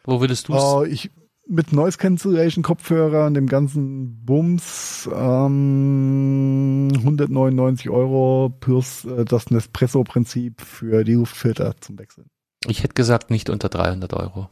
[0.03, 1.11] Wo würdest du Oh, ich
[1.48, 10.61] mit Noise Cancellation Kopfhörer und dem ganzen Bums ähm, 199 Euro plus äh, das Nespresso-Prinzip
[10.61, 12.27] für die Luftfilter zum Wechseln.
[12.68, 14.49] Ich hätte gesagt, nicht unter 300 Euro.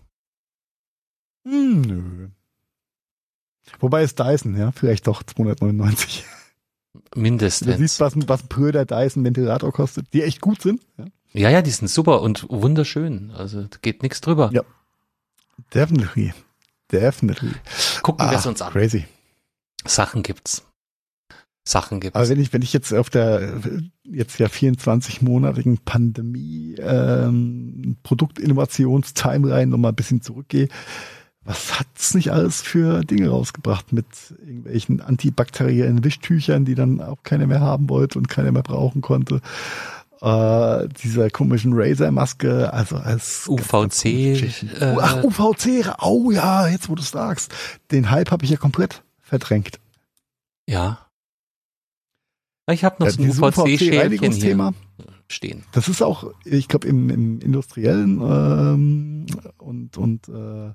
[1.48, 2.30] Hm, nö.
[3.80, 6.26] Wobei es Dyson, ja, vielleicht doch 299.
[7.12, 7.78] Du Mindestens.
[7.78, 10.82] siehst, was, ein- was ein Brüder Dyson Ventilator kostet, die echt gut sind.
[10.98, 11.06] Ja.
[11.32, 13.30] Ja, ja, die sind super und wunderschön.
[13.32, 14.50] Also da geht nichts drüber.
[14.52, 14.64] Ja.
[15.74, 16.34] Definitely.
[16.92, 17.52] Definitely.
[18.02, 18.72] Gucken wir Ah, es uns an.
[18.72, 19.06] Crazy.
[19.86, 20.66] Sachen gibt's.
[21.64, 22.16] Sachen gibt's.
[22.16, 23.62] Aber wenn ich, wenn ich jetzt auf der
[24.04, 30.68] jetzt ja 24-monatigen Pandemie ähm, Produktinnovations-Timeline nochmal ein bisschen zurückgehe,
[31.44, 34.06] was hat's nicht alles für Dinge rausgebracht mit
[34.40, 39.42] irgendwelchen antibakteriellen Wischtüchern, die dann auch keiner mehr haben wollte und keiner mehr brauchen konnte.
[40.22, 47.02] Äh, dieser komischen Razer-Maske, also als UVC, äh, Ach, UVC, oh ja, jetzt wo du
[47.02, 47.54] sagst.
[47.92, 49.80] Den Hype habe ich ja komplett verdrängt.
[50.68, 51.06] ja.
[52.72, 54.74] Ich habe noch Ja, so ein UVC-Reinigungsthema.
[55.28, 55.64] stehen.
[55.72, 59.26] Das ist auch, ich glaube, im, im industriellen ähm,
[59.58, 60.74] und, und äh,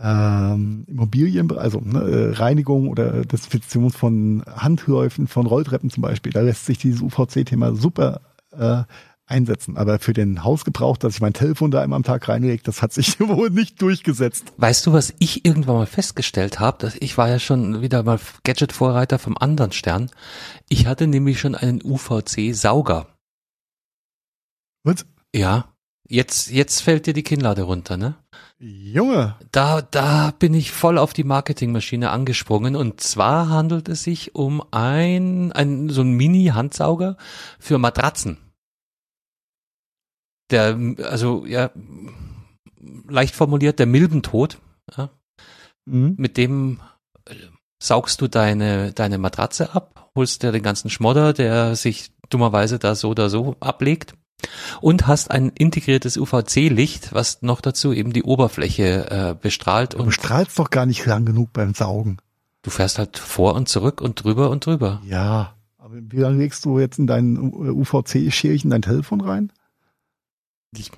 [0.00, 6.40] ähm, Immobilien, also ne, äh, Reinigung oder Desinfektion von Handläufen, von Rolltreppen zum Beispiel, da
[6.40, 8.20] lässt sich dieses UVC-Thema super
[8.52, 8.82] äh,
[9.28, 9.76] einsetzen.
[9.76, 12.92] Aber für den Hausgebrauch, dass ich mein Telefon da einmal am Tag reinlege, das hat
[12.92, 14.52] sich wohl nicht durchgesetzt.
[14.56, 16.78] Weißt du, was ich irgendwann mal festgestellt habe?
[16.80, 20.10] Dass ich war ja schon wieder mal Gadget-Vorreiter vom anderen Stern.
[20.68, 23.06] Ich hatte nämlich schon einen UVC-Sauger.
[24.84, 25.06] Was?
[25.34, 25.74] Ja.
[26.10, 28.16] Jetzt, jetzt fällt dir die Kinnlade runter, ne?
[28.58, 34.34] Junge, Da, da bin ich voll auf die Marketingmaschine angesprungen und zwar handelt es sich
[34.34, 37.18] um ein, ein so ein Mini-Handsauger
[37.58, 38.38] für Matratzen.
[40.50, 41.70] Der, also ja,
[43.06, 44.58] leicht formuliert, der Milbentod,
[44.96, 45.10] ja,
[45.84, 46.14] mhm.
[46.16, 46.80] mit dem
[47.26, 47.34] äh,
[47.82, 52.94] saugst du deine, deine Matratze ab, holst dir den ganzen Schmodder, der sich dummerweise da
[52.94, 54.14] so oder so ablegt
[54.80, 60.12] und hast ein integriertes UVC-Licht, was noch dazu eben die Oberfläche äh, bestrahlt du und
[60.12, 62.18] strahlst doch gar nicht lang genug beim Saugen.
[62.62, 65.02] du fährst halt vor und zurück und drüber und drüber.
[65.04, 69.52] Ja, aber wie lange legst du jetzt in dein UVC-Schälchen dein Telefon rein?
[70.76, 70.92] Ich,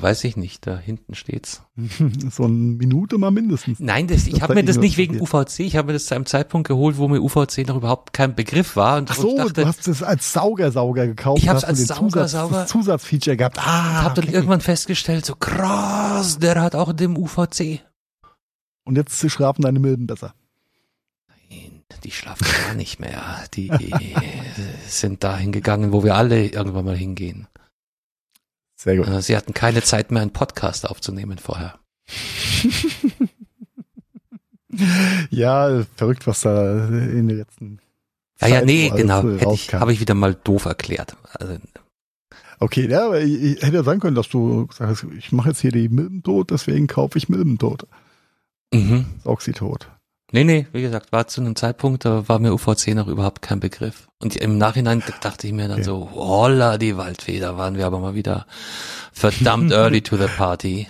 [0.00, 1.62] weiß ich nicht, da hinten steht's.
[2.30, 3.80] So eine Minute mal mindestens.
[3.80, 6.26] Nein, das, ich habe mir das nicht wegen UVC, ich habe mir das zu einem
[6.26, 9.52] Zeitpunkt geholt, wo mir UVC noch überhaupt kein Begriff war und Ach so, ich dachte,
[9.62, 11.42] du hast es als Saugersauger gekauft.
[11.42, 13.58] Ich hab's hast du als Zusatz, Saugersauger- das Zusatzfeature gehabt.
[13.58, 14.34] Ah, habe dann okay.
[14.34, 17.80] irgendwann festgestellt, so krass, der hat auch dem UVC.
[18.84, 20.34] Und jetzt schlafen deine Milben besser.
[21.28, 23.22] Nein, Die schlafen gar nicht mehr.
[23.54, 23.70] Die
[24.88, 27.46] sind dahin gegangen, wo wir alle irgendwann mal hingehen.
[28.84, 29.08] Sehr gut.
[29.08, 31.78] Äh, Sie hatten keine Zeit mehr, einen Podcast aufzunehmen vorher.
[35.30, 37.78] Ja, verrückt, was da in den letzten.
[38.40, 39.22] Ja, ja, Zeit nee, genau.
[39.22, 41.16] habe ich wieder mal doof erklärt.
[41.34, 41.58] Also,
[42.58, 45.50] Okay, ja, aber ich, ich hätte ja sagen können, dass du gesagt hast, ich mache
[45.50, 47.86] jetzt hier die Milben tot, deswegen kaufe ich Milben tot.
[48.72, 49.06] mhm.
[49.22, 49.88] Saug sie tot.
[50.34, 53.60] Nee, nee, wie gesagt, war zu einem Zeitpunkt, da war mir UVC noch überhaupt kein
[53.60, 54.08] Begriff.
[54.20, 55.84] Und im Nachhinein dachte ich mir dann Okay.
[55.84, 58.44] so, holla die Waldfee, da waren wir aber mal wieder
[59.12, 60.88] verdammt early to the party.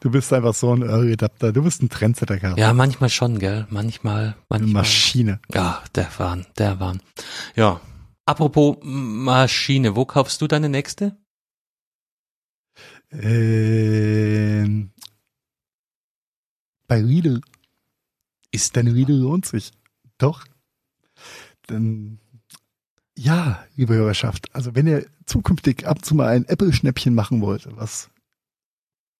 [0.00, 1.52] Du bist einfach so ein Early Adapter.
[1.52, 2.58] Du bist ein Trendsetter, Karl.
[2.58, 3.64] Ja, manchmal schon, gell?
[3.70, 4.82] Manchmal, manchmal.
[4.82, 5.38] Maschine.
[5.54, 7.00] Ja, der waren, der waren.
[7.54, 7.80] Ja.
[8.26, 11.16] Apropos Maschine, wo kaufst du deine nächste?
[13.12, 14.90] Ähm,
[16.88, 17.40] bei Riedel.
[18.50, 19.72] Ist Denn Riedel lohnt sich.
[20.18, 20.44] Doch.
[21.68, 22.18] Denn,
[23.16, 27.68] ja, liebe Hörerschaft, also wenn ihr zukünftig ab und zu mal ein Apple-Schnäppchen machen wollt,
[27.76, 28.10] was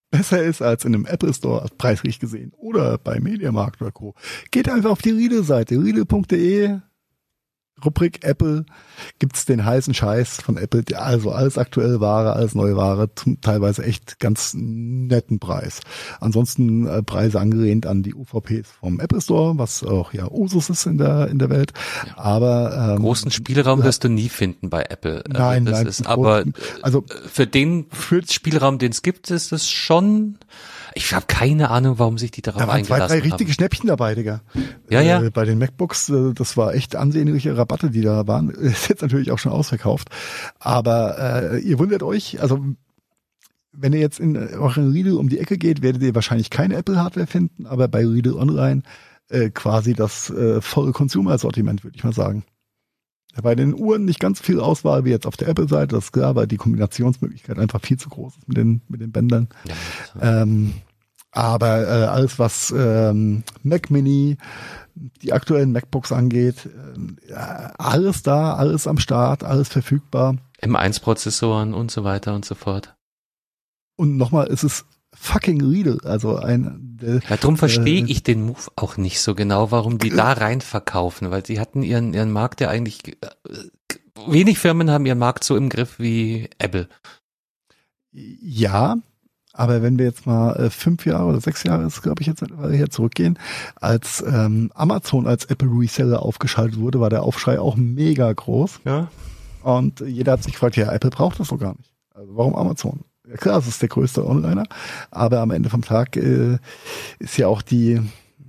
[0.09, 4.15] besser ist als in einem Apple Store preislich gesehen oder bei Mediamarkt oder Co.,
[4.51, 6.79] geht einfach auf die Riedel-Seite, riedel.de,
[7.83, 8.65] Rubrik Apple,
[9.19, 13.83] gibt's den heißen Scheiß von Apple, also alles aktuelle Ware, alles neue Ware, zum teilweise
[13.83, 15.81] echt ganz netten Preis.
[16.19, 20.85] Ansonsten äh, Preise angelehnt an die UVPs vom Apple Store, was auch ja Usus ist
[20.85, 21.73] in der in der Welt.
[22.15, 25.23] Aber ähm, großen Spielraum wirst du nie finden bei Apple.
[25.25, 26.43] Also Nein, das nein, ist, aber
[26.81, 27.87] also für den
[28.27, 30.37] Spielraum, den es gibt, ist es schon.
[30.95, 33.53] Ich habe keine Ahnung, warum sich die darauf Da waren zwei, eingelassen drei richtige haben.
[33.53, 34.41] Schnäppchen dabei, Digga.
[34.89, 35.21] Ja, ja.
[35.21, 38.49] Äh, bei den MacBooks, äh, das war echt ansehnliche Rabatte, die da waren.
[38.49, 40.09] Ist jetzt natürlich auch schon ausverkauft.
[40.59, 42.59] Aber äh, ihr wundert euch, also
[43.73, 47.27] wenn ihr jetzt in euren Riedel um die Ecke geht, werdet ihr wahrscheinlich keine Apple-Hardware
[47.27, 48.83] finden, aber bei Riedel Online
[49.29, 52.43] äh, quasi das äh, volle Consumer-Sortiment, würde ich mal sagen.
[53.41, 56.35] Bei den Uhren nicht ganz viel Auswahl wie jetzt auf der Apple-Seite, das ist klar,
[56.35, 59.47] weil die Kombinationsmöglichkeit einfach viel zu groß ist mit den, mit den Bändern.
[59.65, 60.73] Ja, Ähm,
[61.31, 64.37] aber äh, alles, was ähm, Mac Mini,
[64.95, 66.69] die aktuellen MacBooks angeht,
[67.29, 70.35] ja, alles da, alles am Start, alles verfügbar.
[70.61, 72.95] M1-Prozessoren und so weiter und so fort.
[73.95, 78.45] Und nochmal, es ist fucking Riedel, also ein der, Ja, drum verstehe Äh, ich den
[78.45, 82.31] Move auch nicht so genau, warum die da rein verkaufen, weil sie hatten ihren, ihren
[82.31, 83.29] Markt ja eigentlich, äh,
[84.27, 86.87] wenig Firmen haben ihren Markt so im Griff wie Apple.
[88.11, 88.97] ja,
[89.53, 92.41] aber wenn wir jetzt mal äh, fünf Jahre oder sechs Jahre ist, glaube ich, jetzt
[92.41, 93.37] mittlerweile her zurückgehen,
[93.75, 98.81] als ähm, Amazon als Apple Reseller aufgeschaltet wurde, war der Aufschrei auch mega groß.
[98.85, 99.09] Ja.
[99.63, 101.91] Und jeder hat sich gefragt, ja, Apple braucht das doch gar nicht.
[102.13, 103.01] Also warum Amazon?
[103.31, 104.65] Ja klar, es ist der größte Onliner,
[105.09, 106.57] aber am Ende vom Tag äh,
[107.19, 108.01] ist ja auch die,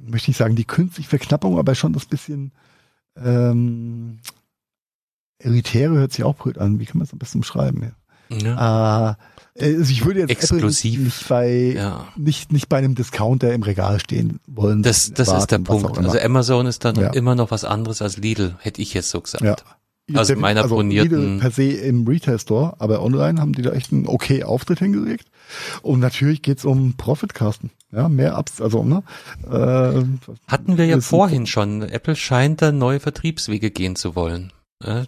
[0.04, 2.50] möchte ich sagen, die künstliche Verknappung, aber schon das bisschen
[3.16, 4.18] ähm,
[5.38, 6.80] elitäre hört sich auch blöd an.
[6.80, 7.82] Wie kann man das am besten beschreiben?
[7.82, 7.92] Ja.
[8.38, 9.16] Ja.
[9.54, 11.00] Äh, also ich würde jetzt Exklusiv.
[11.00, 12.06] Nicht bei ja.
[12.16, 14.82] nicht nicht bei einem Discounter im Regal stehen wollen.
[14.82, 15.98] Das, das ist der warten, was auch Punkt.
[15.98, 17.10] Also Amazon ist dann Ja.
[17.10, 19.44] immer noch was anderes als Lidl, hätte ich jetzt so gesagt.
[19.44, 19.56] Ja.
[20.18, 23.92] Also meiner also Lidl per se im Retail Store, aber online haben die da echt
[23.92, 25.26] einen okay Auftritt hingelegt.
[25.82, 27.70] Und natürlich geht's um Profitcasten.
[27.90, 29.02] Ja, mehr Abs, also, ne?
[29.44, 30.02] Äh,
[30.48, 31.82] Hatten wir ja vorhin schon.
[31.82, 34.52] Apple scheint da neue Vertriebswege gehen zu wollen.
[34.82, 35.04] Ja,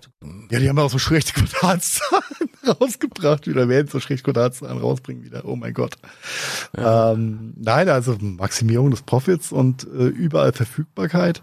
[0.51, 2.51] Ja, die haben auch so schlechte Quartalszahlen
[2.81, 5.44] rausgebracht wieder, werden so schlechte Quartalszahlen rausbringen wieder.
[5.47, 5.97] Oh mein Gott.
[6.76, 11.43] Ähm, nein, also Maximierung des Profits und äh, überall Verfügbarkeit.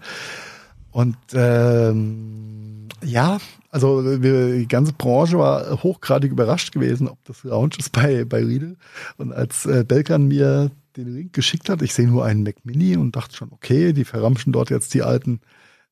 [0.91, 2.70] Und ähm,
[3.03, 8.25] ja, also wir, die ganze Branche war hochgradig überrascht gewesen, ob das Launch ist bei,
[8.25, 8.77] bei Riedel.
[9.17, 12.97] Und als äh, Belkan mir den Link geschickt hat, ich sehe nur einen Mac Mini
[12.97, 15.39] und dachte schon, okay, die verramschen dort jetzt die alten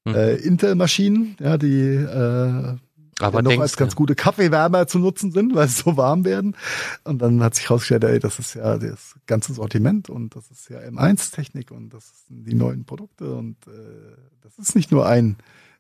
[0.06, 0.16] Mhm.
[0.16, 2.76] äh, Intel-Maschinen, ja, die äh,
[3.22, 6.56] aber noch als ganz gute Kaffeewärmer zu nutzen sind, weil sie so warm werden.
[7.04, 10.70] Und dann hat sich herausgestellt, ey, das ist ja das ganze Sortiment und das ist
[10.70, 15.36] ja M1-Technik und das sind die neuen Produkte und äh, das ist nicht nur ein,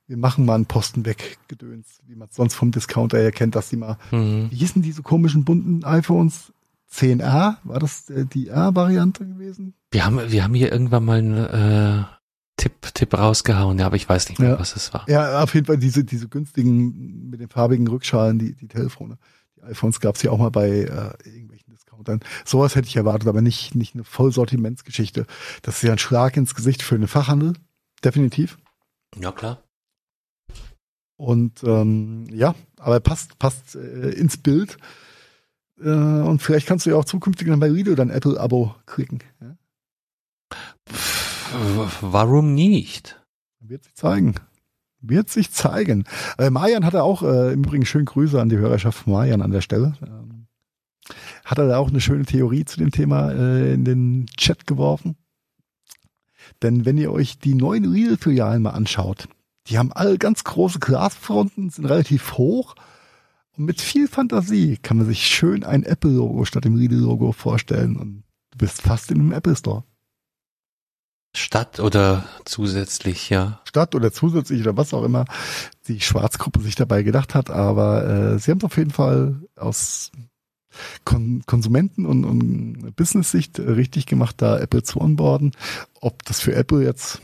[0.10, 3.56] wir machen mal einen Posten weg Gedöns, wie man es sonst vom Discounter her kennt,
[3.56, 4.48] dass die mal, Mhm.
[4.52, 6.52] wie hießen diese komischen bunten iPhones?
[6.91, 9.76] 10R, war das äh, die R-Variante gewesen?
[9.91, 12.03] Wir haben, wir haben hier irgendwann mal einen äh,
[12.57, 14.60] Tipp, Tipp rausgehauen, ja, aber ich weiß nicht mehr, Ja.
[14.60, 15.06] was es war.
[15.07, 19.18] Ja, auf jeden Fall diese, diese günstigen mit den farbigen Rückschalen, die, die Telefone.
[19.56, 22.22] Die iPhones gab es ja auch mal bei äh, irgendwelchen Discountern.
[22.44, 25.27] Sowas hätte ich erwartet, aber nicht, nicht eine Vollsortimentsgeschichte.
[25.61, 27.53] Das ist ja ein Schlag ins Gesicht für den Fachhandel,
[28.03, 28.57] definitiv.
[29.19, 29.61] Ja, klar.
[31.19, 34.77] Und ähm, ja, aber passt, passt äh, ins Bild.
[35.77, 39.19] Äh, und vielleicht kannst du ja auch zukünftig dann bei Rido dein Apple-Abo klicken.
[39.41, 39.57] Ja?
[41.99, 43.21] Warum nicht?
[43.59, 44.35] Wird sich zeigen.
[45.01, 46.05] Wird sich zeigen.
[46.37, 49.51] Äh, Marian hatte auch, äh, im Übrigen schönen Grüße an die Hörerschaft von Marian an
[49.51, 49.95] der Stelle.
[50.01, 50.47] Ähm,
[51.43, 55.17] hat er da auch eine schöne Theorie zu dem Thema äh, in den Chat geworfen.
[56.61, 59.27] Denn wenn ihr euch die neuen Real-Filialen mal anschaut,
[59.69, 62.75] die haben alle ganz große Glasfronten, sind relativ hoch.
[63.55, 67.95] Und mit viel Fantasie kann man sich schön ein Apple-Logo statt dem Riedel-Logo vorstellen.
[67.95, 69.83] Und du bist fast in einem Apple Store.
[71.35, 73.61] Stadt oder zusätzlich, ja.
[73.63, 75.25] Stadt oder zusätzlich oder was auch immer
[75.87, 77.51] die Schwarzgruppe sich dabei gedacht hat.
[77.51, 80.11] Aber äh, sie haben es auf jeden Fall aus
[81.05, 85.51] Kon Konsumenten- und, und Business-Sicht richtig gemacht, da Apple zu onboarden.
[86.01, 87.21] Ob das für Apple jetzt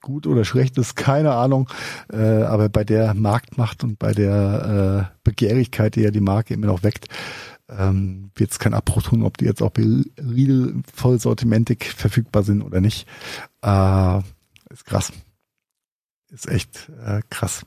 [0.00, 1.68] gut oder schlecht ist, keine Ahnung.
[2.12, 6.66] Äh, aber bei der Marktmacht und bei der äh, Begehrlichkeit, die ja die Marke immer
[6.66, 7.06] noch weckt,
[7.68, 9.82] ähm, wird es keinen Abbruch tun, ob die jetzt auch bei
[10.18, 13.06] Riedel vollsortimentig verfügbar sind oder nicht.
[13.62, 14.18] Äh,
[14.70, 15.12] ist krass.
[16.30, 17.64] Ist echt äh, krass.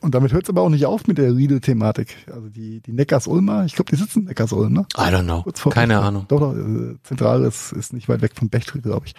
[0.00, 2.14] Und damit hört es aber auch nicht auf mit der Riedel-Thematik.
[2.30, 4.86] Also die, die Neckars-Ulmer, ich glaube, die sitzen in Neckars-Ulm, ne?
[4.98, 5.70] I don't know.
[5.70, 6.00] Keine.
[6.00, 6.26] Ahnung.
[6.28, 9.14] Doch, doch, äh, zentral ist, ist nicht weit weg vom Bechtel, glaube ich.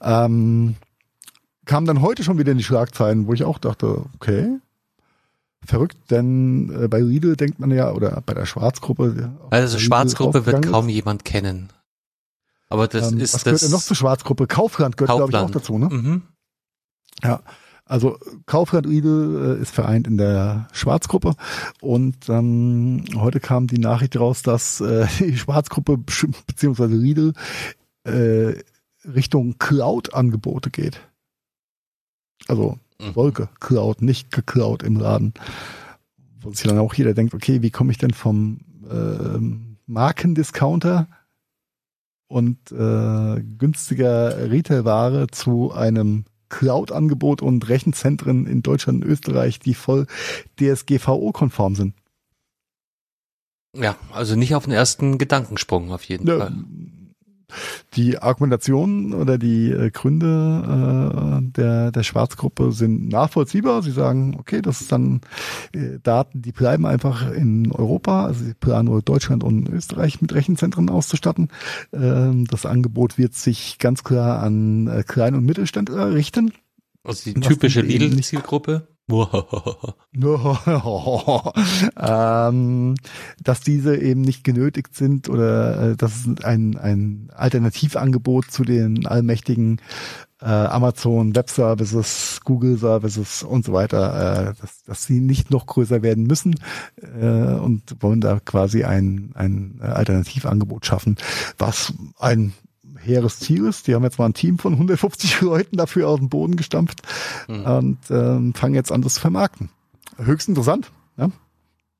[0.00, 0.76] Ähm,
[1.68, 4.58] kam dann heute schon wieder in die Schlagzeilen, wo ich auch dachte, okay,
[5.64, 9.32] verrückt, denn äh, bei Riedel denkt man ja, oder bei der Schwarzgruppe.
[9.44, 10.94] auch Also Schwarzgruppe wird kaum ist.
[10.94, 11.68] jemand kennen.
[12.70, 14.46] Aber das ähm, ist was gehört das denn noch zur Schwarzgruppe?
[14.46, 15.88] Kaufland gehört, glaube ich, auch dazu, ne?
[15.90, 16.22] Mhm.
[17.22, 17.42] Ja.
[17.84, 21.34] Also Kaufland Riedel äh, ist vereint in der Schwarzgruppe
[21.80, 25.98] und ähm, heute kam die Nachricht raus, dass äh, die Schwarzgruppe
[26.46, 27.32] beziehungsweise Riedel
[28.04, 28.54] äh,
[29.04, 31.00] Richtung Cloud-Angebote geht.
[32.46, 33.14] Also Mhm.
[33.14, 35.34] Wolke, Cloud, nicht geklaut im Laden.
[36.40, 38.60] Wo sich dann auch jeder denkt, okay, wie komme ich denn vom
[38.90, 41.08] ähm, Markendiscounter
[42.28, 50.06] und äh, günstiger Retailware zu einem Cloud-Angebot und Rechenzentren in Deutschland und Österreich, die voll
[50.58, 51.94] DSGVO-konform sind.
[53.76, 56.52] Ja, also nicht auf den ersten Gedankensprung auf jeden Ja, Fall.
[57.94, 63.82] Die Argumentationen oder die äh, Gründe äh, der, der Schwarzgruppe sind nachvollziehbar.
[63.82, 65.20] Sie sagen, okay, das ist dann
[65.74, 68.26] äh, Daten, die bleiben einfach in Europa.
[68.26, 71.48] Also sie planen nur Deutschland und Österreich mit Rechenzentren auszustatten.
[71.92, 76.52] Ähm, das Angebot wird sich ganz klar an äh, Klein- und Mittelständler richten.
[77.04, 78.86] Also die typische Lidl-Zielgruppe.
[81.98, 82.94] ähm,
[83.42, 89.06] dass diese eben nicht genötigt sind oder äh, dass es ein, ein Alternativangebot zu den
[89.06, 89.80] allmächtigen
[90.40, 95.66] äh, Amazon Web Services, Google Services und so weiter, äh, dass, dass sie nicht noch
[95.66, 96.54] größer werden müssen
[96.96, 101.16] äh, und wollen da quasi ein, ein Alternativangebot schaffen,
[101.56, 102.52] was ein
[103.02, 103.86] hehres Ziel ist.
[103.86, 107.02] Die haben jetzt mal ein Team von 150 Leuten dafür aus dem Boden gestampft
[107.48, 107.64] Mhm.
[107.64, 109.70] und ähm, fangen jetzt an, das zu vermarkten.
[110.16, 110.90] Höchst interessant.
[111.16, 111.30] Ja?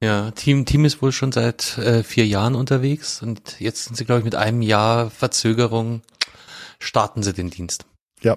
[0.02, 4.04] Ja, Team, Team ist wohl schon seit äh, vier Jahren unterwegs und jetzt sind sie,
[4.04, 6.02] glaube ich, mit einem Jahr Verzögerung
[6.78, 7.84] starten sie den Dienst.
[8.22, 8.36] ja.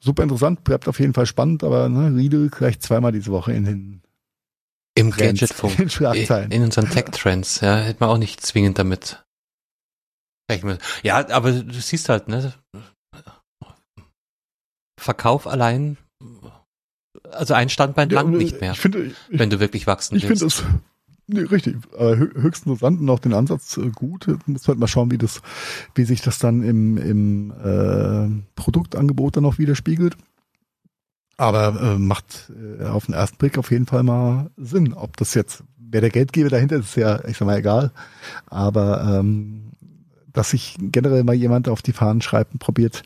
[0.00, 3.64] Super interessant, bleibt auf jeden Fall spannend, aber ne, Riedel gleich zweimal diese Woche in
[3.64, 4.02] den,
[4.94, 5.78] Im Gadgetfunk.
[6.44, 6.52] in.
[6.52, 9.24] In unseren Tech-Trends, ja, hätte man auch nicht zwingend damit.
[11.02, 12.52] Ja, aber du siehst halt, ne?
[14.98, 15.98] Verkauf allein,
[17.30, 20.26] also ein Standbein Ja, langt nicht mehr, Ich finde, ich, wenn du wirklich wachsen ich
[20.28, 20.42] willst.
[20.42, 20.64] finde es
[21.26, 24.26] nee, richtig, äh, hö- höchst interessant und auch den Ansatz äh, gut.
[24.46, 25.42] Muss halt mal schauen, wie das,
[25.94, 30.16] wie sich das dann im, im äh, Produktangebot dann auch widerspiegelt.
[31.36, 32.50] Aber äh, macht
[32.80, 34.94] äh, auf den ersten Blick auf jeden Fall mal Sinn.
[34.94, 37.92] Ob das jetzt, wer der Geldgeber dahinter ist, ist ja, ich sag mal, egal.
[38.46, 39.72] Aber ähm,
[40.36, 43.02] dass sich generell mal jemand auf die Fahnen schreibt und probiert,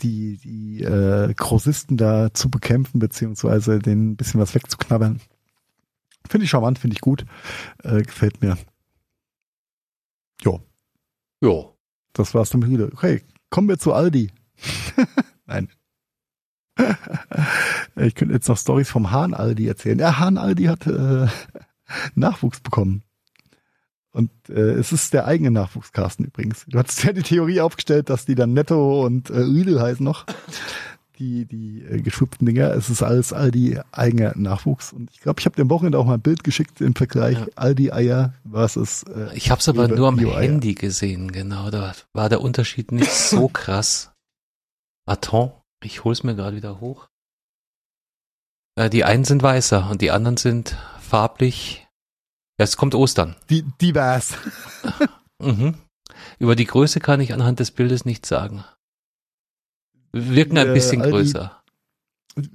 [0.00, 5.20] die, die äh, Grossisten da zu bekämpfen, beziehungsweise denen ein bisschen was wegzuknabbern.
[6.28, 7.26] Finde ich charmant, finde ich gut.
[7.82, 8.56] Äh, gefällt mir.
[10.40, 10.60] Jo,
[11.42, 11.74] Jo.
[12.12, 12.92] das war's dann wieder.
[12.92, 14.30] Okay, kommen wir zu Aldi.
[15.46, 15.68] Nein.
[17.96, 19.98] ich könnte jetzt noch Stories vom Hahn Aldi erzählen.
[19.98, 21.26] Ja, Hahn Aldi hat äh,
[22.14, 23.02] Nachwuchs bekommen.
[24.12, 26.64] Und äh, es ist der eigene Nachwuchs, Carsten, übrigens.
[26.68, 30.24] Du hattest ja die Theorie aufgestellt, dass die dann Netto und äh, Riedel heißen noch.
[31.18, 32.72] die, die äh, geschwupften Dinger.
[32.72, 34.92] Es ist alles Aldi eigener Nachwuchs.
[34.92, 37.46] Und ich glaube, ich habe dem Wochenende auch mal ein Bild geschickt im Vergleich Ja.
[37.56, 40.18] Aldi Eier versus äh, Ich habe es aber nur am.
[40.18, 41.70] Handy gesehen, genau.
[41.70, 44.12] Da war der Unterschied nicht so krass.
[45.06, 47.08] Attends, ich hol's mir gerade wieder hoch.
[48.76, 51.87] Äh, die einen sind weißer und die anderen sind farblich.
[52.58, 53.36] Es kommt Ostern.
[53.50, 54.34] die, divers.
[55.38, 55.76] Mhm.
[56.38, 58.64] Über die Größe kann ich anhand des Bildes nichts sagen.
[60.12, 61.62] Wirken ein Äh, bisschen Aldi- größer.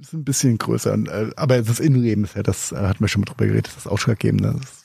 [0.00, 0.94] Ist ein bisschen größer.
[0.94, 3.86] äh, Aber das Innenleben ist ja, das äh, hatten wir schon mal drüber geredet, das
[3.86, 4.54] Ausschlaggebende.
[4.60, 4.84] Das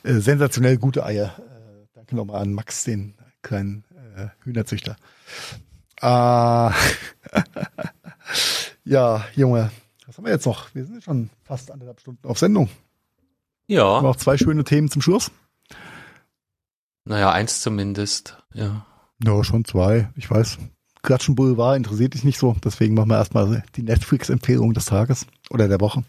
[0.00, 1.34] ist, äh, sensationell gute Eier.
[1.38, 3.84] Äh, danke nochmal an Max, den kleinen
[4.16, 4.96] äh, Hühnerzüchter.
[6.00, 6.70] Äh,
[8.84, 9.70] ja, Junge,
[10.06, 10.74] was haben wir jetzt noch?
[10.74, 12.68] Wir sind jetzt schon fast anderthalb Stunden auf Sendung.
[13.78, 14.08] Haben Ja.
[14.08, 15.30] noch zwei schöne Themen zum Schluss?
[17.04, 18.38] Naja, eins zumindest.
[18.54, 18.86] Ja.
[19.24, 20.10] Ja, schon zwei.
[20.16, 20.58] Ich weiß.
[21.02, 22.54] Klatschen Boulevard interessiert dich nicht so.
[22.64, 26.04] Deswegen machen wir erstmal die Netflix-Empfehlung des Tages oder der Woche.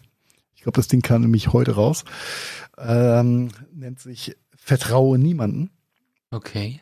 [0.54, 2.04] Ich glaube, das Ding kam nämlich heute raus.
[2.78, 5.70] Ähm, nennt sich Vertraue niemanden.
[6.30, 6.80] Okay.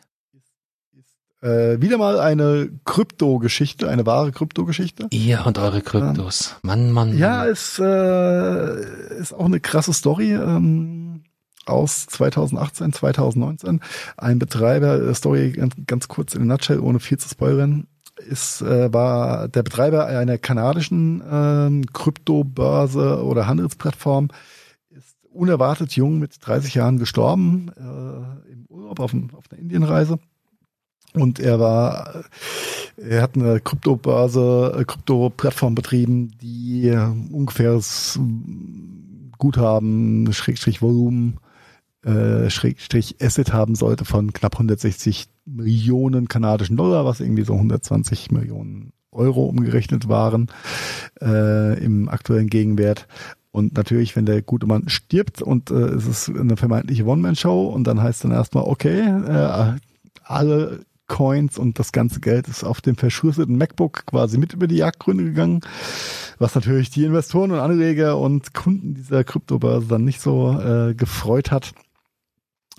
[1.43, 5.07] Äh, wieder mal eine Krypto-Geschichte, eine wahre Krypto-Geschichte.
[5.11, 6.55] Ihr und eure Kryptos.
[6.61, 7.17] Mann, Mann.
[7.17, 7.49] Ja, Mann.
[7.49, 11.23] es äh, ist auch eine krasse Story ähm,
[11.65, 13.81] aus 2018, 2019.
[14.15, 17.87] Ein Betreiber, äh, Story ganz, ganz kurz in a nutshell, ohne viel zu spoilern,
[18.25, 24.29] ist, äh, war der Betreiber einer kanadischen ähm, Kryptobörse oder Handelsplattform,
[24.91, 30.19] ist unerwartet jung mit 30 Jahren gestorben äh, im Urlaub auf, dem, auf einer Indienreise.
[31.13, 32.23] Und er war,
[32.97, 41.37] er hat eine Kryptobörse, äh, Krypto-Plattform betrieben, die äh, ungefähres mm, Guthaben, Schrägstrich Volumen,
[42.03, 48.31] äh, Schrägstrich Asset haben sollte von knapp 160 Millionen kanadischen Dollar, was irgendwie so 120
[48.31, 50.49] Millionen Euro umgerechnet waren
[51.21, 53.07] äh, im aktuellen Gegenwert.
[53.51, 57.85] Und natürlich, wenn der gute Mann stirbt und äh, es ist eine vermeintliche One-Man-Show und
[57.85, 59.77] dann heißt dann erstmal, okay, äh,
[60.23, 60.79] alle
[61.13, 65.23] Coins und das ganze Geld ist auf dem verschlüsselten MacBook quasi mit über die Jagdgründe
[65.23, 65.61] gegangen,
[66.39, 71.51] was natürlich die Investoren und Anleger und Kunden dieser Kryptobörse dann nicht so äh, gefreut
[71.51, 71.73] hat.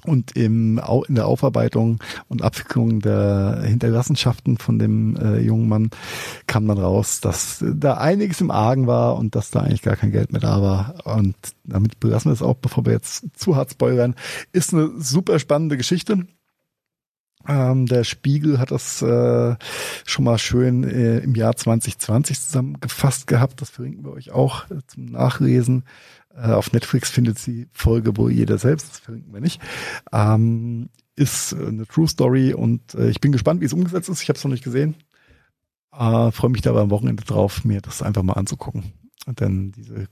[0.05, 5.90] Und im, in der Aufarbeitung und Abwicklung der Hinterlassenschaften von dem äh, jungen Mann
[6.48, 10.11] kam dann raus, dass da einiges im Argen war und dass da eigentlich gar kein
[10.11, 11.06] Geld mehr da war.
[11.06, 14.16] Und damit belassen wir es auch, bevor wir jetzt zu hart spoilern.
[14.52, 16.27] Ist eine super spannende Geschichte.
[17.47, 19.57] Ähm, der Spiegel hat das äh,
[20.05, 23.61] schon mal schön äh, im Jahr 2020 zusammengefasst gehabt.
[23.61, 25.85] Das verlinken wir euch auch äh, zum Nachlesen.
[26.35, 28.91] Äh, auf Netflix findet die Folge wohl jeder selbst.
[28.91, 29.61] Das verlinken wir nicht.
[30.12, 34.23] Ähm, ist äh, eine True Story und äh, ich bin gespannt, wie es umgesetzt ist.
[34.23, 34.97] Ich habe es noch nicht gesehen.
[35.97, 38.95] Freue mich da aber am Wochenende drauf, mir das einfach mal anzugucken.
[39.29, 40.09] Denn diese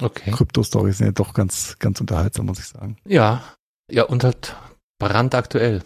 [0.00, 0.30] Okay.
[0.30, 2.96] Krypto-Stories sind ja doch ganz, ganz unterhaltsam, muss ich sagen.
[3.06, 3.42] Ja.
[3.90, 4.56] Ja, und halt
[4.98, 5.82] brandaktuell.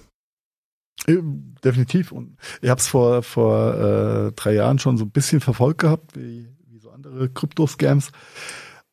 [1.06, 1.18] Äh,
[1.64, 2.12] Definitiv.
[2.12, 3.74] Und ich habe es vor, vor
[4.28, 8.10] äh, drei Jahren schon so ein bisschen verfolgt gehabt, wie, wie so andere Krypto-Scams.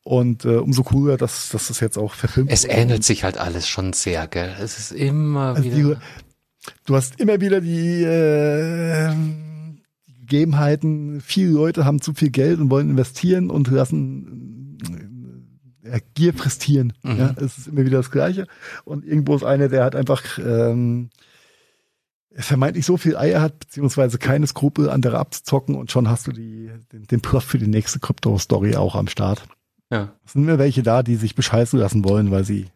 [0.02, 2.74] Und äh, umso cooler, dass, dass das jetzt auch verfilmt Es wurde.
[2.74, 4.54] ähnelt sich halt alles schon sehr, gell?
[4.60, 5.76] Es ist immer Also wieder.
[5.76, 5.96] die,
[6.84, 9.14] du hast immer wieder die, äh,
[10.06, 14.78] die Gegebenheiten, viele Leute haben zu viel Geld und wollen investieren und lassen
[15.84, 16.92] äh, ja, Gier frisst Tieren.
[17.02, 17.16] Mhm.
[17.18, 18.46] Ja, es ist immer wieder das Gleiche.
[18.84, 21.08] Und irgendwo ist einer, der hat einfach ähm,
[22.36, 26.70] vermeintlich so viel Eier hat, beziehungsweise keine Skrupel, andere abzuzocken und schon hast du die,
[26.92, 29.46] den, den Plot für die nächste Krypto-Story auch am Start.
[29.90, 30.12] ja.
[30.24, 32.66] Es sind immer welche da, die sich bescheißen lassen wollen, weil sie,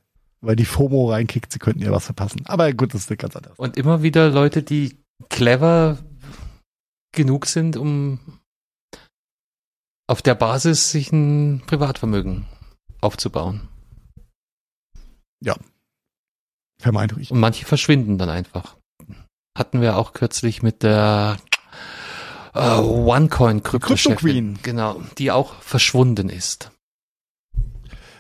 [0.41, 2.43] weil die FOMO reinkickt, sie könnten ja was verpassen.
[2.47, 3.55] Aber gut, das ist ganz andere.
[3.57, 4.97] Und immer wieder Leute, die
[5.29, 5.99] clever
[7.13, 8.21] genug sind, um
[10.07, 12.47] auf der Basis sich ein Privatvermögen
[13.01, 13.69] aufzubauen.
[16.81, 17.31] Vermeintlich.
[17.31, 18.78] Und manche verschwinden dann einfach.
[19.59, 21.37] Hatten wir auch kürzlich mit der
[22.55, 24.57] äh, OneCoin Krypto Queen.
[24.63, 26.71] Genau, die auch verschwunden ist.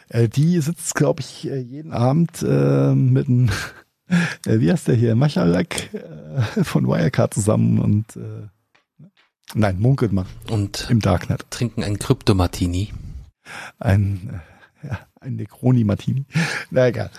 [0.08, 3.50] Äh, die sitzt, glaube ich, äh, jeden Abend äh, mit einem,
[4.46, 8.48] äh, wie heißt der hier, Machalak äh, von Wirecard zusammen und äh,
[9.54, 11.46] nein, munkelt man Und im Darknet.
[11.50, 12.92] trinken ein Krypto-Martini.
[13.78, 14.40] Ein,
[15.20, 16.24] ein Necroni-Martini.
[16.70, 17.10] Na egal.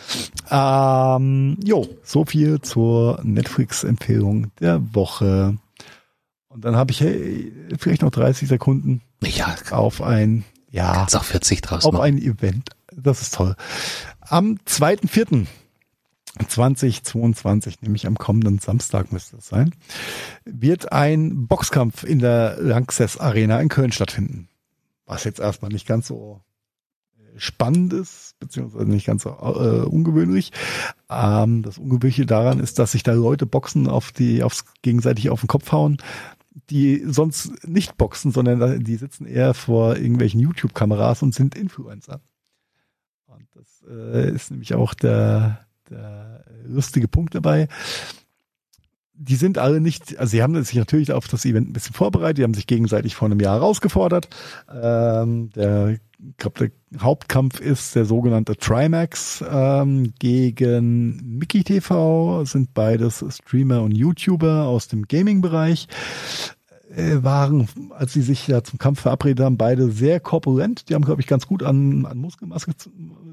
[0.50, 5.58] Ähm, jo, so viel zur Netflix-Empfehlung der Woche.
[6.48, 11.24] Und dann habe ich hey, vielleicht noch 30 Sekunden Ja, auf ein, ja, kannst auch
[11.24, 12.04] 40 draus auf machen.
[12.04, 12.70] ein Event.
[12.96, 13.56] Das ist toll.
[14.22, 15.46] Am 2.4.
[16.48, 19.74] 2022, nämlich am kommenden Samstag müsste es sein,
[20.46, 24.48] wird ein Boxkampf in der Lanxess Arena in Köln stattfinden.
[25.06, 26.40] Was jetzt erstmal nicht ganz so
[27.38, 30.52] spannend ist, beziehungsweise nicht ganz so äh, ungewöhnlich.
[31.10, 35.42] Ähm, das Ungewöhnliche daran ist, dass sich da Leute boxen, auf die, aufs gegenseitig auf
[35.42, 35.98] den Kopf hauen,
[36.70, 42.22] die sonst nicht boxen, sondern die sitzen eher vor irgendwelchen YouTube-Kameras und sind Influencer.
[43.26, 47.68] Und das äh, ist nämlich auch der, der lustige Punkt dabei.
[49.14, 52.38] Die sind alle nicht, also sie haben sich natürlich auf das Event ein bisschen vorbereitet,
[52.38, 54.30] die haben sich gegenseitig vor einem Jahr herausgefordert.
[54.72, 55.98] Ähm, der,
[56.28, 63.82] ich glaube, der Hauptkampf ist der sogenannte Trimax ähm, gegen Mickey TV, sind beides Streamer
[63.82, 65.88] und YouTuber aus dem Gaming-Bereich
[66.94, 70.90] äh, waren, als sie sich ja zum Kampf verabredet haben, beide sehr korpulent.
[70.90, 72.90] Die haben, glaube ich, ganz gut an, an Muskelmaske zu,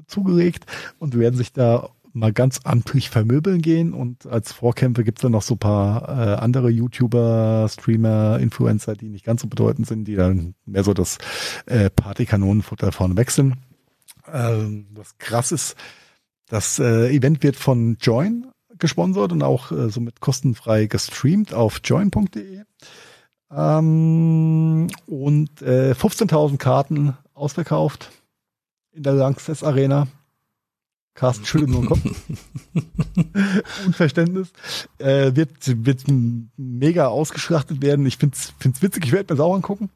[0.07, 0.65] zugelegt
[0.99, 5.43] und werden sich da mal ganz amtlich vermöbeln gehen und als Vorkämpfe gibt's dann noch
[5.43, 10.55] so paar äh, andere YouTuber, Streamer, Influencer, die nicht ganz so bedeutend sind, die dann
[10.65, 11.19] mehr so das
[11.67, 13.57] äh, Partykanonenfutter vorne wechseln.
[14.31, 15.75] Ähm, was krass ist,
[16.47, 18.47] das äh, Event wird von Join
[18.79, 22.63] gesponsert und auch äh, somit kostenfrei gestreamt auf join.de.
[23.51, 28.11] Ähm, und äh, 15.000 Karten ausverkauft
[28.91, 30.07] in der Langsess Arena.
[31.17, 32.01] Carsten schüttelt nur den Kopf.
[33.87, 34.49] Unverständnis.
[34.99, 35.49] Äh, wird,
[35.85, 36.03] wird
[36.57, 38.05] mega ausgeschlachtet werden.
[38.05, 39.89] Ich find's, find's witzig, ich werde mir das auch angucken.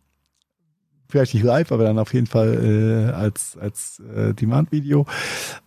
[1.10, 5.06] Vielleicht nicht live, aber dann auf jeden Fall äh, als, als äh, Demand-Video.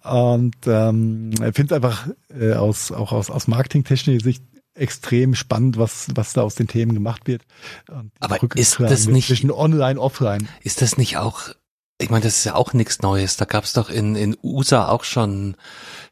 [0.02, 4.42] Und ähm, ich finde es einfach äh, aus, auch aus, aus marketingtechnischer Sicht
[4.74, 7.42] extrem spannend, was, was da aus den Themen gemacht wird.
[8.18, 10.48] Aber ist das nicht zwischen online, offline?
[10.62, 11.54] Ist das nicht auch
[11.98, 13.36] ich meine, das ist ja auch nichts Neues.
[13.36, 15.56] Da gab's doch in, in USA auch schon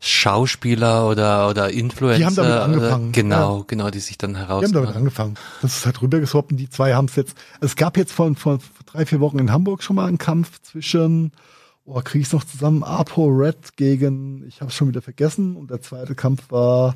[0.00, 2.18] Schauspieler oder, oder Influencer.
[2.18, 3.12] Die haben damit angefangen.
[3.12, 3.64] Genau, ja.
[3.66, 4.60] genau, die sich dann heraus.
[4.60, 5.34] Die haben damit angefangen.
[5.60, 7.36] Das ist halt rübergeswappt und die zwei haben es jetzt.
[7.60, 11.32] Es gab jetzt vor, vor drei, vier Wochen in Hamburg schon mal einen Kampf zwischen,
[11.84, 15.56] oh, krieg ich's noch zusammen, Apo Red gegen, ich habe schon wieder vergessen.
[15.56, 16.94] Und der zweite Kampf war,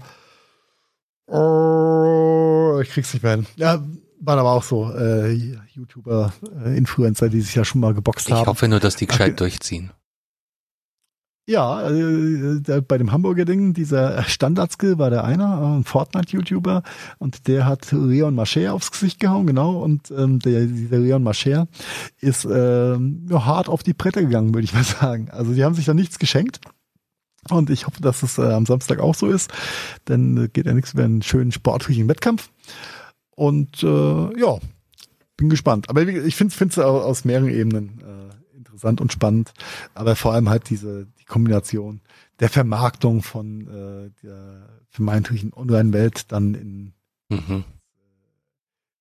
[1.26, 3.46] oh, ich krieg's nicht mehr hin.
[3.56, 3.82] Ja,
[4.20, 5.32] waren aber auch so äh,
[5.72, 6.32] YouTuber,
[6.64, 8.42] äh, Influencer, die sich ja schon mal geboxt haben.
[8.42, 9.90] Ich hoffe nur, dass die gescheit Ach, durchziehen.
[11.48, 16.82] Ja, äh, bei dem Hamburger Ding, dieser Standardskill war der einer, ein Fortnite-YouTuber,
[17.18, 21.68] und der hat Leon Mascher aufs Gesicht gehauen, genau, und ähm, der, dieser Leon Mascher
[22.20, 25.30] ist ähm, ja, hart auf die Bretter gegangen, würde ich mal sagen.
[25.30, 26.60] Also die haben sich da nichts geschenkt.
[27.48, 29.52] Und ich hoffe, dass es äh, am Samstag auch so ist,
[30.08, 32.50] denn äh, geht ja nichts über einen schönen sportlichen Wettkampf.
[33.36, 34.58] Und äh, ja,
[35.36, 35.88] bin gespannt.
[35.88, 39.52] Aber ich finde es aus mehreren Ebenen äh, interessant und spannend.
[39.94, 42.00] Aber vor allem halt diese die Kombination
[42.40, 46.92] der Vermarktung von äh, der vermeintlichen Online-Welt dann in
[47.28, 47.64] mhm.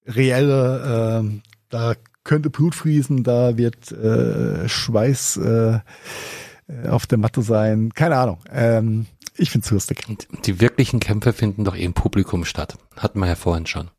[0.05, 1.39] reelle, äh,
[1.69, 5.79] da könnte Blut fließen, da wird äh, Schweiß äh,
[6.87, 7.93] auf der Matte sein.
[7.93, 8.39] Keine Ahnung.
[8.51, 9.05] Ähm,
[9.37, 10.05] ich finde es lustig.
[10.45, 12.77] Die wirklichen Kämpfe finden doch im Publikum statt.
[12.95, 13.89] Hatten wir ja vorhin schon.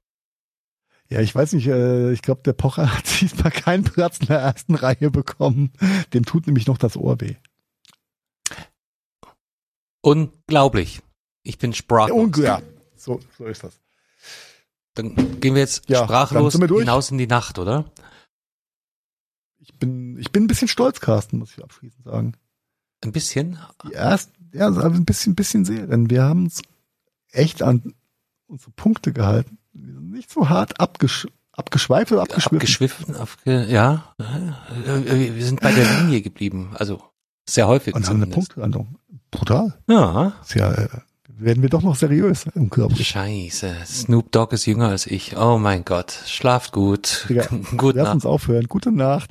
[1.09, 4.41] Ja, ich weiß nicht, äh, ich glaube, der Pocher hat diesmal keinen Platz in der
[4.41, 5.73] ersten Reihe bekommen.
[6.13, 7.37] Dem tut nämlich noch das Ohr weh.
[10.01, 11.01] Unglaublich.
[11.43, 12.37] Ich bin sprachlos.
[12.39, 12.63] Ja,
[12.97, 13.81] so, so ist das.
[14.95, 17.85] Dann gehen wir jetzt ja, sprachlos hinaus in die Nacht, oder?
[19.59, 22.35] Ich bin, ich bin ein bisschen stolz, Carsten, muss ich abschließend sagen.
[23.05, 23.59] Ein bisschen?
[23.93, 26.63] Erst, ja, ein bisschen, bisschen sehr, denn wir haben es
[27.31, 27.95] echt an
[28.47, 29.59] unsere Punkte gehalten
[30.01, 32.57] nicht so hart abgesch abgeschweift oder abgeschwiffen.
[32.57, 34.15] Abgeschwiffen, abge ja.
[34.19, 37.03] Wir sind bei der Linie geblieben, also
[37.49, 37.95] sehr häufig.
[37.95, 38.97] Und haben eine Punktlandung.
[39.31, 39.75] Brutal.
[39.89, 40.35] Ja.
[40.43, 40.89] Ist ja, äh,
[41.39, 42.97] werden wir doch noch seriös im Körper.
[42.97, 43.75] Scheiße.
[43.87, 45.37] Snoop Dogg ist jünger als ich.
[45.37, 46.13] Oh mein Gott.
[46.27, 47.27] Schlaft gut.
[47.29, 47.47] Ja,
[47.77, 48.67] Gute Lass uns aufhören.
[48.69, 49.31] Gute Nacht.